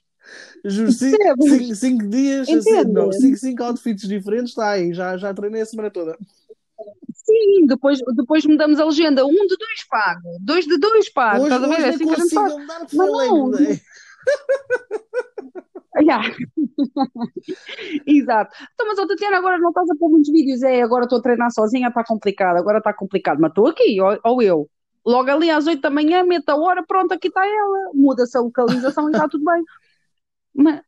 Juro, 0.64 0.90
cinco, 0.90 1.16
cinco, 1.42 1.74
cinco 1.76 2.08
dias, 2.08 2.48
assim, 2.48 2.84
não, 2.86 3.12
cinco, 3.12 3.36
cinco 3.36 3.62
outfits 3.62 4.08
diferentes, 4.08 4.50
está 4.50 4.70
aí, 4.70 4.92
já, 4.92 5.16
já 5.16 5.32
treinei 5.32 5.62
a 5.62 5.66
semana 5.66 5.88
toda. 5.88 6.18
Sim, 7.26 7.66
depois, 7.66 7.98
depois 8.14 8.46
mudamos 8.46 8.78
a 8.78 8.84
legenda. 8.84 9.26
Um 9.26 9.46
de 9.46 9.56
dois 9.56 9.86
pago, 9.90 10.38
dois 10.40 10.64
de 10.64 10.78
dois 10.78 11.12
pago. 11.12 11.44
Hoje, 11.44 11.54
hoje 11.54 11.82
É 11.82 11.88
assim 11.88 12.06
que 12.06 12.14
a 12.14 12.16
gente 12.16 12.34
faz. 12.34 12.54
foi 12.94 13.26
não. 13.28 13.50
day. 13.50 13.80
Yeah. 16.02 16.22
Exato. 18.06 18.54
Então, 18.74 18.86
mas, 18.86 18.98
oh, 18.98 19.06
Tatiana, 19.06 19.38
agora 19.38 19.58
não 19.58 19.70
estás 19.70 19.88
a 19.88 19.94
pôr 19.94 20.10
muitos 20.10 20.30
vídeos. 20.30 20.62
É, 20.62 20.82
agora 20.82 21.04
estou 21.04 21.18
a 21.18 21.22
treinar 21.22 21.50
sozinha, 21.50 21.88
está 21.88 22.04
complicado. 22.04 22.56
Agora 22.58 22.78
está 22.78 22.92
complicado. 22.92 23.38
Mas 23.40 23.50
estou 23.50 23.66
aqui, 23.66 24.00
ou, 24.00 24.18
ou 24.24 24.42
eu. 24.42 24.68
Logo 25.04 25.30
ali 25.30 25.50
às 25.50 25.66
8 25.66 25.80
da 25.80 25.90
manhã, 25.90 26.22
meto 26.24 26.50
a 26.50 26.56
hora, 26.56 26.84
pronto, 26.86 27.12
aqui 27.12 27.28
está 27.28 27.46
ela. 27.46 27.90
Muda-se 27.94 28.36
a 28.36 28.40
localização 28.40 29.08
e 29.08 29.12
está 29.12 29.28
tudo 29.28 29.44
bem. 29.44 29.64
Mas, 30.54 30.80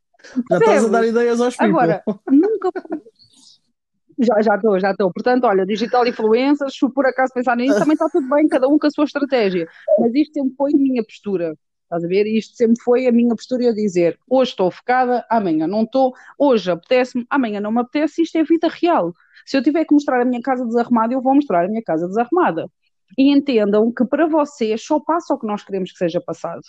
Já 0.51 0.57
estás 0.57 0.85
a 0.85 0.89
dar 0.89 1.07
ideias 1.07 1.41
aos 1.41 1.55
people. 1.55 1.71
Agora, 1.71 2.03
nunca. 2.29 2.69
Já, 4.19 4.41
já 4.41 4.55
estou, 4.55 4.79
já 4.79 4.91
estou. 4.91 5.11
Portanto, 5.13 5.45
olha, 5.45 5.65
digital 5.65 6.05
influencers, 6.05 6.75
se 6.75 6.89
por 6.91 7.05
acaso 7.05 7.33
pensar 7.33 7.55
nisso, 7.55 7.79
também 7.79 7.93
está 7.93 8.09
tudo 8.09 8.27
bem, 8.27 8.47
cada 8.47 8.67
um 8.67 8.77
com 8.77 8.87
a 8.87 8.91
sua 8.91 9.05
estratégia. 9.05 9.67
Mas 9.97 10.13
isto 10.13 10.33
sempre 10.33 10.55
foi 10.57 10.73
a 10.73 10.77
minha 10.77 11.03
postura. 11.03 11.55
Estás 11.83 12.03
a 12.03 12.07
ver? 12.07 12.27
Isto 12.27 12.55
sempre 12.55 12.81
foi 12.83 13.07
a 13.07 13.11
minha 13.11 13.33
postura 13.35 13.63
eu 13.63 13.73
dizer, 13.73 14.19
hoje 14.29 14.51
estou 14.51 14.69
focada, 14.69 15.25
amanhã 15.29 15.65
não 15.65 15.83
estou, 15.83 16.13
hoje 16.37 16.69
apetece-me, 16.69 17.25
amanhã 17.29 17.59
não 17.59 17.71
me 17.71 17.79
apetece, 17.81 18.21
isto 18.21 18.37
é 18.37 18.43
vida 18.43 18.67
real. 18.67 19.13
Se 19.45 19.57
eu 19.57 19.63
tiver 19.63 19.85
que 19.85 19.93
mostrar 19.93 20.21
a 20.21 20.25
minha 20.25 20.41
casa 20.41 20.65
desarrumada, 20.65 21.13
eu 21.13 21.21
vou 21.21 21.33
mostrar 21.33 21.65
a 21.65 21.67
minha 21.67 21.81
casa 21.81 22.07
desarrumada. 22.07 22.67
E 23.17 23.31
entendam 23.31 23.91
que 23.91 24.05
para 24.05 24.27
vocês 24.27 24.83
só 24.83 24.99
passa 24.99 25.33
o 25.33 25.39
que 25.39 25.47
nós 25.47 25.63
queremos 25.63 25.91
que 25.91 25.97
seja 25.97 26.21
passado. 26.21 26.61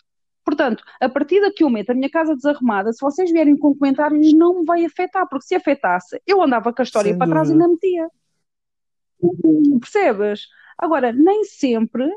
Portanto, 0.45 0.83
a 1.01 1.09
partir 1.09 1.41
daqui 1.41 1.63
eu 1.65 1.71
meto 1.71 1.91
a 1.91 1.95
minha 1.95 2.11
casa 2.11 2.35
desarrumada, 2.35 2.93
se 2.93 3.01
vocês 3.01 3.31
vierem 3.31 3.57
com 3.57 3.75
comentários, 3.75 4.33
não 4.33 4.61
me 4.61 4.65
vai 4.65 4.85
afetar, 4.85 5.29
porque 5.29 5.47
se 5.47 5.55
afetasse, 5.55 6.21
eu 6.27 6.43
andava 6.43 6.73
com 6.73 6.83
a 6.83 6.85
história 6.85 7.11
Sem 7.11 7.19
para 7.19 7.29
trás 7.29 7.51
e 7.51 7.53
dúvida. 7.53 7.67
ainda 7.67 7.75
metia. 7.75 8.09
Percebes? 9.81 10.49
Agora, 10.79 11.13
nem 11.13 11.45
sempre 11.45 12.11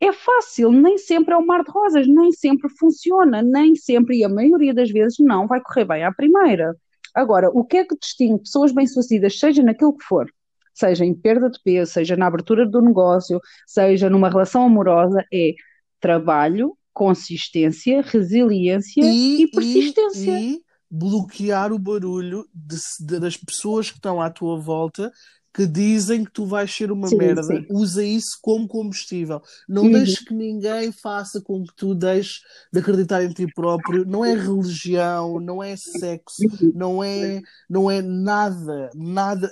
é 0.00 0.12
fácil, 0.12 0.70
nem 0.70 0.96
sempre 0.96 1.34
é 1.34 1.36
um 1.36 1.44
mar 1.44 1.64
de 1.64 1.70
rosas, 1.70 2.06
nem 2.06 2.30
sempre 2.30 2.68
funciona, 2.78 3.42
nem 3.42 3.74
sempre, 3.74 4.18
e 4.18 4.24
a 4.24 4.28
maioria 4.28 4.72
das 4.72 4.90
vezes, 4.90 5.18
não 5.18 5.48
vai 5.48 5.60
correr 5.60 5.84
bem 5.84 6.04
à 6.04 6.12
primeira. 6.12 6.76
Agora, 7.14 7.50
o 7.50 7.64
que 7.64 7.78
é 7.78 7.84
que 7.84 7.98
distingue 7.98 8.42
pessoas 8.42 8.70
bem-sucedidas, 8.70 9.38
seja 9.38 9.62
naquilo 9.62 9.96
que 9.96 10.04
for, 10.04 10.32
seja 10.72 11.04
em 11.04 11.12
perda 11.12 11.50
de 11.50 11.60
peso, 11.60 11.92
seja 11.92 12.16
na 12.16 12.26
abertura 12.28 12.64
do 12.64 12.80
negócio, 12.80 13.40
seja 13.66 14.08
numa 14.08 14.28
relação 14.28 14.62
amorosa, 14.62 15.24
é 15.32 15.54
trabalho, 15.98 16.77
consistência, 16.98 18.02
resiliência 18.02 19.04
e, 19.04 19.42
e 19.42 19.50
persistência. 19.52 20.40
E, 20.40 20.54
e 20.54 20.60
bloquear 20.90 21.72
o 21.72 21.78
barulho 21.78 22.44
de, 22.52 22.76
de, 23.00 23.20
das 23.20 23.36
pessoas 23.36 23.88
que 23.88 23.98
estão 23.98 24.20
à 24.20 24.28
tua 24.28 24.58
volta 24.58 25.12
que 25.58 25.66
dizem 25.66 26.24
que 26.24 26.30
tu 26.30 26.46
vais 26.46 26.72
ser 26.72 26.92
uma 26.92 27.08
sim, 27.08 27.16
merda, 27.16 27.42
sim. 27.42 27.66
usa 27.68 28.04
isso 28.04 28.38
como 28.40 28.68
combustível. 28.68 29.42
Não 29.68 29.82
uhum. 29.84 29.92
deixes 29.92 30.20
que 30.20 30.32
ninguém 30.32 30.92
faça 30.92 31.40
com 31.40 31.64
que 31.64 31.74
tu 31.74 31.96
deixes 31.96 32.42
de 32.72 32.78
acreditar 32.78 33.24
em 33.24 33.32
ti 33.32 33.46
próprio. 33.52 34.04
Não 34.04 34.24
é 34.24 34.34
religião, 34.34 35.40
não 35.40 35.60
é 35.60 35.74
sexo, 35.76 36.44
uhum. 36.62 36.72
não 36.74 37.02
é, 37.02 37.40
não 37.68 37.90
é 37.90 38.00
nada, 38.00 38.90
nada. 38.94 39.50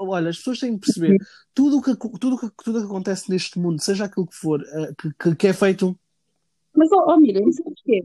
Olha, 0.00 0.30
as 0.30 0.38
pessoas 0.38 0.58
têm 0.58 0.74
que 0.74 0.86
perceber 0.86 1.12
uhum. 1.12 1.18
tudo 1.54 1.80
que, 1.80 1.96
tudo 2.18 2.36
que, 2.36 2.50
tudo 2.64 2.80
que 2.80 2.86
acontece 2.86 3.30
neste 3.30 3.56
mundo, 3.56 3.80
seja 3.80 4.06
aquilo 4.06 4.26
que 4.26 4.36
for, 4.36 4.60
eh, 4.62 5.12
que, 5.16 5.36
que 5.36 5.46
é 5.46 5.52
feito. 5.52 5.96
Mas, 6.74 6.90
ó, 6.92 7.14
oh, 7.14 7.20
Miriam, 7.20 7.50
sabes 7.52 7.80
que 7.84 8.02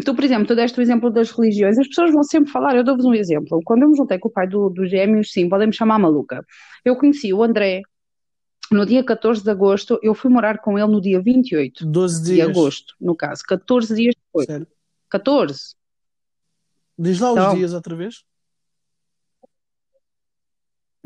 Tu, 0.00 0.14
por 0.14 0.24
exemplo, 0.24 0.46
tu 0.46 0.54
deste 0.54 0.78
o 0.78 0.82
exemplo 0.82 1.10
das 1.10 1.30
religiões, 1.30 1.78
as 1.78 1.86
pessoas 1.86 2.12
vão 2.12 2.22
sempre 2.22 2.50
falar, 2.50 2.74
eu 2.74 2.82
dou-vos 2.82 3.04
um 3.04 3.12
exemplo. 3.12 3.60
Quando 3.62 3.82
eu 3.82 3.90
me 3.90 3.96
juntei 3.96 4.18
com 4.18 4.28
o 4.28 4.32
pai 4.32 4.48
do, 4.48 4.70
dos 4.70 4.88
gêmeos, 4.88 5.30
sim, 5.30 5.50
podem 5.50 5.66
me 5.66 5.74
chamar 5.74 5.98
maluca. 5.98 6.42
Eu 6.82 6.96
conheci 6.96 7.30
o 7.30 7.42
André 7.42 7.82
no 8.70 8.86
dia 8.86 9.04
14 9.04 9.42
de 9.44 9.50
agosto, 9.50 9.98
eu 10.02 10.14
fui 10.14 10.30
morar 10.30 10.58
com 10.60 10.78
ele 10.78 10.90
no 10.90 10.98
dia 10.98 11.20
28 11.20 11.84
12 11.84 12.24
dias. 12.24 12.36
de 12.36 12.40
agosto, 12.40 12.94
no 12.98 13.14
caso, 13.14 13.42
14 13.46 13.94
dias 13.94 14.14
depois. 14.14 14.46
Sério? 14.46 14.66
14. 15.10 15.74
Diz 16.98 17.20
lá 17.20 17.32
então, 17.32 17.48
os 17.50 17.58
dias 17.58 17.74
outra 17.74 17.94
vez. 17.94 18.24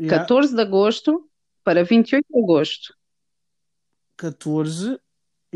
14 0.07 0.55
de 0.55 0.61
agosto 0.61 1.29
para 1.61 1.83
28 1.83 2.25
de 2.29 2.39
agosto. 2.39 2.93
14 4.15 4.97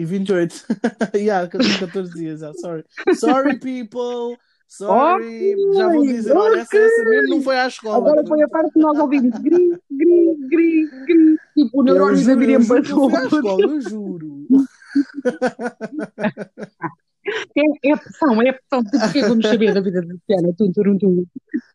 e 0.02 0.06
28. 0.06 0.66
yeah, 1.16 1.48
14 1.48 2.14
dias. 2.14 2.42
Yeah, 2.42 2.58
sorry. 2.60 2.84
Sorry, 3.14 3.60
people. 3.60 4.36
Sorry. 4.68 5.54
Okay, 5.54 5.74
Já 5.74 5.88
vou 5.90 6.02
dizer, 6.02 6.32
okay. 6.32 6.42
olha, 6.42 6.62
essa, 6.62 6.78
essa 6.78 7.04
mesmo 7.04 7.36
não 7.36 7.42
foi 7.44 7.58
à 7.58 7.68
escola. 7.68 7.98
Agora 7.98 8.26
foi 8.26 8.42
a 8.42 8.48
parte 8.48 8.72
que 8.72 8.80
nós 8.80 8.98
ouvimos. 8.98 9.38
Gri, 9.40 9.78
gri, 9.92 10.38
gri, 10.50 10.90
gri. 11.06 11.38
Tipo, 11.54 11.82
o 11.82 11.84
neurónio 11.84 12.26
da 12.26 12.36
Miriam 12.36 12.62
escola, 12.62 13.62
eu 13.62 13.82
juro. 13.82 14.48
É, 17.26 17.92
é 17.92 17.96
pressão, 17.96 18.42
é 18.42 18.52
pressão. 18.52 18.84
Porque 18.84 19.20
eu 19.20 19.36
não 19.36 19.42
sabia 19.42 19.74
da 19.74 19.82
vida 19.82 20.02
de 20.02 20.14
Luciana. 20.14 20.54
Tum, 20.58 20.72
tum, 20.72 20.98
tum. 20.98 21.26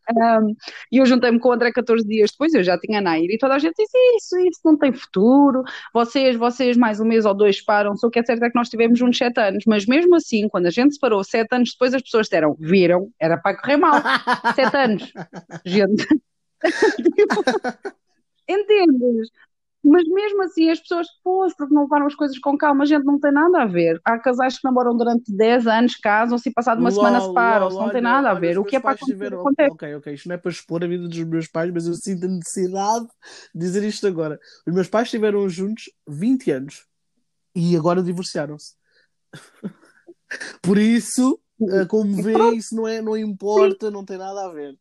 Um, 0.08 0.54
e 0.92 0.98
eu 0.98 1.06
juntei-me 1.06 1.38
com 1.40 1.48
o 1.48 1.52
André 1.52 1.72
14 1.72 2.06
dias 2.06 2.30
depois, 2.30 2.54
eu 2.54 2.62
já 2.62 2.78
tinha 2.78 3.00
Nair, 3.00 3.28
e 3.28 3.38
toda 3.38 3.54
a 3.54 3.58
gente 3.58 3.74
disse 3.76 3.98
isso, 4.16 4.38
isso 4.38 4.60
não 4.64 4.78
tem 4.78 4.92
futuro, 4.92 5.64
vocês, 5.92 6.36
vocês 6.36 6.76
mais 6.76 7.00
um 7.00 7.04
mês 7.04 7.24
ou 7.24 7.34
dois 7.34 7.60
param, 7.60 7.96
só 7.96 8.08
que 8.08 8.20
é 8.20 8.24
certo 8.24 8.44
é 8.44 8.48
que 8.48 8.54
nós 8.54 8.68
tivemos 8.68 9.00
uns 9.00 9.18
7 9.18 9.40
anos, 9.40 9.64
mas 9.66 9.84
mesmo 9.84 10.14
assim, 10.14 10.48
quando 10.48 10.66
a 10.66 10.70
gente 10.70 10.94
se 10.94 11.00
parou 11.00 11.24
7 11.24 11.48
anos 11.52 11.72
depois, 11.72 11.92
as 11.92 12.02
pessoas 12.02 12.26
disseram, 12.26 12.56
viram, 12.60 13.10
era 13.18 13.36
para 13.36 13.60
correr 13.60 13.76
mal, 13.78 14.00
7 14.54 14.76
anos, 14.76 15.12
gente. 15.64 16.06
Entendes? 18.48 19.30
Mas 19.88 20.02
mesmo 20.08 20.42
assim, 20.42 20.68
as 20.68 20.80
pessoas, 20.80 21.06
pois, 21.22 21.54
porque 21.54 21.72
não 21.72 21.82
levaram 21.82 22.06
as 22.06 22.14
coisas 22.16 22.36
com 22.40 22.58
calma, 22.58 22.82
a 22.82 22.86
gente 22.86 23.04
não 23.04 23.20
tem 23.20 23.30
nada 23.30 23.62
a 23.62 23.66
ver. 23.66 24.00
Há 24.04 24.18
casais 24.18 24.58
que 24.58 24.64
namoram 24.64 24.96
durante 24.96 25.32
10 25.32 25.68
anos, 25.68 25.94
casam-se 25.94 26.48
e 26.48 26.52
passado 26.52 26.80
uma 26.80 26.90
semana 26.90 27.20
separam-se, 27.20 27.76
não 27.76 27.90
tem 27.90 28.00
nada 28.00 28.30
a 28.30 28.34
ver. 28.34 28.58
o 28.58 28.64
que 28.64 28.74
é 28.74 28.80
para 28.80 28.92
acontecer, 28.92 29.12
tiveram... 29.12 29.40
acontece. 29.40 29.70
Ok, 29.70 29.94
ok, 29.94 30.14
isto 30.14 30.28
não 30.28 30.34
é 30.34 30.38
para 30.38 30.50
expor 30.50 30.82
a 30.82 30.88
vida 30.88 31.06
dos 31.06 31.22
meus 31.22 31.46
pais, 31.46 31.70
mas 31.72 31.86
eu 31.86 31.94
sinto 31.94 32.26
a 32.26 32.28
necessidade 32.28 33.06
de 33.54 33.60
dizer 33.60 33.84
isto 33.84 34.08
agora. 34.08 34.40
Os 34.66 34.74
meus 34.74 34.88
pais 34.88 35.06
estiveram 35.06 35.48
juntos 35.48 35.84
20 36.08 36.50
anos 36.50 36.84
e 37.54 37.76
agora 37.76 38.02
divorciaram-se. 38.02 38.74
Por 40.62 40.78
isso, 40.78 41.38
eh, 41.62 41.84
como 41.86 42.12
vê, 42.20 42.34
isso 42.56 42.74
não, 42.74 42.88
é, 42.88 43.00
não 43.00 43.16
importa, 43.16 43.88
não 43.88 44.04
tem 44.04 44.18
nada 44.18 44.46
a 44.46 44.52
ver. 44.52 44.76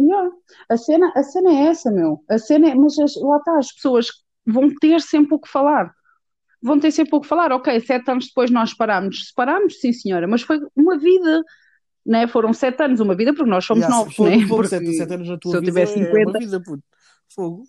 Yeah. 0.00 0.30
A, 0.68 0.76
cena, 0.78 1.12
a 1.14 1.22
cena 1.22 1.50
é 1.50 1.66
essa, 1.66 1.90
meu. 1.90 2.24
A 2.28 2.38
cena 2.38 2.70
é, 2.70 2.74
mas 2.74 2.98
as, 2.98 3.14
lá 3.16 3.36
está, 3.36 3.58
as 3.58 3.72
pessoas 3.72 4.06
vão 4.46 4.74
ter 4.80 5.00
sempre 5.00 5.34
o 5.34 5.38
que 5.38 5.48
falar. 5.48 5.92
Vão 6.62 6.80
ter 6.80 6.90
sempre 6.90 7.16
o 7.16 7.20
que 7.20 7.28
falar. 7.28 7.52
Ok, 7.52 7.78
sete 7.80 8.10
anos 8.10 8.26
depois 8.26 8.50
nós 8.50 8.70
separámos. 8.70 9.28
Separámos, 9.28 9.78
sim, 9.80 9.92
senhora, 9.92 10.26
mas 10.26 10.42
foi 10.42 10.58
uma 10.74 10.98
vida. 10.98 11.42
Né? 12.04 12.26
Foram 12.26 12.52
sete 12.54 12.82
anos, 12.82 13.00
uma 13.00 13.14
vida, 13.14 13.34
porque 13.34 13.50
nós 13.50 13.64
somos 13.64 13.84
yeah, 13.84 13.98
novos, 13.98 14.18
né? 14.18 14.46
Porque 14.48 14.68
sete, 14.68 14.92
sete 14.94 15.14
anos 15.14 15.28
na 15.28 15.38
tua 15.38 15.50
se 15.52 15.56
eu 15.58 15.62
tivesse 15.62 15.94
50... 15.94 16.18
é 16.18 16.24
uma 16.24 16.38
vida, 16.38 16.62
puto. 16.62 16.82
Fogo. 17.34 17.64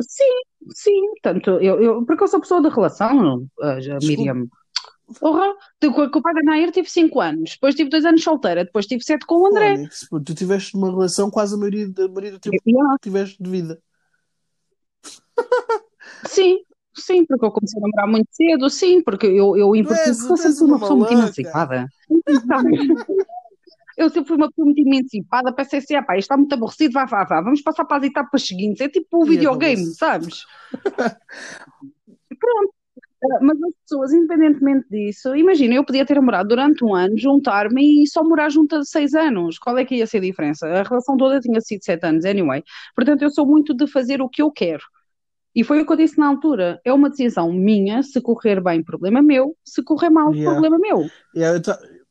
Sim, 0.00 0.42
sim. 0.74 1.14
Tanto 1.22 1.50
eu, 1.60 1.80
eu, 1.80 2.04
porque 2.04 2.24
eu 2.24 2.28
sou 2.28 2.40
pessoa 2.40 2.60
de 2.60 2.68
relação, 2.68 3.46
a 3.60 3.76
Miriam. 4.02 4.46
Porra, 5.18 5.54
com 5.80 6.02
o 6.02 6.22
da 6.22 6.42
Nair 6.44 6.70
tive 6.70 6.88
5 6.88 7.20
anos, 7.20 7.50
depois 7.52 7.74
tive 7.74 7.90
2 7.90 8.04
anos 8.04 8.22
solteira, 8.22 8.64
depois 8.64 8.86
tive 8.86 9.02
7 9.02 9.26
com 9.26 9.42
o 9.42 9.46
André. 9.46 9.88
Tu 10.24 10.34
tiveste 10.34 10.76
uma 10.76 10.90
relação 10.90 11.30
quase 11.30 11.54
a 11.54 11.58
maioria, 11.58 11.86
a 11.86 12.08
maioria 12.08 12.32
do 12.32 12.38
tempo 12.38 12.56
que 12.62 12.72
tiveste 13.00 13.42
de 13.42 13.50
vida. 13.50 13.80
Sim, 16.26 16.60
sim, 16.94 17.24
porque 17.26 17.44
eu 17.44 17.50
comecei 17.50 17.78
a 17.78 17.82
namorar 17.82 18.06
muito 18.08 18.28
cedo, 18.30 18.70
sim, 18.70 19.02
porque 19.02 19.26
eu, 19.26 19.56
eu 19.56 19.70
Portugal 19.70 20.36
sempre 20.36 20.58
fui 20.58 20.66
uma 20.68 20.78
pessoa 20.78 20.98
muito 20.98 21.12
emancipada. 21.12 21.88
eu 23.96 24.08
sempre 24.08 24.28
fui 24.28 24.36
uma 24.36 24.48
pessoa 24.48 24.64
muito 24.66 24.80
emancipada, 24.80 25.52
pensei 25.52 25.78
assim, 25.80 25.94
ah, 25.94 26.02
pá, 26.02 26.16
isto 26.16 26.26
está 26.26 26.36
muito 26.36 26.52
aborrecido, 26.52 26.92
vá, 26.92 27.04
vá, 27.04 27.24
vá, 27.24 27.40
vamos 27.40 27.60
passar 27.60 27.84
para 27.84 27.98
as 27.98 28.04
etapas 28.04 28.46
seguintes, 28.46 28.80
é 28.80 28.88
tipo 28.88 29.22
o 29.22 29.26
videogame, 29.26 29.84
sabes? 29.94 30.44
Pronto, 32.38 32.74
mas 33.40 33.62
as 33.62 33.72
pessoas, 33.82 34.12
independentemente 34.12 34.86
disso, 34.90 35.34
imagina, 35.36 35.74
eu 35.74 35.84
podia 35.84 36.04
ter 36.04 36.16
namorado 36.16 36.48
durante 36.48 36.84
um 36.84 36.94
ano, 36.94 37.16
juntar-me 37.16 38.02
e 38.02 38.06
só 38.06 38.22
morar 38.24 38.50
junto 38.50 38.78
de 38.80 38.88
seis 38.88 39.14
anos. 39.14 39.58
Qual 39.58 39.78
é 39.78 39.84
que 39.84 39.96
ia 39.96 40.06
ser 40.06 40.18
a 40.18 40.22
diferença? 40.22 40.66
A 40.66 40.82
relação 40.82 41.16
toda 41.16 41.40
tinha 41.40 41.60
sido 41.60 41.84
sete 41.84 42.04
anos, 42.04 42.24
anyway. 42.24 42.62
Portanto, 42.94 43.22
eu 43.22 43.30
sou 43.30 43.46
muito 43.46 43.74
de 43.74 43.86
fazer 43.86 44.20
o 44.20 44.28
que 44.28 44.42
eu 44.42 44.50
quero. 44.50 44.82
E 45.54 45.62
foi 45.62 45.80
o 45.80 45.86
que 45.86 45.92
eu 45.92 45.96
disse 45.96 46.18
na 46.18 46.26
altura. 46.26 46.80
É 46.84 46.92
uma 46.92 47.10
decisão 47.10 47.52
minha. 47.52 48.02
Se 48.02 48.20
correr 48.20 48.62
bem, 48.62 48.82
problema 48.82 49.22
meu. 49.22 49.54
Se 49.64 49.82
correr 49.82 50.08
mal, 50.08 50.32
yeah. 50.32 50.50
problema 50.50 50.78
meu. 50.78 51.06
Yeah, 51.36 51.60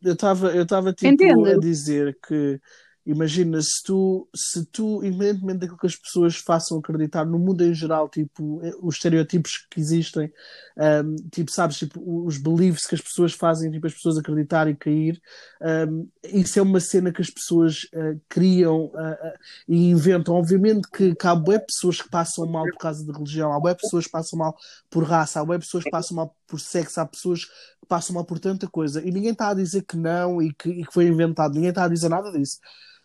eu 0.03 0.13
estava 0.13 0.49
eu 0.49 0.65
tipo 0.65 1.07
Entende? 1.07 1.51
a 1.51 1.57
dizer 1.57 2.17
que 2.27 2.59
Imagina, 3.03 3.59
se 3.61 3.81
tu, 3.83 4.29
se 4.35 4.63
tu, 4.65 5.03
independentemente 5.03 5.59
daquilo 5.59 5.77
que 5.79 5.87
as 5.87 5.95
pessoas 5.95 6.35
façam 6.35 6.77
acreditar 6.77 7.25
no 7.25 7.39
mundo 7.39 7.63
em 7.63 7.73
geral, 7.73 8.07
tipo, 8.07 8.61
eh, 8.63 8.73
os 8.79 8.95
estereótipos 8.95 9.65
que 9.71 9.79
existem, 9.79 10.31
um, 10.77 11.15
tipo, 11.31 11.49
sabes, 11.49 11.77
tipo, 11.77 11.99
os 12.25 12.37
beliefs 12.37 12.85
que 12.85 12.93
as 12.93 13.01
pessoas 13.01 13.33
fazem, 13.33 13.71
tipo, 13.71 13.87
as 13.87 13.93
pessoas 13.95 14.19
acreditar 14.19 14.67
e 14.67 14.75
cair, 14.75 15.19
um, 15.89 16.07
isso 16.23 16.59
é 16.59 16.61
uma 16.61 16.79
cena 16.79 17.11
que 17.11 17.23
as 17.23 17.29
pessoas 17.31 17.85
uh, 17.85 18.21
criam 18.29 18.85
uh, 18.85 19.13
uh, 19.13 19.37
e 19.67 19.89
inventam. 19.89 20.35
Obviamente 20.35 20.87
que, 20.91 21.15
que 21.15 21.27
há 21.27 21.33
bué 21.33 21.57
pessoas 21.57 21.99
que 21.99 22.09
passam 22.09 22.45
mal 22.45 22.65
por 22.65 22.77
causa 22.77 23.03
de 23.03 23.11
religião, 23.11 23.51
há 23.51 23.59
bué 23.59 23.73
pessoas 23.73 24.05
que 24.05 24.11
passam 24.11 24.37
mal 24.37 24.55
por 24.91 25.03
raça, 25.03 25.39
há 25.39 25.45
bué 25.45 25.57
pessoas 25.57 25.83
que 25.83 25.89
passam 25.89 26.17
mal 26.17 26.35
por 26.45 26.59
sexo, 26.59 27.01
há 27.01 27.05
pessoas 27.05 27.45
que 27.45 27.87
passam 27.87 28.13
mal 28.13 28.25
por 28.25 28.37
tanta 28.37 28.67
coisa, 28.67 29.01
e 29.01 29.09
ninguém 29.11 29.31
está 29.31 29.49
a 29.49 29.53
dizer 29.55 29.83
que 29.83 29.97
não 29.97 30.39
e 30.39 30.53
que, 30.53 30.69
e 30.69 30.85
que 30.85 30.93
foi 30.93 31.07
inventado, 31.07 31.55
ninguém 31.55 31.69
está 31.69 31.85
a 31.85 31.87
dizer 31.87 32.09
nada 32.09 32.31
disso. 32.31 32.59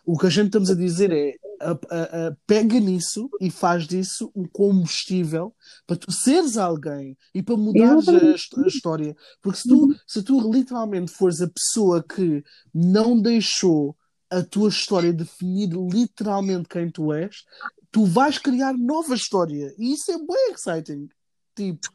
O 0.07 0.17
que 0.17 0.27
a 0.27 0.31
gente 0.31 0.47
estamos 0.47 0.71
a 0.71 0.75
dizer 0.75 1.13
é 1.13 1.35
a, 1.61 1.71
a, 1.71 2.29
a, 2.29 2.37
pega 2.47 2.79
nisso 2.79 3.29
e 3.41 3.51
faz 3.51 3.89
disso 3.89 4.31
um 4.37 4.45
combustível 4.47 5.53
para 5.85 5.97
tu 5.97 6.13
seres 6.13 6.57
alguém 6.57 7.19
e 7.35 7.43
para 7.43 7.57
mudares 7.57 8.09
a, 8.09 8.63
a, 8.63 8.67
história. 8.69 9.17
Porque 9.43 9.59
se 9.59 9.69
tu, 9.69 9.95
se 10.07 10.23
tu 10.23 10.53
literalmente 10.53 11.11
fores 11.11 11.41
a 11.41 11.49
pessoa 11.49 12.05
que 12.05 12.45
não 12.73 13.21
deixou 13.21 13.97
a 14.31 14.43
tua 14.43 14.69
história 14.69 15.13
definir 15.13 15.71
literalmente 15.71 16.69
quem 16.69 16.89
tu 16.89 17.13
és, 17.13 17.45
tu 17.91 18.05
vais 18.05 18.39
criar 18.39 18.75
nova 18.75 19.15
história. 19.15 19.75
E 19.77 19.93
isso 19.93 20.13
é 20.13 20.19
bem 20.19 20.53
exciting. 20.53 21.09
Tipo, 21.57 21.89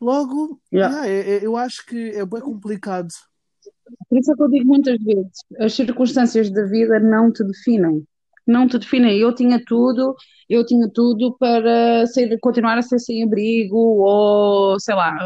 logo, 0.00 0.58
yeah. 0.72 1.04
Yeah, 1.04 1.08
é, 1.08 1.36
é, 1.36 1.46
eu 1.46 1.54
acho 1.54 1.84
que 1.84 2.10
é 2.10 2.24
bem 2.24 2.40
complicado 2.40 3.08
por 4.08 4.18
isso 4.18 4.32
é 4.32 4.36
que 4.36 4.42
eu 4.42 4.48
digo 4.48 4.66
muitas 4.66 4.98
vezes: 5.02 5.32
as 5.58 5.74
circunstâncias 5.74 6.50
da 6.50 6.64
vida 6.64 6.98
não 7.00 7.32
te 7.32 7.44
definem. 7.44 8.04
Não 8.46 8.66
te 8.66 8.78
definem. 8.78 9.18
Eu 9.18 9.34
tinha 9.34 9.62
tudo, 9.64 10.14
eu 10.48 10.64
tinha 10.66 10.88
tudo 10.92 11.36
para 11.38 12.06
ser, 12.06 12.36
continuar 12.40 12.78
a 12.78 12.82
ser 12.82 12.98
sem 12.98 13.22
abrigo 13.22 13.76
ou, 13.76 14.78
sei 14.80 14.94
lá, 14.94 15.16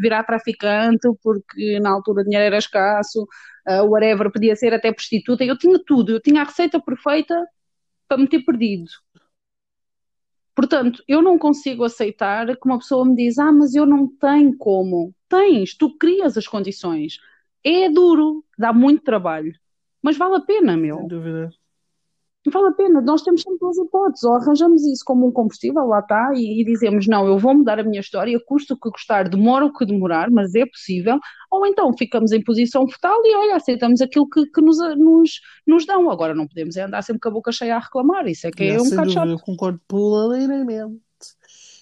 virar 0.00 0.24
traficante, 0.24 1.08
porque 1.22 1.78
na 1.80 1.90
altura 1.90 2.22
o 2.22 2.24
dinheiro 2.24 2.46
era 2.46 2.58
escasso, 2.58 3.22
uh, 3.68 3.84
whatever, 3.88 4.32
podia 4.32 4.56
ser 4.56 4.74
até 4.74 4.92
prostituta. 4.92 5.44
Eu 5.44 5.56
tinha 5.58 5.78
tudo, 5.84 6.12
eu 6.12 6.20
tinha 6.20 6.42
a 6.42 6.44
receita 6.44 6.80
perfeita 6.80 7.46
para 8.08 8.18
me 8.18 8.28
ter 8.28 8.40
perdido. 8.44 8.90
Portanto, 10.54 11.04
eu 11.06 11.20
não 11.20 11.38
consigo 11.38 11.84
aceitar 11.84 12.46
que 12.46 12.66
uma 12.66 12.78
pessoa 12.78 13.04
me 13.04 13.14
diz: 13.14 13.38
Ah, 13.38 13.52
mas 13.52 13.74
eu 13.74 13.84
não 13.86 14.08
tenho 14.08 14.56
como. 14.56 15.14
Tens, 15.28 15.76
tu 15.76 15.96
crias 15.98 16.36
as 16.36 16.46
condições. 16.48 17.18
É 17.68 17.90
duro, 17.90 18.44
dá 18.56 18.72
muito 18.72 19.02
trabalho, 19.02 19.52
mas 20.00 20.16
vale 20.16 20.36
a 20.36 20.40
pena, 20.40 20.76
meu. 20.76 20.98
Sem 20.98 21.08
dúvida. 21.08 21.50
vale 22.52 22.68
a 22.68 22.72
pena, 22.72 23.00
nós 23.00 23.22
temos 23.22 23.42
sempre 23.42 23.58
duas 23.58 23.76
hipóteses, 23.76 24.22
ou 24.22 24.34
arranjamos 24.36 24.84
isso 24.84 25.02
como 25.04 25.26
um 25.26 25.32
combustível, 25.32 25.84
lá 25.84 25.98
está, 25.98 26.30
e, 26.32 26.60
e 26.60 26.64
dizemos, 26.64 27.08
não, 27.08 27.26
eu 27.26 27.36
vou 27.36 27.56
mudar 27.56 27.80
a 27.80 27.82
minha 27.82 27.98
história, 27.98 28.38
custa 28.46 28.74
o 28.74 28.78
que 28.78 28.88
custar, 28.88 29.28
demora 29.28 29.64
o 29.64 29.72
que 29.72 29.84
demorar, 29.84 30.30
mas 30.30 30.54
é 30.54 30.64
possível, 30.64 31.18
ou 31.50 31.66
então 31.66 31.92
ficamos 31.98 32.30
em 32.30 32.40
posição 32.40 32.86
fetal 32.86 33.20
e 33.24 33.34
olha, 33.34 33.56
aceitamos 33.56 34.00
aquilo 34.00 34.28
que, 34.30 34.46
que 34.46 34.60
nos, 34.60 34.78
nos, 34.96 35.40
nos 35.66 35.84
dão, 35.84 36.08
agora 36.08 36.36
não 36.36 36.46
podemos 36.46 36.76
é 36.76 36.82
andar 36.82 37.02
sempre 37.02 37.18
com 37.18 37.28
a 37.30 37.32
boca 37.32 37.50
cheia 37.50 37.74
a 37.74 37.80
reclamar, 37.80 38.28
isso 38.28 38.46
é 38.46 38.52
que 38.52 38.62
é, 38.62 38.74
é 38.74 38.80
um 38.80 38.88
bocado 38.88 39.10
chato. 39.10 39.28
Eu 39.28 39.40
concordo 39.40 39.80
plenamente. 39.88 41.00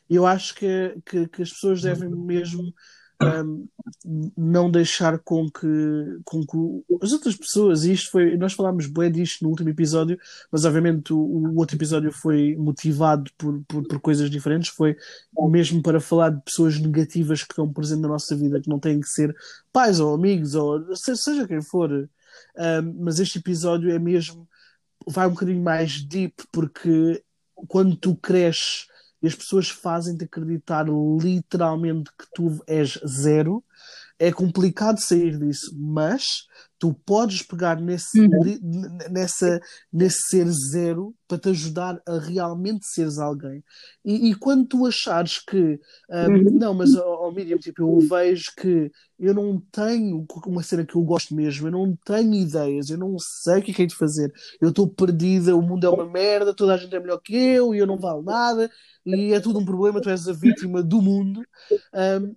Eu 0.08 0.24
acho 0.24 0.54
que, 0.54 0.96
que, 1.04 1.28
que 1.28 1.42
as 1.42 1.50
pessoas 1.50 1.82
devem 1.82 2.08
mesmo 2.08 2.72
não 4.36 4.70
deixar 4.70 5.18
com 5.18 5.50
que, 5.50 6.18
com 6.24 6.44
que 6.44 6.94
as 7.02 7.12
outras 7.12 7.36
pessoas, 7.36 7.84
e 7.84 7.92
isto 7.92 8.10
foi, 8.10 8.36
nós 8.36 8.52
falámos 8.52 8.86
bem 8.86 9.10
disto 9.10 9.42
no 9.42 9.50
último 9.50 9.68
episódio, 9.68 10.18
mas 10.50 10.64
obviamente 10.64 11.12
o, 11.12 11.18
o 11.18 11.56
outro 11.56 11.76
episódio 11.76 12.12
foi 12.12 12.56
motivado 12.56 13.30
por, 13.36 13.62
por, 13.68 13.86
por, 13.86 14.00
coisas 14.00 14.30
diferentes, 14.30 14.70
foi 14.70 14.96
mesmo 15.48 15.82
para 15.82 16.00
falar 16.00 16.30
de 16.30 16.42
pessoas 16.42 16.78
negativas 16.78 17.42
que 17.42 17.52
estão 17.52 17.72
presentes 17.72 18.02
na 18.02 18.08
nossa 18.08 18.34
vida, 18.36 18.60
que 18.60 18.68
não 18.68 18.78
têm 18.78 19.00
que 19.00 19.08
ser 19.08 19.34
pais 19.72 20.00
ou 20.00 20.14
amigos, 20.14 20.54
ou 20.54 20.94
seja 20.96 21.46
quem 21.46 21.62
for. 21.62 21.90
Um, 22.56 22.94
mas 23.00 23.20
este 23.20 23.38
episódio 23.38 23.90
é 23.90 23.98
mesmo, 23.98 24.48
vai 25.06 25.26
um 25.26 25.30
bocadinho 25.30 25.62
mais 25.62 26.02
deep, 26.02 26.44
porque 26.52 27.22
quando 27.68 27.96
tu 27.96 28.16
cresces 28.16 28.86
e 29.24 29.26
as 29.26 29.34
pessoas 29.34 29.70
fazem-te 29.70 30.24
acreditar 30.24 30.84
literalmente 30.86 32.10
que 32.10 32.26
tu 32.34 32.62
és 32.66 33.00
zero, 33.06 33.64
é 34.18 34.32
complicado 34.32 35.00
sair 35.00 35.38
disso, 35.38 35.74
mas 35.78 36.24
tu 36.78 36.92
podes 37.06 37.42
pegar 37.42 37.80
nesse, 37.80 38.20
uhum. 38.20 38.98
nessa, 39.10 39.60
nesse 39.92 40.18
ser 40.28 40.46
zero 40.70 41.14
para 41.26 41.38
te 41.38 41.48
ajudar 41.48 42.00
a 42.06 42.18
realmente 42.18 42.86
seres 42.86 43.18
alguém. 43.18 43.64
E, 44.04 44.30
e 44.30 44.34
quando 44.34 44.66
tu 44.66 44.86
achares 44.86 45.38
que, 45.38 45.80
um, 46.10 46.32
uhum. 46.32 46.58
não, 46.58 46.74
mas 46.74 46.94
ao 46.94 47.28
oh, 47.28 47.32
Miriam, 47.32 47.58
tipo, 47.58 47.82
eu 47.82 48.00
vejo 48.00 48.52
que 48.56 48.90
eu 49.18 49.32
não 49.32 49.60
tenho 49.72 50.26
uma 50.46 50.62
cena 50.62 50.84
que 50.84 50.94
eu 50.94 51.02
gosto 51.02 51.34
mesmo, 51.34 51.68
eu 51.68 51.72
não 51.72 51.96
tenho 52.04 52.34
ideias, 52.34 52.90
eu 52.90 52.98
não 52.98 53.16
sei 53.18 53.60
o 53.60 53.62
que 53.62 53.70
é 53.70 53.74
que 53.74 53.82
é 53.82 53.86
de 53.86 53.94
fazer, 53.94 54.32
eu 54.60 54.68
estou 54.68 54.86
perdida, 54.86 55.56
o 55.56 55.62
mundo 55.62 55.86
é 55.86 55.88
uma 55.88 56.04
merda, 56.04 56.54
toda 56.54 56.74
a 56.74 56.76
gente 56.76 56.94
é 56.94 57.00
melhor 57.00 57.18
que 57.18 57.34
eu 57.34 57.74
e 57.74 57.78
eu 57.78 57.86
não 57.86 57.96
valo 57.96 58.22
nada, 58.22 58.70
e 59.06 59.32
é 59.32 59.40
tudo 59.40 59.58
um 59.58 59.64
problema, 59.64 60.00
tu 60.00 60.10
és 60.10 60.28
a 60.28 60.32
vítima 60.32 60.82
do 60.82 61.00
mundo. 61.00 61.42
Um, 61.94 62.34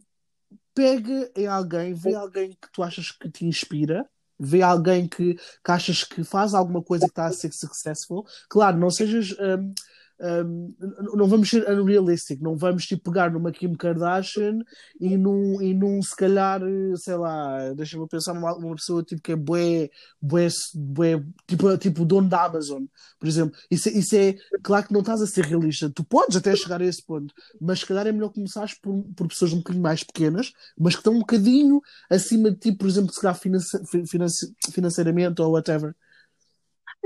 pega 0.78 1.32
em 1.36 1.48
alguém, 1.48 1.94
vê 1.96 2.14
alguém 2.14 2.52
que 2.52 2.72
tu 2.72 2.84
achas 2.84 3.12
que 3.12 3.30
te 3.32 3.44
inspira 3.46 4.08
vê 4.40 4.62
alguém 4.62 5.08
que, 5.08 5.34
que 5.34 5.72
achas 5.72 6.04
que 6.04 6.24
faz 6.24 6.54
alguma 6.54 6.84
coisa 6.84 7.06
que 7.06 7.12
está 7.12 7.26
a 7.26 7.32
ser 7.32 7.52
successful, 7.52 8.24
claro, 8.48 8.78
não 8.78 8.92
sejas 8.92 9.32
um, 9.32 9.74
um, 10.20 10.74
não 11.14 11.28
vamos 11.28 11.50
ser 11.50 11.70
unrealistic, 11.70 12.42
não 12.42 12.56
vamos 12.58 12.86
tipo, 12.86 13.04
pegar 13.04 13.32
numa 13.32 13.52
Kim 13.52 13.74
Kardashian 13.76 14.60
e 15.00 15.16
num, 15.16 15.62
e 15.62 15.74
num 15.74 16.02
se 16.02 16.16
calhar, 16.16 16.62
sei 16.96 17.16
lá, 17.16 17.74
deixa-me 17.74 18.08
pensar 18.08 18.34
numa, 18.34 18.58
numa 18.58 18.76
pessoa 18.76 19.04
tipo 19.04 19.22
que 19.22 19.34
é 19.34 19.36
bué, 19.36 19.90
bué, 20.22 20.48
bué 20.74 21.24
tipo, 21.46 21.78
tipo 21.78 22.06
dono 22.06 22.28
da 22.28 22.46
Amazon, 22.46 22.84
por 23.20 23.28
exemplo. 23.28 23.56
Isso, 23.70 23.90
isso 23.90 24.16
é 24.16 24.36
claro 24.64 24.88
que 24.88 24.94
não 24.94 25.02
estás 25.02 25.22
a 25.22 25.28
ser 25.28 25.46
realista, 25.46 25.90
tu 25.90 26.04
podes 26.04 26.36
até 26.36 26.56
chegar 26.56 26.82
a 26.82 26.86
esse 26.86 27.04
ponto, 27.06 27.34
mas 27.62 27.80
se 27.80 27.86
calhar 27.86 28.08
é 28.08 28.12
melhor 28.12 28.30
começares 28.30 28.74
por, 28.80 29.04
por 29.16 29.28
pessoas 29.28 29.54
um 29.54 29.58
bocadinho 29.58 29.84
mais 29.84 30.04
pequenas, 30.04 30.52
mas 30.78 30.96
que 30.96 31.02
estão 31.02 31.14
um 31.14 31.20
bocadinho 31.20 31.82
acima 32.10 32.52
de 32.52 32.58
ti, 32.58 32.72
por 32.72 32.88
exemplo, 32.88 33.14
se 33.14 33.22
calhar 33.22 33.38
finance, 33.38 33.78
finance, 34.08 34.54
financeiramente 34.72 35.42
ou 35.42 35.52
whatever. 35.52 35.96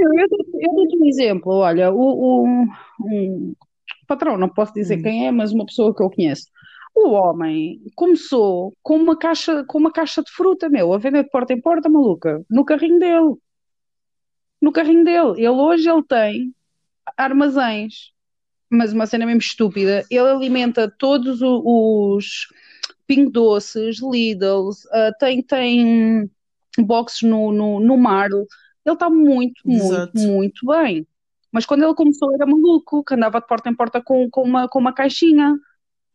Eu, 0.02 0.14
eu, 0.14 0.28
eu 0.54 0.76
dou-te 0.76 0.98
um 0.98 1.06
exemplo, 1.06 1.54
olha, 1.54 1.92
o, 1.92 2.00
o 2.00 2.46
um 3.02 3.56
patrão, 4.08 4.38
não 4.38 4.50
posso 4.50 4.74
dizer 4.74 5.00
hum. 5.00 5.04
quem 5.04 5.28
é, 5.28 5.32
mas 5.32 5.52
uma 5.52 5.66
pessoa 5.66 5.96
que 5.96 6.02
eu 6.02 6.10
conheço. 6.10 6.46
O 6.94 7.12
homem 7.12 7.82
começou 7.96 8.74
com 8.84 8.98
uma 8.98 9.18
caixa, 9.18 9.64
com 9.66 9.78
uma 9.78 9.92
caixa 9.92 10.22
de 10.22 10.32
fruta, 10.32 10.70
meu, 10.70 10.94
a 10.94 10.98
vender 10.98 11.24
de 11.24 11.30
porta 11.30 11.54
em 11.54 11.62
porta, 11.62 11.88
maluca, 11.88 12.44
no 12.50 12.66
carrinho 12.66 13.00
dele. 13.00 13.36
No 14.62 14.72
carrinho 14.72 15.06
dele. 15.06 15.34
Ele 15.38 15.50
hoje 15.50 15.90
ele 15.90 16.04
tem 16.04 16.54
armazéns, 17.16 18.12
mas 18.70 18.92
uma 18.92 19.06
cena 19.06 19.26
mesmo 19.26 19.40
estúpida. 19.40 20.06
Ele 20.10 20.30
alimenta 20.30 20.94
todos 21.00 21.40
os, 21.42 22.48
Ping 23.12 23.30
Doces, 23.30 24.00
Lidls, 24.02 24.86
uh, 24.88 25.12
tem, 25.20 25.42
tem 25.44 26.32
boxes 26.80 27.24
no, 27.24 27.52
no, 27.52 27.80
no 27.80 27.98
Marl, 27.98 28.46
ele 28.86 28.96
está 28.96 29.10
muito, 29.10 29.62
muito, 29.66 30.18
muito 30.18 30.66
bem. 30.66 31.06
Mas 31.52 31.66
quando 31.66 31.84
ele 31.84 31.94
começou 31.94 32.34
era 32.34 32.46
maluco, 32.46 33.04
que 33.04 33.14
andava 33.14 33.40
de 33.40 33.48
porta 33.48 33.70
em 33.70 33.76
porta 33.76 34.02
com, 34.02 34.30
com, 34.30 34.44
uma, 34.44 34.68
com 34.68 34.80
uma 34.80 34.94
caixinha. 34.94 35.56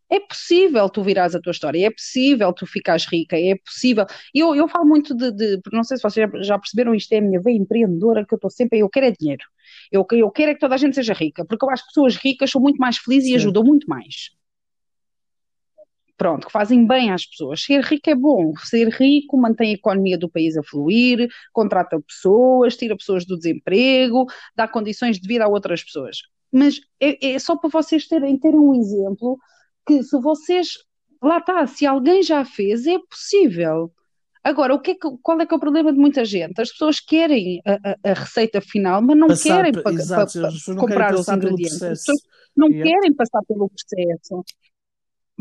É 0.09 0.21
possível 0.21 0.89
tu 0.89 1.03
virares 1.03 1.35
a 1.35 1.41
tua 1.41 1.51
história, 1.51 1.85
é 1.85 1.91
possível 1.91 2.53
tu 2.53 2.65
ficares 2.65 3.05
rica, 3.05 3.37
é 3.37 3.55
possível. 3.55 4.05
Eu, 4.33 4.55
eu 4.55 4.65
falo 4.69 4.85
muito 4.85 5.13
de, 5.13 5.31
de 5.31 5.59
não 5.73 5.83
sei 5.83 5.97
se 5.97 6.03
vocês 6.03 6.29
já 6.47 6.57
perceberam, 6.57 6.95
isto 6.95 7.11
é 7.11 7.17
a 7.17 7.21
minha 7.21 7.41
veia 7.41 7.57
empreendedora, 7.57 8.25
que 8.25 8.33
eu 8.33 8.37
estou 8.37 8.49
sempre, 8.49 8.79
eu 8.79 8.89
quero 8.89 9.07
é 9.07 9.11
dinheiro. 9.11 9.43
Eu, 9.91 10.07
eu 10.11 10.31
quero 10.31 10.51
é 10.51 10.53
que 10.53 10.61
toda 10.61 10.75
a 10.75 10.77
gente 10.77 10.95
seja 10.95 11.13
rica, 11.13 11.43
porque 11.43 11.65
eu 11.65 11.69
acho 11.69 11.83
que 11.83 11.89
pessoas 11.89 12.15
ricas 12.15 12.49
são 12.49 12.61
muito 12.61 12.77
mais 12.77 12.97
felizes 12.97 13.27
Sim. 13.27 13.33
e 13.33 13.35
ajudam 13.35 13.65
muito 13.65 13.85
mais 13.89 14.36
pronto, 16.17 16.47
que 16.47 16.51
fazem 16.51 16.85
bem 16.85 17.11
às 17.11 17.25
pessoas. 17.25 17.61
Ser 17.61 17.81
rico 17.83 18.09
é 18.09 18.15
bom, 18.15 18.51
ser 18.65 18.89
rico 18.89 19.37
mantém 19.37 19.71
a 19.71 19.75
economia 19.75 20.17
do 20.17 20.29
país 20.29 20.57
a 20.57 20.63
fluir, 20.63 21.29
contrata 21.53 22.01
pessoas, 22.01 22.75
tira 22.75 22.97
pessoas 22.97 23.25
do 23.25 23.37
desemprego, 23.37 24.25
dá 24.55 24.67
condições 24.67 25.19
de 25.19 25.27
vida 25.27 25.45
a 25.45 25.47
outras 25.47 25.83
pessoas. 25.83 26.17
Mas 26.51 26.79
é, 26.99 27.33
é 27.33 27.39
só 27.39 27.55
para 27.55 27.69
vocês 27.69 28.07
terem, 28.07 28.37
terem 28.37 28.59
um 28.59 28.73
exemplo 28.73 29.37
que 29.85 30.01
se 30.03 30.19
vocês, 30.19 30.69
lá 31.21 31.37
está, 31.37 31.65
se 31.67 31.85
alguém 31.85 32.23
já 32.23 32.43
fez, 32.43 32.87
é 32.87 32.97
possível. 33.09 33.91
Agora, 34.43 34.73
o 34.73 34.79
que 34.79 34.91
é 34.91 34.95
que, 34.95 35.09
qual 35.21 35.39
é 35.41 35.45
que 35.45 35.53
é 35.53 35.57
o 35.57 35.59
problema 35.59 35.91
de 35.91 35.99
muita 35.99 36.23
gente? 36.23 36.61
As 36.61 36.71
pessoas 36.71 36.99
querem 36.99 37.61
a, 37.65 37.73
a, 37.73 38.11
a 38.11 38.13
receita 38.13 38.61
final, 38.61 39.01
mas 39.01 39.17
não 39.17 39.27
passar, 39.27 39.57
querem 39.57 39.71
pa, 39.73 39.83
pa, 39.83 39.91
pa, 39.91 40.75
comprar 40.75 41.13
os 41.13 41.27
ingredientes. 41.27 41.83
As 41.83 41.99
pessoas 41.99 42.21
não 42.55 42.69
yeah. 42.69 42.89
querem 42.89 43.13
passar 43.13 43.41
pelo 43.45 43.69
processo 43.69 44.43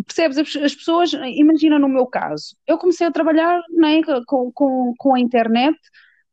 percebes? 0.04 0.38
As 0.38 0.74
pessoas, 0.74 1.12
imagina 1.12 1.78
no 1.78 1.88
meu 1.88 2.06
caso, 2.06 2.56
eu 2.66 2.78
comecei 2.78 3.06
a 3.06 3.10
trabalhar 3.10 3.60
né, 3.70 4.00
com, 4.26 4.52
com, 4.52 4.94
com 4.98 5.14
a 5.14 5.20
internet, 5.20 5.78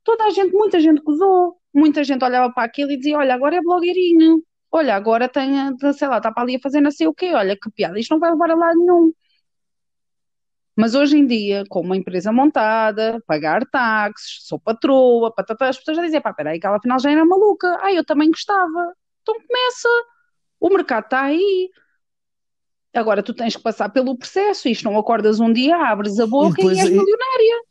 toda 0.03 0.25
a 0.25 0.29
gente, 0.29 0.53
muita 0.53 0.79
gente 0.79 1.01
gozou, 1.01 1.57
muita 1.73 2.03
gente 2.03 2.23
olhava 2.23 2.53
para 2.53 2.63
aquilo 2.63 2.91
e 2.91 2.97
dizia: 2.97 3.17
Olha, 3.17 3.33
agora 3.33 3.55
é 3.57 3.61
blogueirinho, 3.61 4.43
olha, 4.71 4.95
agora 4.95 5.29
tem, 5.29 5.51
sei 5.93 6.07
lá, 6.07 6.17
está 6.17 6.31
para 6.31 6.43
ali 6.43 6.55
a 6.57 6.59
fazer 6.59 6.81
não 6.81 6.91
sei 6.91 7.07
o 7.07 7.13
quê, 7.13 7.33
olha 7.33 7.57
que 7.61 7.71
piada, 7.71 7.99
isto 7.99 8.11
não 8.11 8.19
vai 8.19 8.31
levar 8.31 8.51
a 8.51 8.55
lado 8.55 8.79
nenhum. 8.79 9.13
Mas 10.75 10.95
hoje 10.95 11.17
em 11.17 11.27
dia, 11.27 11.63
com 11.69 11.81
uma 11.81 11.95
empresa 11.95 12.31
montada, 12.31 13.21
pagar 13.27 13.63
táxis, 13.69 14.47
sou 14.47 14.59
patroa, 14.59 15.33
patatá, 15.33 15.69
as 15.69 15.77
pessoas 15.77 15.97
já 15.97 16.03
dizem, 16.03 16.21
pá, 16.21 16.33
peraí, 16.33 16.59
que 16.59 16.65
ela 16.65 16.77
afinal 16.77 16.99
já 16.99 17.11
era 17.11 17.23
maluca. 17.25 17.77
Ah, 17.81 17.93
eu 17.93 18.03
também 18.03 18.29
gostava. 18.31 18.93
Então 19.21 19.35
começa. 19.35 19.89
O 20.59 20.69
mercado 20.69 21.05
está 21.05 21.23
aí. 21.25 21.69
Agora 22.93 23.23
tu 23.23 23.33
tens 23.33 23.55
que 23.55 23.61
passar 23.61 23.89
pelo 23.89 24.17
processo, 24.17 24.67
isto 24.69 24.83
não 24.83 24.97
acordas 24.97 25.39
um 25.39 25.51
dia, 25.51 25.75
abres 25.75 26.19
a 26.19 26.27
boca 26.27 26.61
e, 26.61 26.65
e 26.65 26.79
és 26.79 26.89
milionária. 26.89 27.63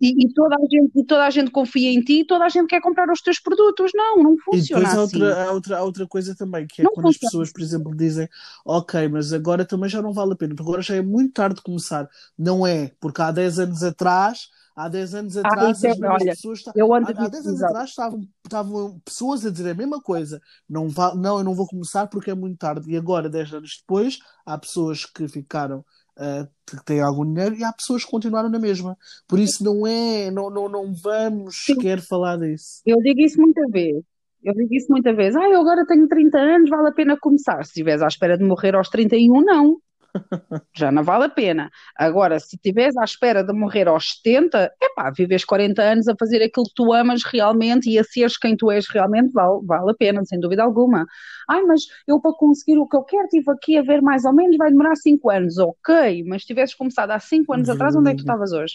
E, 0.00 0.24
e, 0.24 0.32
toda 0.32 0.56
a 0.56 0.60
gente, 0.60 0.98
e 0.98 1.04
toda 1.04 1.26
a 1.26 1.30
gente 1.30 1.50
confia 1.50 1.92
em 1.92 2.00
ti 2.00 2.20
e 2.20 2.24
toda 2.24 2.46
a 2.46 2.48
gente 2.48 2.68
quer 2.68 2.80
comprar 2.80 3.10
os 3.12 3.20
teus 3.20 3.38
produtos. 3.38 3.90
Não, 3.94 4.22
não 4.22 4.36
funciona 4.38 4.82
e 4.82 4.86
depois 4.86 4.98
há 4.98 5.02
assim. 5.02 5.22
Outra, 5.22 5.44
há, 5.44 5.52
outra, 5.52 5.78
há 5.78 5.82
outra 5.82 6.06
coisa 6.06 6.34
também, 6.34 6.66
que 6.66 6.80
é 6.80 6.84
não 6.84 6.92
quando 6.92 7.06
funciona. 7.06 7.26
as 7.26 7.30
pessoas, 7.30 7.52
por 7.52 7.60
exemplo, 7.60 7.94
dizem 7.94 8.26
ok, 8.64 9.08
mas 9.08 9.32
agora 9.32 9.62
também 9.62 9.90
já 9.90 10.00
não 10.00 10.14
vale 10.14 10.32
a 10.32 10.36
pena, 10.36 10.54
porque 10.54 10.68
agora 10.68 10.82
já 10.82 10.96
é 10.96 11.02
muito 11.02 11.34
tarde 11.34 11.56
de 11.56 11.62
começar. 11.62 12.08
Não 12.36 12.66
é, 12.66 12.92
porque 12.98 13.20
há 13.20 13.30
10 13.30 13.58
anos 13.58 13.82
atrás 13.82 14.48
Há 14.80 14.88
10 14.88 15.14
anos 15.14 15.36
atrás, 15.36 15.84
ah, 15.84 15.90
as 15.90 16.00
olha, 16.00 16.32
pessoas 16.32 16.62
eu 16.74 16.94
ando 16.94 17.08
há, 17.08 17.24
há 17.24 17.28
10 17.28 17.46
anos 17.48 17.62
atrás 17.62 17.90
estavam, 17.90 18.20
estavam 18.42 18.98
pessoas 19.04 19.44
a 19.44 19.50
dizer 19.50 19.70
a 19.70 19.74
mesma 19.74 20.00
coisa. 20.00 20.40
Não, 20.66 20.88
vá, 20.88 21.14
não, 21.14 21.36
eu 21.36 21.44
não 21.44 21.54
vou 21.54 21.66
começar 21.66 22.06
porque 22.06 22.30
é 22.30 22.34
muito 22.34 22.56
tarde. 22.56 22.90
E 22.90 22.96
agora, 22.96 23.28
10 23.28 23.52
anos 23.52 23.76
depois, 23.78 24.18
há 24.46 24.56
pessoas 24.56 25.04
que 25.04 25.28
ficaram 25.28 25.80
uh, 26.16 26.48
que 26.66 26.82
têm 26.82 27.02
algum 27.02 27.26
dinheiro 27.26 27.56
e 27.56 27.62
há 27.62 27.70
pessoas 27.74 28.06
que 28.06 28.10
continuaram 28.10 28.48
na 28.48 28.58
mesma. 28.58 28.96
Por 29.28 29.38
isso 29.38 29.62
não 29.62 29.86
é, 29.86 30.30
não, 30.30 30.48
não, 30.48 30.66
não 30.66 30.94
vamos 30.94 31.56
sequer 31.62 32.00
falar 32.00 32.38
disso. 32.38 32.80
Eu 32.86 32.96
digo 33.02 33.20
isso 33.20 33.38
muita 33.38 33.60
vez. 33.68 34.02
Eu 34.42 34.54
digo 34.54 34.74
isso 34.74 34.86
muita 34.90 35.12
vez. 35.12 35.36
Ah, 35.36 35.46
eu 35.46 35.60
agora 35.60 35.84
tenho 35.84 36.08
30 36.08 36.38
anos, 36.38 36.70
vale 36.70 36.88
a 36.88 36.92
pena 36.92 37.18
começar. 37.20 37.62
Se 37.64 37.72
estiveres 37.72 38.00
à 38.00 38.06
espera 38.06 38.38
de 38.38 38.44
morrer 38.44 38.74
aos 38.74 38.88
31, 38.88 39.42
não 39.42 39.76
já 40.76 40.90
não 40.90 41.02
vale 41.02 41.24
a 41.24 41.28
pena. 41.28 41.70
Agora, 41.96 42.38
se 42.38 42.56
estiveres 42.56 42.96
à 42.96 43.04
espera 43.04 43.42
de 43.42 43.52
morrer 43.52 43.88
aos 43.88 44.12
70, 44.22 44.72
é 44.80 44.88
pá, 44.94 45.10
vives 45.10 45.44
40 45.44 45.82
anos 45.82 46.08
a 46.08 46.14
fazer 46.18 46.42
aquilo 46.42 46.66
que 46.66 46.74
tu 46.74 46.92
amas 46.92 47.22
realmente 47.24 47.88
e 47.90 47.98
a 47.98 48.04
seres 48.04 48.36
quem 48.36 48.56
tu 48.56 48.70
és 48.70 48.88
realmente, 48.88 49.32
vale, 49.32 49.60
vale 49.64 49.90
a 49.90 49.94
pena, 49.94 50.24
sem 50.24 50.40
dúvida 50.40 50.62
alguma. 50.62 51.06
Ai, 51.48 51.62
mas 51.62 51.82
eu 52.06 52.20
para 52.20 52.32
conseguir 52.34 52.78
o 52.78 52.86
que 52.86 52.96
eu 52.96 53.02
quero, 53.02 53.24
estive 53.24 53.50
aqui 53.50 53.78
a 53.78 53.82
ver 53.82 54.02
mais 54.02 54.24
ou 54.24 54.34
menos, 54.34 54.56
vai 54.56 54.70
demorar 54.70 54.96
5 54.96 55.30
anos. 55.30 55.58
Ok, 55.58 56.24
mas 56.26 56.42
se 56.42 56.48
tivesses 56.48 56.74
começado 56.74 57.10
há 57.10 57.18
5 57.18 57.52
anos 57.52 57.68
atrás, 57.68 57.94
onde 57.96 58.10
é 58.10 58.12
que 58.12 58.18
tu 58.18 58.20
estavas 58.20 58.52
hoje? 58.52 58.74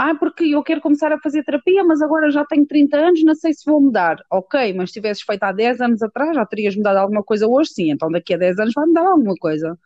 Ah, 0.00 0.14
porque 0.14 0.44
eu 0.44 0.62
quero 0.62 0.80
começar 0.80 1.12
a 1.12 1.18
fazer 1.18 1.42
terapia, 1.42 1.82
mas 1.82 2.00
agora 2.00 2.30
já 2.30 2.44
tenho 2.44 2.64
30 2.64 2.96
anos, 2.96 3.24
não 3.24 3.34
sei 3.34 3.52
se 3.52 3.68
vou 3.68 3.80
mudar. 3.80 4.16
Ok, 4.30 4.72
mas 4.74 4.90
se 4.90 4.94
tivesses 4.94 5.24
feito 5.24 5.42
há 5.42 5.50
10 5.50 5.80
anos 5.80 6.00
atrás, 6.02 6.36
já 6.36 6.46
terias 6.46 6.76
mudado 6.76 6.98
alguma 6.98 7.22
coisa 7.24 7.48
hoje, 7.48 7.70
sim. 7.72 7.90
Então 7.90 8.08
daqui 8.08 8.32
a 8.32 8.36
10 8.38 8.60
anos 8.60 8.72
vai 8.74 8.86
mudar 8.86 9.06
alguma 9.08 9.34
coisa. 9.34 9.76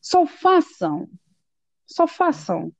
Só 0.00 0.26
façam. 0.26 1.08
Só 1.86 2.06
façam. 2.06 2.72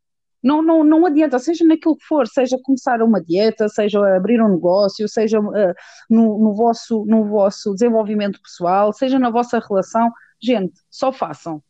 Não, 0.42 0.62
não, 0.62 0.82
não 0.84 1.06
adianta, 1.06 1.38
seja 1.38 1.64
naquilo 1.66 1.96
que 1.96 2.04
for, 2.06 2.26
seja 2.26 2.58
começar 2.62 3.02
uma 3.02 3.22
dieta, 3.22 3.68
seja 3.68 4.00
abrir 4.16 4.42
um 4.42 4.48
negócio, 4.48 5.08
seja 5.08 5.38
uh, 5.40 5.74
no, 6.10 6.38
no, 6.38 6.54
vosso, 6.54 7.04
no 7.06 7.26
vosso 7.26 7.74
desenvolvimento 7.74 8.40
pessoal, 8.42 8.92
seja 8.92 9.18
na 9.18 9.30
vossa 9.30 9.60
relação. 9.60 10.10
Gente, 10.42 10.74
só 10.90 11.12
façam. 11.12 11.62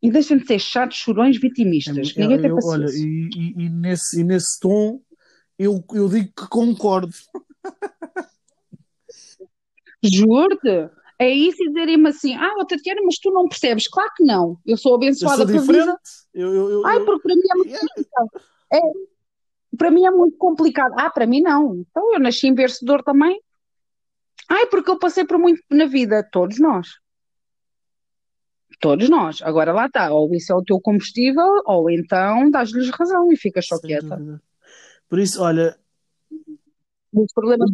E 0.00 0.10
deixem 0.10 0.38
de 0.38 0.46
ser 0.46 0.58
chatos, 0.60 0.96
chorões, 0.98 1.38
vitimistas. 1.40 2.12
É, 2.16 2.20
Ninguém 2.20 2.40
tem 2.40 2.50
eu, 2.50 2.54
paciência. 2.56 2.86
olha, 2.86 2.90
e, 2.94 3.28
e, 3.36 3.64
e 3.64 3.68
nesse, 3.68 4.20
e 4.20 4.24
nesse 4.24 4.58
tom 4.60 5.00
eu, 5.58 5.82
eu 5.92 6.08
digo 6.08 6.32
que 6.36 6.48
concordo. 6.48 7.12
Juro-te. 10.02 10.90
É 11.18 11.28
isso 11.28 11.60
e 11.64 11.68
dizerem-me 11.68 12.08
assim: 12.08 12.34
ah, 12.34 12.54
oh, 12.58 12.64
Tatiana, 12.64 13.00
mas 13.04 13.18
tu 13.18 13.30
não 13.32 13.48
percebes. 13.48 13.88
Claro 13.88 14.10
que 14.16 14.22
não. 14.24 14.56
Eu 14.64 14.76
sou 14.76 14.92
Eu 14.92 14.96
abençoada 14.96 15.38
sou 15.38 15.46
pela 15.46 15.60
vida. 15.60 15.72
diferente. 15.72 16.00
Eu, 16.32 16.54
eu, 16.54 16.70
eu, 16.70 16.86
Ai, 16.86 16.98
eu- 16.98 17.04
porque 17.04 17.22
para 17.22 17.34
mim 17.34 17.42
é 17.50 17.54
muito 17.56 17.68
Yeah. 17.70 17.88
complicado. 17.88 18.28
É, 18.72 18.80
para 19.76 19.90
mim 19.90 20.04
é 20.06 20.10
muito 20.12 20.36
complicado. 20.38 20.94
Ah, 20.96 21.10
para 21.10 21.26
mim 21.26 21.40
não. 21.40 21.74
Então 21.74 22.14
eu 22.14 22.20
nasci 22.20 22.46
em 22.46 22.54
berço 22.54 22.80
de 22.80 22.86
dor 22.86 23.02
também. 23.02 23.40
Ai, 24.48 24.66
porque 24.66 24.90
eu 24.90 24.98
passei 24.98 25.24
por 25.26 25.38
muito 25.38 25.60
na 25.70 25.86
vida. 25.86 26.22
Todos 26.30 26.60
nós. 26.60 26.86
Todos 28.80 29.08
nós. 29.08 29.42
Agora 29.42 29.72
lá 29.72 29.86
está. 29.86 30.12
Ou 30.12 30.34
isso 30.34 30.52
é 30.52 30.56
o 30.56 30.62
teu 30.64 30.80
combustível, 30.80 31.62
ou 31.66 31.90
então 31.90 32.50
dás-lhes 32.50 32.90
razão 32.90 33.32
e 33.32 33.36
ficas 33.36 33.66
só 33.66 33.78
Sem 33.78 33.80
quieta. 33.80 33.98
dúvida. 33.98 34.42
Por 35.08 35.18
isso, 35.20 35.42
olha, 35.42 35.78
Os 37.12 37.32
problemas 37.32 37.70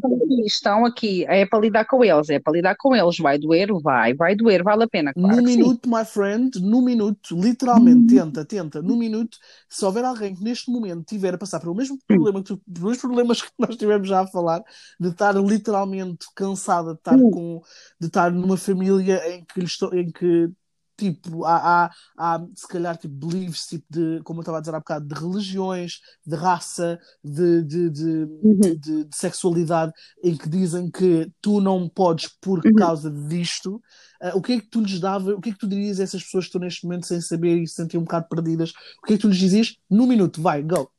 estão 0.47 0.85
aqui. 0.85 1.25
É 1.27 1.47
para 1.47 1.61
lidar 1.61 1.85
com 1.87 2.05
eles, 2.05 2.29
é 2.31 2.39
para 2.41 2.53
lidar 2.53 2.77
com 2.77 2.95
eles. 2.95 3.19
Vai 3.19 3.39
doer, 3.39 3.69
vai, 3.83 4.15
vai 4.15 4.35
doer, 4.37 4.63
vale 4.63 4.85
a 4.85 4.89
pena, 4.89 5.13
claro 5.15 5.37
no 5.37 5.43
que 5.43 5.51
sim. 5.51 5.63
minuto, 5.63 5.89
my 5.89 6.05
friend, 6.05 6.59
no 6.61 6.83
minuto, 6.83 7.41
literalmente, 7.41 8.05
tenta, 8.07 8.45
tenta, 8.45 8.83
no 8.83 8.97
minuto, 8.97 9.39
se 9.69 9.85
houver 9.85 10.05
alguém 10.05 10.35
que 10.35 10.43
neste 10.43 10.69
momento 10.71 11.05
tiver 11.05 11.35
a 11.35 11.39
passar 11.39 11.61
pelo 11.61 11.75
mesmo 11.75 11.97
problema 12.05 12.43
que 12.43 12.49
tu, 12.49 12.59
pelos 12.59 12.99
problemas 12.99 13.41
que 13.41 13.51
nós 13.59 13.77
tivemos 13.77 14.09
já 14.09 14.23
a 14.23 14.27
falar, 14.27 14.61
de 14.99 15.09
estar 15.09 15.33
literalmente 15.37 16.27
cansada 16.35 16.95
de 16.95 16.99
estar 16.99 17.17
Hum. 17.17 17.31
com, 17.31 17.63
de 18.01 18.09
estar 18.09 18.33
numa 18.33 18.57
família 18.57 19.21
em 19.37 19.45
que, 19.45 19.61
em 19.93 20.11
que 20.11 20.51
tipo, 20.97 21.45
há, 21.45 21.87
há, 21.87 21.91
há 22.17 22.47
se 22.55 22.69
calhar 22.69 22.97
tipo, 22.97 23.15
beliefs, 23.15 23.67
tipo 23.67 23.85
de, 23.91 24.21
como 24.25 24.39
eu 24.41 24.43
estava 24.43 24.59
a 24.59 24.61
dizer 24.61 24.75
há 24.75 24.79
bocado, 24.79 25.07
de 25.07 25.15
religiões, 25.15 26.01
de 26.27 26.37
raça, 26.37 26.99
de, 27.23 27.63
de, 27.63 27.91
de, 27.91 28.05
Uhum. 28.43 28.57
de, 28.79 29.05
de 29.05 29.17
sexualidade, 29.17 29.93
em 30.23 30.37
que 30.37 30.49
dizem 30.49 30.91
que 30.91 31.31
tu 31.41 31.61
não 31.61 31.89
podes 31.89 32.29
por 32.41 32.65
Uhum. 32.65 32.75
causa 32.77 33.11
disto. 33.11 33.81
Ah, 34.21 34.33
o 34.37 34.43
que 34.43 34.53
é 34.55 34.61
que 34.61 34.69
tu 34.69 34.81
lhes 34.81 35.01
dava, 35.01 35.35
o 35.35 35.41
que 35.41 35.51
é 35.51 35.53
que 35.53 35.59
tu 35.59 35.69
dirias 35.69 36.01
a 36.01 36.05
essas 36.05 36.23
pessoas 36.23 36.45
que 36.45 36.49
estão 36.49 36.61
neste 36.61 36.85
momento 36.85 37.07
sem 37.07 37.21
saber 37.21 37.57
e 37.61 37.67
se 37.67 37.75
sentem 37.75 37.99
um 37.99 38.05
bocado 38.05 38.27
perdidas? 38.29 38.71
O 39.03 39.07
que 39.07 39.15
é 39.15 39.17
que 39.17 39.23
tu 39.23 39.29
lhes 39.29 39.39
dizias? 39.39 39.77
Num 39.91 40.07
minuto, 40.07 40.41
vai, 40.41 40.63
go. 40.63 40.91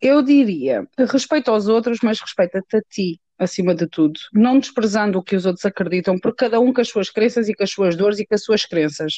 Eu 0.00 0.22
diria, 0.22 0.86
respeita 1.10 1.50
aos 1.50 1.66
outros, 1.66 1.98
mas 2.02 2.20
respeita-te 2.20 2.76
a 2.76 2.82
ti, 2.88 3.20
acima 3.38 3.74
de 3.74 3.86
tudo. 3.86 4.18
Não 4.32 4.58
desprezando 4.58 5.18
o 5.18 5.22
que 5.22 5.36
os 5.36 5.46
outros 5.46 5.64
acreditam, 5.64 6.18
porque 6.18 6.44
cada 6.44 6.60
um 6.60 6.72
com 6.72 6.80
as 6.80 6.88
suas 6.88 7.10
crenças 7.10 7.48
e 7.48 7.54
com 7.54 7.62
as 7.62 7.70
suas 7.70 7.96
dores 7.96 8.18
e 8.18 8.26
com 8.26 8.34
as 8.34 8.42
suas 8.42 8.64
crenças, 8.64 9.14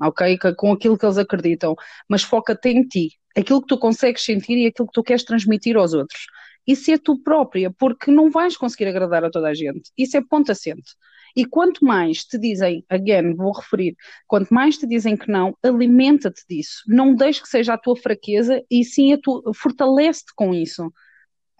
ok? 0.00 0.38
Com- 0.56 0.72
aquilo 0.72 0.98
que 0.98 1.04
eles 1.06 1.18
acreditam. 1.18 1.74
Mas 2.08 2.22
foca-te 2.22 2.68
em 2.70 2.82
ti, 2.86 3.10
aquilo 3.36 3.60
que 3.60 3.68
tu 3.68 3.78
consegues 3.78 4.24
sentir 4.24 4.56
e 4.58 4.66
aquilo 4.66 4.88
que 4.88 4.94
tu 4.94 5.02
queres 5.02 5.24
transmitir 5.24 5.76
aos 5.76 5.94
outros. 5.94 6.26
E 6.66 6.76
ser 6.76 6.98
tu 6.98 7.18
própria, 7.22 7.70
porque 7.78 8.10
não 8.10 8.30
vais 8.30 8.56
conseguir 8.56 8.86
agradar 8.86 9.24
a 9.24 9.30
toda 9.30 9.48
a 9.48 9.54
gente. 9.54 9.90
Isso 9.96 10.16
é 10.16 10.20
ponto 10.22 10.52
assente. 10.52 10.92
E 11.36 11.44
quanto 11.44 11.84
mais 11.84 12.24
te 12.24 12.38
dizem, 12.38 12.84
again, 12.88 13.34
vou 13.34 13.52
referir, 13.52 13.96
quanto 14.26 14.52
mais 14.52 14.76
te 14.76 14.86
dizem 14.86 15.16
que 15.16 15.30
não, 15.30 15.56
alimenta-te 15.62 16.42
disso. 16.48 16.82
Não 16.88 17.14
deixes 17.14 17.42
que 17.42 17.48
seja 17.48 17.74
a 17.74 17.78
tua 17.78 17.96
fraqueza 17.96 18.62
e 18.70 18.84
sim 18.84 19.12
a 19.12 19.18
tua, 19.18 19.42
fortalece-te 19.54 20.32
com 20.34 20.52
isso. 20.52 20.92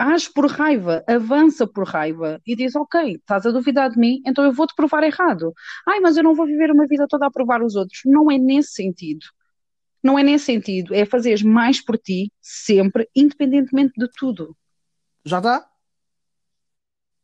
Age 0.00 0.30
por 0.32 0.46
raiva, 0.46 1.04
avança 1.06 1.66
por 1.66 1.86
raiva 1.86 2.40
e 2.46 2.56
diz: 2.56 2.74
Ok, 2.74 3.16
estás 3.16 3.44
a 3.44 3.50
duvidar 3.50 3.90
de 3.90 3.98
mim, 3.98 4.22
então 4.24 4.42
eu 4.42 4.50
vou-te 4.50 4.74
provar 4.74 5.04
errado. 5.04 5.52
Ai, 5.86 6.00
mas 6.00 6.16
eu 6.16 6.22
não 6.22 6.34
vou 6.34 6.46
viver 6.46 6.70
uma 6.70 6.86
vida 6.86 7.06
toda 7.06 7.26
a 7.26 7.30
provar 7.30 7.62
os 7.62 7.76
outros. 7.76 8.00
Não 8.06 8.30
é 8.30 8.38
nesse 8.38 8.72
sentido. 8.72 9.26
Não 10.02 10.18
é 10.18 10.22
nesse 10.22 10.46
sentido. 10.46 10.94
É 10.94 11.04
fazeres 11.04 11.42
mais 11.42 11.84
por 11.84 11.98
ti, 11.98 12.32
sempre, 12.40 13.06
independentemente 13.14 13.92
de 13.94 14.08
tudo. 14.16 14.56
Já 15.22 15.36
está? 15.36 15.68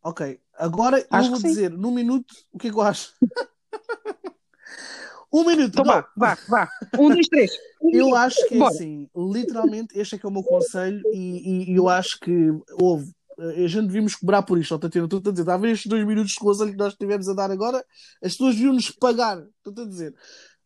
Ok. 0.03 0.39
Agora 0.59 0.99
eu 0.99 1.07
Acho 1.11 1.31
vou 1.31 1.37
que 1.41 1.49
sim. 1.49 1.49
dizer 1.49 1.71
num 1.71 1.91
minuto 1.91 2.35
o 2.53 2.59
que 2.59 2.69
é 2.69 2.71
que 2.71 2.77
eu 2.77 2.83
acho. 2.83 3.15
um 5.41 5.45
minuto, 5.47 5.69
Então 5.69 5.85
vá, 5.85 6.07
vá, 6.17 6.39
vá. 6.49 6.71
Um, 6.99 7.09
dois, 7.11 7.27
três. 7.29 7.53
Eu 7.93 8.15
acho 8.15 8.47
que 8.49 8.55
é 8.55 8.67
assim, 8.67 9.09
literalmente, 9.17 9.99
este 9.99 10.15
é 10.15 10.19
que 10.19 10.27
é 10.27 10.29
o 10.29 10.33
meu 10.33 10.43
conselho, 10.43 11.03
e, 11.13 11.71
e- 11.73 11.77
eu 11.77 11.89
acho 11.89 12.19
que 12.21 12.33
houve. 12.81 13.13
eh, 13.39 13.65
A 13.65 13.69
gente 13.69 13.87
devíamos 13.87 14.15
cobrar 14.15 14.43
por 14.43 14.59
isto, 14.59 14.79
Tatiana. 14.79 15.07
Estou 15.07 15.21
a 15.27 15.31
dizer, 15.33 15.45
talvez 15.45 15.75
estes 15.75 15.91
dois 15.91 16.07
minutos 16.07 16.33
de 16.33 16.39
conselho 16.39 16.71
que 16.73 16.77
nós 16.79 16.95
tivemos 16.95 17.29
a 17.29 17.35
dar 17.35 17.51
agora, 17.51 17.85
as 18.23 18.33
pessoas 18.33 18.55
deviam-nos 18.55 18.91
pagar. 18.91 19.39
Estou 19.67 19.85
a 19.85 19.89
dizer. 19.89 20.15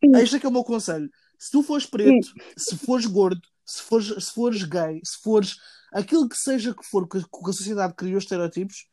Este 0.01 0.35
é 0.37 0.39
que 0.39 0.45
é 0.45 0.49
o 0.49 0.51
meu 0.51 0.63
conselho. 0.63 1.09
Se 1.37 1.51
tu 1.51 1.61
fores 1.63 1.85
preto, 1.85 2.27
se 2.57 2.77
fores 2.77 3.05
gordo, 3.05 3.41
se 3.65 3.81
fores, 3.83 4.07
se 4.25 4.33
fores 4.33 4.63
gay, 4.63 4.99
se 5.03 5.21
fores 5.23 5.55
aquilo 5.93 6.27
que 6.29 6.35
seja 6.37 6.73
que 6.73 6.85
for 6.85 7.07
que 7.07 7.19
que 7.19 7.49
a 7.49 7.53
sociedade 7.53 7.93
criou 7.95 8.17
estereotipos, 8.17 8.87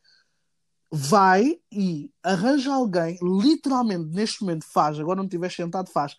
vai 0.91 1.59
e 1.70 2.11
arranja 2.22 2.72
alguém, 2.72 3.18
literalmente 3.22 4.07
neste 4.07 4.41
momento 4.41 4.64
faz, 4.72 4.99
agora 4.99 5.16
não 5.16 5.24
estiver 5.24 5.51
sentado, 5.51 5.91
faz. 5.91 6.14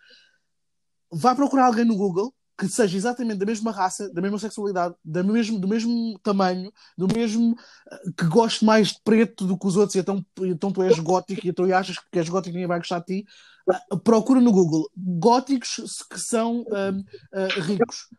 Vai 1.11 1.35
procurar 1.35 1.65
alguém 1.65 1.85
no 1.85 1.97
Google 1.97 2.33
que 2.59 2.67
seja 2.67 2.97
exatamente 2.97 3.39
da 3.39 3.45
mesma 3.45 3.71
raça, 3.71 4.11
da 4.13 4.21
mesma 4.21 4.37
sexualidade, 4.37 4.93
da 5.03 5.23
mesmo, 5.23 5.57
do 5.57 5.67
mesmo 5.67 6.19
tamanho, 6.19 6.71
do 6.97 7.07
mesmo 7.07 7.55
eh, 7.89 8.11
que 8.17 8.25
goste 8.25 8.65
mais 8.65 8.89
de 8.89 8.99
preto 9.01 9.47
do 9.47 9.57
que 9.57 9.65
os 9.65 9.77
outros, 9.77 9.95
e 9.95 9.99
então, 9.99 10.25
então 10.41 10.71
tu 10.71 10.83
és 10.83 10.99
gótico 10.99 11.45
e 11.45 11.49
então 11.49 11.65
achas 11.73 11.97
que 11.97 12.19
és 12.19 12.27
gótico 12.27 12.49
e 12.49 12.53
ninguém 12.55 12.67
vai 12.67 12.79
gostar 12.79 12.99
de 12.99 13.05
ti. 13.05 13.25
Ah, 13.69 13.97
Procura 14.03 14.41
no 14.41 14.51
Google 14.51 14.89
góticos 14.95 16.05
que 16.11 16.19
são 16.19 16.65
ahm, 16.71 17.01
ah, 17.33 17.61
ricos. 17.61 18.09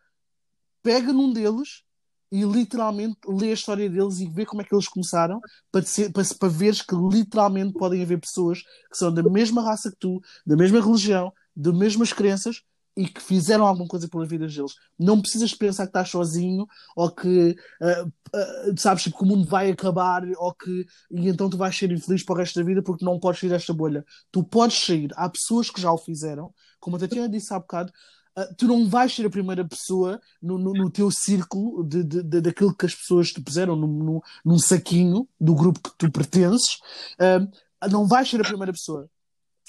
Pega 0.81 1.13
num 1.13 1.31
deles 1.31 1.83
e 2.31 2.43
literalmente 2.43 3.17
lê 3.27 3.49
a 3.51 3.53
história 3.53 3.89
deles 3.89 4.19
e 4.19 4.27
vê 4.27 4.45
como 4.45 4.61
é 4.61 4.65
que 4.65 4.73
eles 4.73 4.87
começaram 4.87 5.41
para, 5.71 5.81
ser, 5.83 6.11
para, 6.11 6.23
para 6.39 6.49
veres 6.49 6.81
que 6.81 6.95
literalmente 6.95 7.73
podem 7.73 8.01
haver 8.01 8.19
pessoas 8.19 8.61
que 8.89 8.97
são 8.97 9.13
da 9.13 9.23
mesma 9.23 9.61
raça 9.61 9.91
que 9.91 9.97
tu, 9.97 10.21
da 10.45 10.55
mesma 10.55 10.79
religião, 10.79 11.33
das 11.55 11.75
mesmas 11.75 12.13
crenças 12.13 12.63
e 12.95 13.07
que 13.07 13.21
fizeram 13.21 13.65
alguma 13.65 13.87
coisa 13.87 14.07
pelas 14.07 14.27
vidas 14.29 14.53
deles. 14.53 14.73
Não 14.99 15.21
precisas 15.21 15.53
pensar 15.53 15.83
que 15.83 15.89
estás 15.89 16.09
sozinho 16.09 16.67
ou 16.95 17.09
que 17.09 17.55
ah, 17.81 18.05
ah, 18.33 18.73
sabes 18.77 19.03
que 19.05 19.23
o 19.23 19.25
mundo 19.25 19.47
vai 19.47 19.71
acabar 19.71 20.23
ou 20.37 20.53
que 20.53 20.85
e 21.11 21.27
então 21.29 21.49
tu 21.49 21.57
vais 21.57 21.77
ser 21.77 21.91
infeliz 21.91 22.23
para 22.23 22.33
o 22.33 22.37
resto 22.37 22.59
da 22.59 22.65
vida 22.65 22.81
porque 22.81 23.05
não 23.05 23.19
podes 23.19 23.39
sair 23.39 23.49
desta 23.49 23.73
bolha. 23.73 24.05
Tu 24.31 24.43
podes 24.43 24.77
sair. 24.85 25.11
Há 25.15 25.29
pessoas 25.29 25.69
que 25.69 25.81
já 25.81 25.91
o 25.91 25.97
fizeram, 25.97 26.53
como 26.79 26.95
a 26.95 26.99
Tatiana 26.99 27.29
disse 27.29 27.53
há 27.53 27.59
bocado. 27.59 27.91
Ah, 28.35 28.47
tu 28.57 28.67
não 28.67 28.87
vais 28.87 29.13
ser 29.13 29.25
a 29.25 29.29
primeira 29.29 29.65
pessoa 29.67 30.19
no, 30.41 30.57
no, 30.57 30.73
no 30.73 30.89
teu 30.89 31.09
círculo 31.11 31.83
de, 31.83 32.03
de, 32.03 32.23
de- 32.23 32.41
daquilo 32.41 32.75
que 32.75 32.85
as 32.85 32.95
pessoas 32.95 33.29
te 33.29 33.41
puseram 33.41 33.75
num, 33.75 33.87
num, 33.87 34.19
num 34.45 34.59
saquinho 34.59 35.27
do 35.39 35.53
grupo 35.55 35.79
que 35.81 35.97
tu 35.97 36.11
pertences. 36.11 36.77
ah, 37.19 37.87
não 37.89 38.07
vais 38.07 38.29
ser 38.29 38.41
a 38.41 38.43
primeira 38.43 38.71
pessoa. 38.71 39.09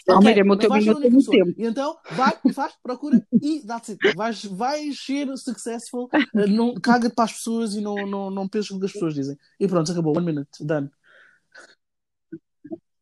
Oh, 0.08 0.14
Ok, 0.14 0.28
Miriam, 0.28 0.44
o 0.44 0.48
mas 0.48 0.58
teu 0.58 0.70
minuto 0.70 1.32
é 1.32 1.36
tempo. 1.38 1.60
E 1.60 1.64
então, 1.64 1.96
vai 2.16 2.36
faz, 2.52 2.72
procura 2.82 3.24
e 3.40 3.62
it. 3.70 4.16
Vais, 4.16 4.44
vais 4.44 4.96
ser 5.04 5.28
successful. 5.38 6.08
Uh, 6.34 6.46
não, 6.48 6.74
caga-te 6.74 7.14
para 7.14 7.24
as 7.24 7.32
pessoas 7.34 7.74
e 7.74 7.80
não, 7.80 7.94
não, 8.06 8.30
não 8.30 8.48
penses 8.48 8.70
no 8.70 8.80
que 8.80 8.86
as 8.86 8.92
pessoas 8.92 9.14
dizem. 9.14 9.38
E 9.60 9.68
pronto, 9.68 9.92
acabou. 9.92 10.16
One 10.16 10.26
minute. 10.26 10.48
Done. 10.60 10.90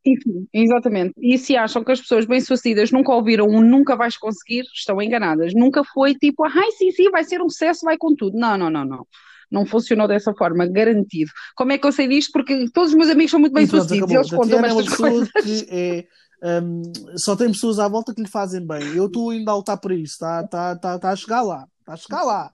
Enfim, 0.04 0.48
exatamente. 0.52 1.12
E 1.18 1.36
se 1.36 1.56
acham 1.56 1.84
que 1.84 1.92
as 1.92 2.00
pessoas 2.00 2.24
bem-sucedidas 2.24 2.90
nunca 2.90 3.12
ouviram 3.12 3.46
um 3.46 3.60
nunca 3.60 3.96
vais 3.96 4.16
conseguir, 4.16 4.62
estão 4.74 5.00
enganadas. 5.00 5.52
Nunca 5.54 5.84
foi 5.84 6.14
tipo, 6.14 6.44
ai, 6.44 6.70
sim, 6.72 6.90
sim, 6.90 7.10
vai 7.10 7.22
ser 7.22 7.42
um 7.42 7.48
sucesso, 7.50 7.84
vai 7.84 7.98
com 7.98 8.14
tudo. 8.14 8.38
Não, 8.38 8.56
não, 8.56 8.70
não, 8.70 8.84
não. 8.84 9.06
Não 9.50 9.66
funcionou 9.66 10.08
dessa 10.08 10.32
forma, 10.32 10.66
garantido. 10.66 11.30
Como 11.56 11.72
é 11.72 11.78
que 11.78 11.86
eu 11.86 11.92
sei 11.92 12.08
disto? 12.08 12.30
Porque 12.32 12.70
todos 12.70 12.90
os 12.90 12.96
meus 12.96 13.10
amigos 13.10 13.30
são 13.30 13.40
muito 13.40 13.52
E 13.58 13.66
pronto, 13.66 13.72
bem-sucedidos 13.72 14.10
e 14.10 14.14
eles 14.14 14.30
Tatiana 14.30 14.68
é 14.68 14.70
estas 14.70 14.96
coisas. 14.96 15.28
que 15.32 15.66
é. 15.68 16.60
um, 16.62 16.82
só 17.16 17.36
tem 17.36 17.48
pessoas 17.48 17.78
à 17.78 17.88
volta 17.88 18.14
que 18.14 18.22
lhe 18.22 18.28
fazem 18.28 18.64
bem. 18.66 18.96
Eu 18.96 19.06
estou 19.06 19.30
ainda 19.30 19.50
a 19.50 19.56
lutar 19.56 19.78
por 19.78 19.92
isso. 19.92 20.14
Está 20.14 20.46
tá, 20.46 20.76
tá, 20.76 20.98
tá 20.98 21.10
a 21.10 21.16
chegar 21.16 21.42
lá. 21.42 21.66
Está 21.80 21.92
a 21.92 21.96
chegar 21.96 22.22
lá. 22.22 22.50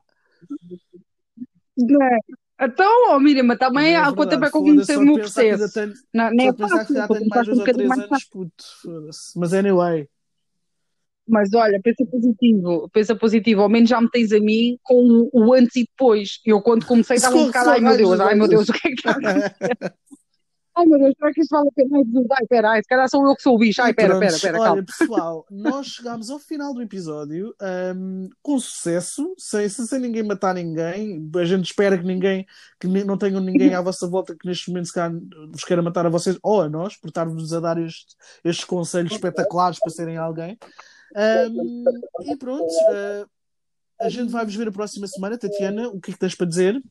É? 1.78 2.45
Então, 2.58 3.14
oh, 3.14 3.20
Miriam, 3.20 3.44
mas 3.44 3.58
também 3.58 3.92
É 3.92 3.96
há 3.96 4.12
quanto 4.12 4.30
tempo 4.30 4.44
é 4.46 4.50
que 4.50 4.56
eu 4.56 4.84
só 4.84 4.98
o 4.98 5.02
meu 5.02 5.14
processo? 5.16 5.80
Não, 6.12 6.28
só 6.28 6.48
é 6.48 6.52
pensar 6.52 6.86
que 6.86 6.94
fácil, 6.94 6.94
já 6.94 7.08
tenho 7.08 7.28
mais 7.28 7.46
dois 7.46 7.58
um 7.58 7.60
ou 7.60 7.64
três 7.64 7.76
bocadinho 7.76 7.88
mais 7.88 8.00
anos, 8.00 8.24
puto. 8.24 8.64
Mas 9.36 9.52
anyway. 9.52 10.08
Mas 11.28 11.52
olha, 11.52 11.80
pensa 11.82 12.06
positivo, 12.06 12.88
pensa 12.92 13.16
positivo, 13.16 13.60
ao 13.60 13.68
menos 13.68 13.90
já 13.90 14.00
me 14.00 14.08
tens 14.08 14.32
a 14.32 14.38
mim 14.38 14.78
com 14.82 15.28
o 15.32 15.52
antes 15.52 15.74
e 15.76 15.80
depois. 15.84 16.40
Eu 16.46 16.62
quando 16.62 16.86
comecei 16.86 17.16
estava 17.18 17.36
um 17.36 17.46
bocado, 17.46 17.70
ai 17.70 17.80
meu 17.80 17.96
Deus, 17.96 18.20
ai 18.20 18.34
meu 18.34 18.48
Deus, 18.48 18.68
o 18.68 18.72
que 18.72 18.88
é 18.88 18.90
que 18.90 18.96
está 18.96 19.10
a 19.10 19.14
acontecer? 19.14 19.94
Ai 20.78 20.84
meu 20.84 20.98
Deus, 20.98 21.14
será 21.18 21.32
que 21.32 21.40
isto 21.40 21.50
vale 21.50 21.68
a 21.68 21.72
pena? 21.72 21.98
Ai, 22.32 22.46
pera, 22.46 22.70
ai, 22.72 22.82
se 22.82 22.88
calhar 22.88 23.08
sou 23.08 23.26
eu 23.26 23.34
que 23.34 23.40
sou 23.40 23.54
o 23.54 23.58
bicho. 23.58 23.80
Ai, 23.80 23.94
pera, 23.94 24.18
pera, 24.18 24.38
pera, 24.38 24.58
Olha, 24.58 24.64
calma. 24.64 24.84
pessoal, 24.84 25.46
nós 25.50 25.86
chegámos 25.86 26.28
ao 26.28 26.38
final 26.38 26.74
do 26.74 26.82
episódio 26.82 27.54
ahm, 27.58 28.28
com 28.42 28.58
sucesso, 28.58 29.34
sem, 29.38 29.66
sem 29.70 29.98
ninguém 29.98 30.22
matar 30.22 30.54
ninguém. 30.54 31.30
A 31.34 31.44
gente 31.46 31.64
espera 31.64 31.96
que 31.96 32.04
ninguém, 32.04 32.44
que 32.78 32.86
não 32.86 33.16
tenham 33.16 33.40
ninguém 33.40 33.72
à 33.74 33.80
vossa 33.80 34.06
volta 34.06 34.36
que 34.38 34.46
neste 34.46 34.68
momento 34.68 34.88
se 34.88 34.92
calhar 34.92 35.18
vos 35.50 35.64
queira 35.64 35.80
matar 35.80 36.04
a 36.04 36.10
vocês 36.10 36.38
ou 36.42 36.60
a 36.60 36.68
nós, 36.68 36.94
por 36.96 37.08
estar-vos 37.08 37.54
a 37.54 37.60
dar 37.60 37.78
este- 37.78 38.14
estes 38.44 38.66
conselhos 38.66 39.12
espetaculares 39.12 39.78
para 39.80 39.90
serem 39.90 40.18
alguém. 40.18 40.58
Ahm, 41.14 41.54
e 42.20 42.36
pronto, 42.36 42.66
ah, 42.90 43.26
a 43.98 44.08
gente 44.10 44.30
vai 44.30 44.44
vos 44.44 44.54
ver 44.54 44.68
a 44.68 44.72
próxima 44.72 45.06
semana. 45.06 45.38
Tatiana, 45.38 45.88
o 45.88 45.98
que 45.98 46.10
é 46.10 46.12
que 46.12 46.20
tens 46.20 46.34
para 46.34 46.46
dizer? 46.46 46.82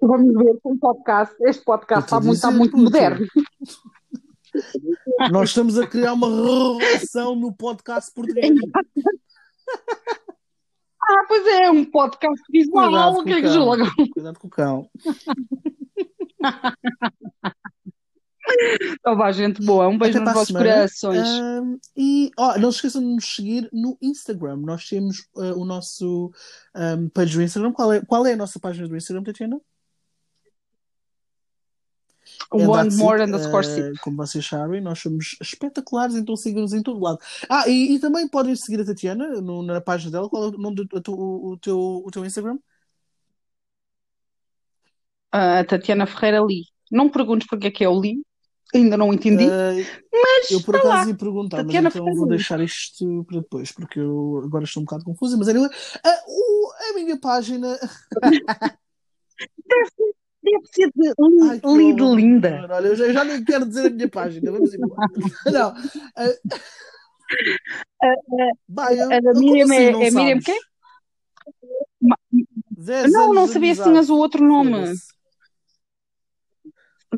Vamos 0.00 0.34
ver 0.34 0.58
com 0.62 0.72
um 0.72 0.78
podcast. 0.78 1.34
Este 1.40 1.64
podcast 1.64 2.04
está 2.04 2.20
muito, 2.20 2.36
está 2.36 2.50
muito 2.50 2.76
moderno. 2.76 3.26
Nós 5.30 5.50
estamos 5.50 5.78
a 5.78 5.86
criar 5.86 6.14
uma 6.14 6.26
revolução 6.28 7.36
no 7.36 7.52
podcast 7.52 8.12
português. 8.12 8.50
Ah, 11.10 11.24
pois 11.26 11.46
é, 11.46 11.70
um 11.70 11.86
podcast 11.86 12.42
visual. 12.52 12.90
Cuidado 12.90 13.18
O 13.18 13.24
que 13.24 13.32
é 13.32 13.36
que 13.36 13.42
cão. 13.44 13.52
julga? 13.54 13.84
Cuidado 14.12 14.38
com 14.38 14.46
o 14.46 14.50
cão. 14.50 14.90
Então 18.92 19.16
vá, 19.16 19.30
gente 19.32 19.64
boa. 19.64 19.88
Um 19.88 19.98
beijo 19.98 20.18
Até 20.18 20.24
nos 20.24 20.34
vossos 20.34 20.48
semana. 20.48 20.66
corações. 20.66 21.28
Ahm, 21.28 21.76
e 21.96 22.30
ó, 22.38 22.58
não 22.58 22.70
se 22.70 22.76
esqueçam 22.78 23.02
de 23.02 23.08
nos 23.08 23.34
seguir 23.34 23.68
no 23.72 23.96
Instagram. 24.00 24.56
Nós 24.56 24.88
temos 24.88 25.26
ah, 25.36 25.54
o 25.54 25.64
nosso 25.64 26.30
ahm, 26.74 27.08
page 27.08 27.36
do 27.36 27.42
Instagram. 27.42 27.72
Qual 27.72 27.92
é, 27.92 28.00
qual 28.04 28.26
é 28.26 28.32
a 28.32 28.36
nossa 28.36 28.58
página 28.58 28.88
do 28.88 28.96
Instagram, 28.96 29.22
Tatiana? 29.22 29.60
One 32.50 32.94
more 32.96 33.22
underscore 33.22 33.66
ah, 33.66 33.70
six. 33.70 34.00
como 34.00 34.16
vocês 34.16 34.46
sabem, 34.46 34.80
nós 34.80 34.98
somos 35.00 35.36
espetaculares, 35.40 36.14
então 36.16 36.34
sigam-nos 36.36 36.72
em 36.72 36.82
todo 36.82 36.98
lado. 37.00 37.18
Ah, 37.48 37.68
e, 37.68 37.94
e 37.94 37.98
também 37.98 38.26
podem 38.28 38.56
seguir 38.56 38.80
a 38.80 38.84
Tatiana 38.86 39.40
no- 39.40 39.62
na 39.62 39.80
página 39.80 40.10
dela. 40.12 40.28
Qual 40.28 40.44
é 40.44 40.46
o 40.48 40.52
nome 40.52 40.76
do 40.76 41.12
o, 41.12 41.50
o 41.52 41.56
teu, 41.58 41.78
o 41.78 42.10
teu 42.10 42.24
Instagram? 42.24 42.58
A 45.30 45.64
Tatiana 45.64 46.06
Ferreira 46.06 46.42
Lee. 46.42 46.64
Não 46.90 47.04
me 47.06 47.10
perguntes 47.10 47.46
porque 47.46 47.66
é 47.66 47.70
que 47.70 47.84
é 47.84 47.88
o 47.88 47.98
Lee. 47.98 48.22
Ainda 48.74 48.96
não 48.96 49.12
entendi. 49.12 49.44
Ah, 49.50 49.72
Mas 50.12 50.50
eu 50.50 50.62
por 50.62 50.74
está 50.76 50.88
acaso 50.88 51.04
lá. 51.04 51.10
ia 51.10 51.16
perguntar, 51.16 51.56
mas 51.58 51.66
Tatiana 51.66 51.88
então 51.88 52.04
vou 52.04 52.14
Ferreira. 52.14 52.36
deixar 52.36 52.60
isto 52.60 53.24
para 53.24 53.40
depois, 53.40 53.72
porque 53.72 53.98
eu 54.00 54.42
agora 54.44 54.64
estou 54.64 54.82
um 54.82 54.84
bocado 54.84 55.04
confusa. 55.04 55.36
Mas 55.36 55.48
anyway, 55.48 55.70
ah, 56.04 56.24
o- 56.26 56.72
a 56.90 56.94
minha 56.94 57.18
página. 57.18 57.78
Deve 60.50 60.66
ser, 60.72 60.90
de 60.94 61.08
Ai, 61.50 61.60
horror. 61.62 62.14
Linda. 62.16 62.66
Olha, 62.70 62.86
eu 62.88 62.96
já, 62.96 63.04
eu 63.06 63.12
já 63.12 63.24
nem 63.24 63.44
quero 63.44 63.66
dizer 63.66 63.86
a 63.86 63.90
minha 63.90 64.08
página, 64.08 64.50
vamos 64.52 64.72
embora. 64.74 65.08
Não. 65.52 65.74
ah, 66.16 66.34
Bem, 68.68 69.02
A 69.02 69.20
da 69.20 69.32
como 69.32 69.40
Miriam 69.40 69.64
assim 69.64 69.74
é, 69.74 70.06
é 70.06 70.10
Miriam? 70.10 70.38
Dez 72.70 73.12
Não, 73.12 73.34
não 73.34 73.46
sabia 73.46 73.74
se 73.74 73.82
tinhas 73.82 74.08
o 74.08 74.16
outro 74.16 74.44
nome. 74.44 74.94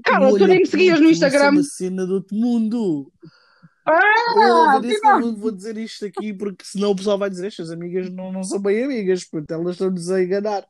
Cara, 0.04 0.30
tu 0.30 0.46
nem 0.46 0.60
me 0.60 0.66
seguias 0.66 1.00
no 1.00 1.08
é 1.08 1.10
Instagram. 1.12 1.50
uma 1.50 1.62
cena 1.62 2.06
do 2.06 2.14
outro 2.14 2.36
mundo. 2.36 3.12
Eu 3.86 3.92
Ah, 3.92 4.72
vou 4.72 4.80
dizer, 4.82 4.96
afinal. 4.96 5.20
não 5.20 5.36
vou 5.36 5.50
dizer 5.50 5.76
isto 5.76 6.06
aqui 6.06 6.32
porque 6.32 6.64
senão 6.64 6.90
o 6.92 6.96
pessoal 6.96 7.18
vai 7.18 7.28
dizer 7.28 7.48
estas 7.48 7.70
amigas 7.70 8.08
não, 8.10 8.32
não 8.32 8.44
são 8.44 8.60
bem 8.60 8.84
amigas, 8.84 9.24
porque 9.24 9.52
elas 9.52 9.72
estão-nos 9.72 10.10
a 10.10 10.22
enganar. 10.22 10.64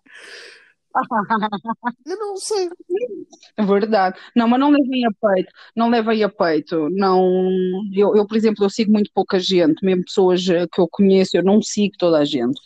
Eu 2.07 2.16
não 2.18 2.36
sei. 2.36 2.68
É 3.57 3.64
verdade. 3.64 4.18
Não, 4.34 4.49
mas 4.49 4.61
não 4.61 4.70
levem 4.70 5.05
a 5.07 5.11
peito. 5.12 5.53
Não 5.76 5.88
levem 5.88 6.22
a 6.24 6.28
peito. 6.28 6.88
Não, 6.91 7.41
eu, 7.95 8.16
eu, 8.16 8.26
por 8.26 8.36
exemplo, 8.36 8.64
eu 8.64 8.70
sigo 8.70 8.93
muito 8.93 9.11
pouca 9.14 9.38
gente, 9.38 9.84
mesmo 9.84 10.05
pessoas 10.05 10.47
eh, 10.49 10.66
que 10.72 10.80
eu 10.80 10.88
conheço, 10.91 11.36
eu 11.36 11.45
não 11.45 11.62
sigo 11.62 11.95
toda 11.99 12.18
a 12.18 12.24
gente. 12.24 12.61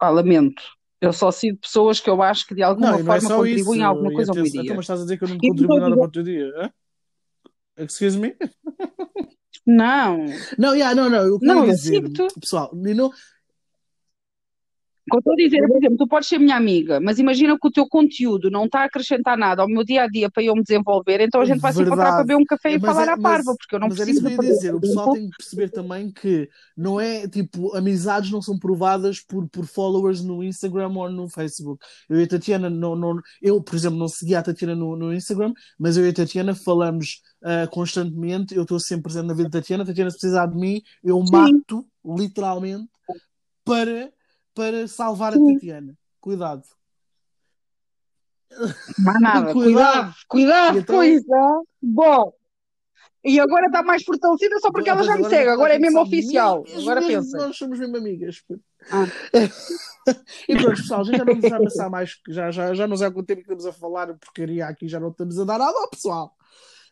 Ah, 0.00 0.10
lamento. 0.10 0.62
Eu 1.00 1.12
só 1.12 1.30
sigo 1.32 1.58
pessoas 1.58 2.00
que 2.00 2.08
eu 2.08 2.22
acho 2.22 2.46
que 2.46 2.54
de 2.54 2.62
alguma 2.62 2.92
Não, 2.92 3.00
e 3.00 3.02
não 3.02 3.12
é 3.14 3.20
forma 3.20 3.36
contribuem 3.36 3.58
isso. 3.58 3.74
em 3.74 3.82
alguma 3.82 4.12
coisa 4.12 4.30
ao 4.30 4.36
meu 4.36 4.44
atenção, 4.44 4.62
então, 4.62 4.64
dia. 4.64 4.76
mas 4.76 4.84
estás 4.84 5.00
a 5.00 5.02
dizer 5.02 5.18
que 5.18 5.24
eu 5.24 5.28
não 5.28 5.38
contribuo 5.38 5.76
a 5.76 5.80
nada 5.80 5.96
para 5.96 6.06
o 6.06 6.10
teu 6.10 6.22
dia? 6.22 6.52
hã? 6.56 6.70
Excuse 7.76 8.18
me? 8.18 8.36
não, 9.66 10.24
Não, 10.58 10.74
yeah, 10.74 10.94
não, 10.94 11.10
não. 11.10 11.22
Eu 11.24 11.38
não, 11.42 11.64
eu 11.66 11.72
dizer, 11.72 12.02
sigo-te. 12.02 12.40
pessoal, 12.40 12.70
e 12.72 12.94
não, 12.94 13.10
eu 15.12 15.18
estou 15.18 15.32
a 15.32 15.36
dizer, 15.36 15.58
é, 15.62 15.66
por 15.66 15.76
exemplo, 15.76 15.96
tu 15.96 16.06
podes 16.06 16.28
ser 16.28 16.38
minha 16.38 16.56
amiga, 16.56 17.00
mas 17.00 17.18
imagina 17.18 17.58
que 17.58 17.66
o 17.66 17.70
teu 17.70 17.86
conteúdo 17.88 18.50
não 18.50 18.66
está 18.66 18.80
a 18.80 18.84
acrescentar 18.84 19.36
nada 19.36 19.62
ao 19.62 19.68
meu 19.68 19.84
dia 19.84 20.04
a 20.04 20.06
dia 20.06 20.30
para 20.30 20.42
eu 20.42 20.54
me 20.54 20.62
desenvolver, 20.62 21.20
então 21.20 21.40
a 21.40 21.44
gente 21.44 21.60
vai 21.60 21.72
se 21.72 21.80
encontrar 21.80 21.96
para 21.96 22.04
Verdade. 22.04 22.28
beber 22.28 22.42
um 22.42 22.44
café 22.44 22.72
e 22.72 22.78
Mas, 22.78 22.90
falar 22.92 23.08
é, 23.08 23.10
à 23.10 23.18
parva, 23.18 23.44
mas, 23.46 23.56
porque 23.56 23.74
eu 23.74 23.80
não 23.80 23.88
mas 23.88 24.00
era 24.00 24.10
isso 24.10 24.20
preciso 24.20 24.40
que 24.40 24.46
eu 24.46 24.50
ia 24.50 24.56
dizer. 24.56 24.74
O 24.74 24.80
pessoal 24.80 25.06
tempo. 25.06 25.16
tem 25.16 25.30
que 25.30 25.36
perceber 25.36 25.68
também 25.70 26.10
que 26.12 26.48
não 26.76 27.00
é 27.00 27.26
tipo, 27.28 27.74
amizades 27.76 28.30
não 28.30 28.40
são 28.40 28.58
provadas 28.58 29.20
por, 29.20 29.48
por 29.48 29.66
followers 29.66 30.22
no 30.22 30.42
Instagram 30.42 30.92
ou 30.94 31.10
no 31.10 31.28
Facebook. 31.28 31.84
Eu 32.08 32.20
e 32.20 32.24
a 32.24 32.28
Tatiana, 32.28 32.70
não, 32.70 32.94
não, 32.94 33.20
eu, 33.40 33.60
por 33.62 33.74
exemplo, 33.74 33.98
não 33.98 34.08
seguia 34.08 34.38
a 34.38 34.42
Tatiana 34.42 34.76
no, 34.76 34.96
no 34.96 35.12
Instagram, 35.12 35.52
mas 35.78 35.96
eu 35.96 36.06
e 36.06 36.10
a 36.10 36.14
Tatiana 36.14 36.54
falamos 36.54 37.20
ah, 37.44 37.66
constantemente. 37.66 38.54
Eu 38.54 38.62
estou 38.62 38.78
sempre 38.78 39.04
presente 39.04 39.26
na 39.26 39.34
vida 39.34 39.48
da 39.48 39.58
Tatiana. 39.58 39.82
A 39.82 39.86
Tatiana, 39.86 40.10
se 40.10 40.18
precisar 40.18 40.46
de 40.46 40.56
mim, 40.56 40.80
eu 41.02 41.20
Sim, 41.26 41.32
mato, 41.32 41.86
literalmente, 42.04 42.88
para, 43.64 44.12
para 44.54 44.86
salvar 44.88 45.34
a. 45.34 45.38
Tatiana. 45.38 45.96
Cuidado. 46.20 46.62
Mais 48.98 49.20
nada. 49.20 49.52
Cuidado. 49.52 50.14
Cuidado, 50.28 50.78
então, 50.78 51.00
ah. 51.00 51.62
Bom, 51.82 52.32
e 53.24 53.38
agora 53.38 53.66
está 53.66 53.82
mais 53.82 54.02
fortalecida 54.02 54.58
só 54.58 54.70
porque 54.72 54.90
ela 54.90 55.04
já 55.04 55.16
me 55.16 55.24
segue, 55.28 55.48
agora 55.48 55.74
é 55.74 55.78
mesmo 55.78 56.00
oficial. 56.00 56.62
mesmo, 56.64 56.80
Agora 56.80 57.06
pensa. 57.06 57.38
nós 57.38 57.56
somos 57.56 57.78
mesmo 57.78 57.96
amigas. 57.96 58.42
Ah. 58.90 59.06
E 60.48 60.56
pronto, 60.56 60.78
pessoal, 60.78 61.02
a 61.02 61.04
gente 61.04 61.18
já 61.18 61.24
não 61.24 61.34
nos 61.36 61.48
vai 61.48 61.62
passar 61.62 61.88
mais, 61.88 62.20
já, 62.28 62.50
já, 62.50 62.74
já 62.74 62.88
não 62.88 62.96
sei 62.96 63.06
há 63.06 63.10
quanto 63.12 63.24
tempo 63.24 63.42
que 63.42 63.44
estamos 63.44 63.66
a 63.66 63.72
falar 63.72 64.12
porcaria 64.14 64.66
aqui, 64.66 64.88
já 64.88 64.98
não 64.98 65.10
estamos 65.10 65.38
a 65.38 65.44
dar 65.44 65.60
nada 65.60 65.78
ao 65.78 65.88
pessoal. 65.88 66.34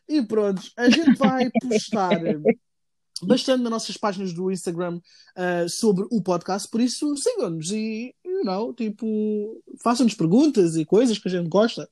E 0.09 0.23
pronto, 0.23 0.63
a 0.77 0.89
gente 0.89 1.17
vai 1.19 1.51
postar 1.69 2.13
bastante 3.27 3.63
nas 3.63 3.71
nossas 3.71 3.97
páginas 3.97 4.33
do 4.33 4.51
Instagram 4.51 5.01
uh, 5.37 5.69
sobre 5.69 6.07
o 6.11 6.23
podcast, 6.23 6.69
por 6.69 6.81
isso 6.81 7.17
sigam-nos 7.17 7.71
e, 7.71 8.15
you 8.25 8.45
know, 8.45 8.73
tipo, 8.73 9.63
façam-nos 9.83 10.15
perguntas 10.15 10.77
e 10.77 10.85
coisas 10.85 11.19
que 11.19 11.29
a 11.29 11.31
gente 11.31 11.49
gosta. 11.49 11.89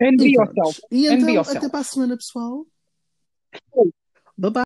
And 0.00 0.14
E 0.14 0.16
be 0.16 0.32
yourself. 0.34 0.80
E 0.90 1.08
And 1.08 1.14
então, 1.14 1.28
yourself. 1.30 1.58
até 1.58 1.68
para 1.68 1.80
a 1.80 1.84
semana, 1.84 2.16
pessoal. 2.16 2.66
Bye 4.36 4.50
bye. 4.50 4.60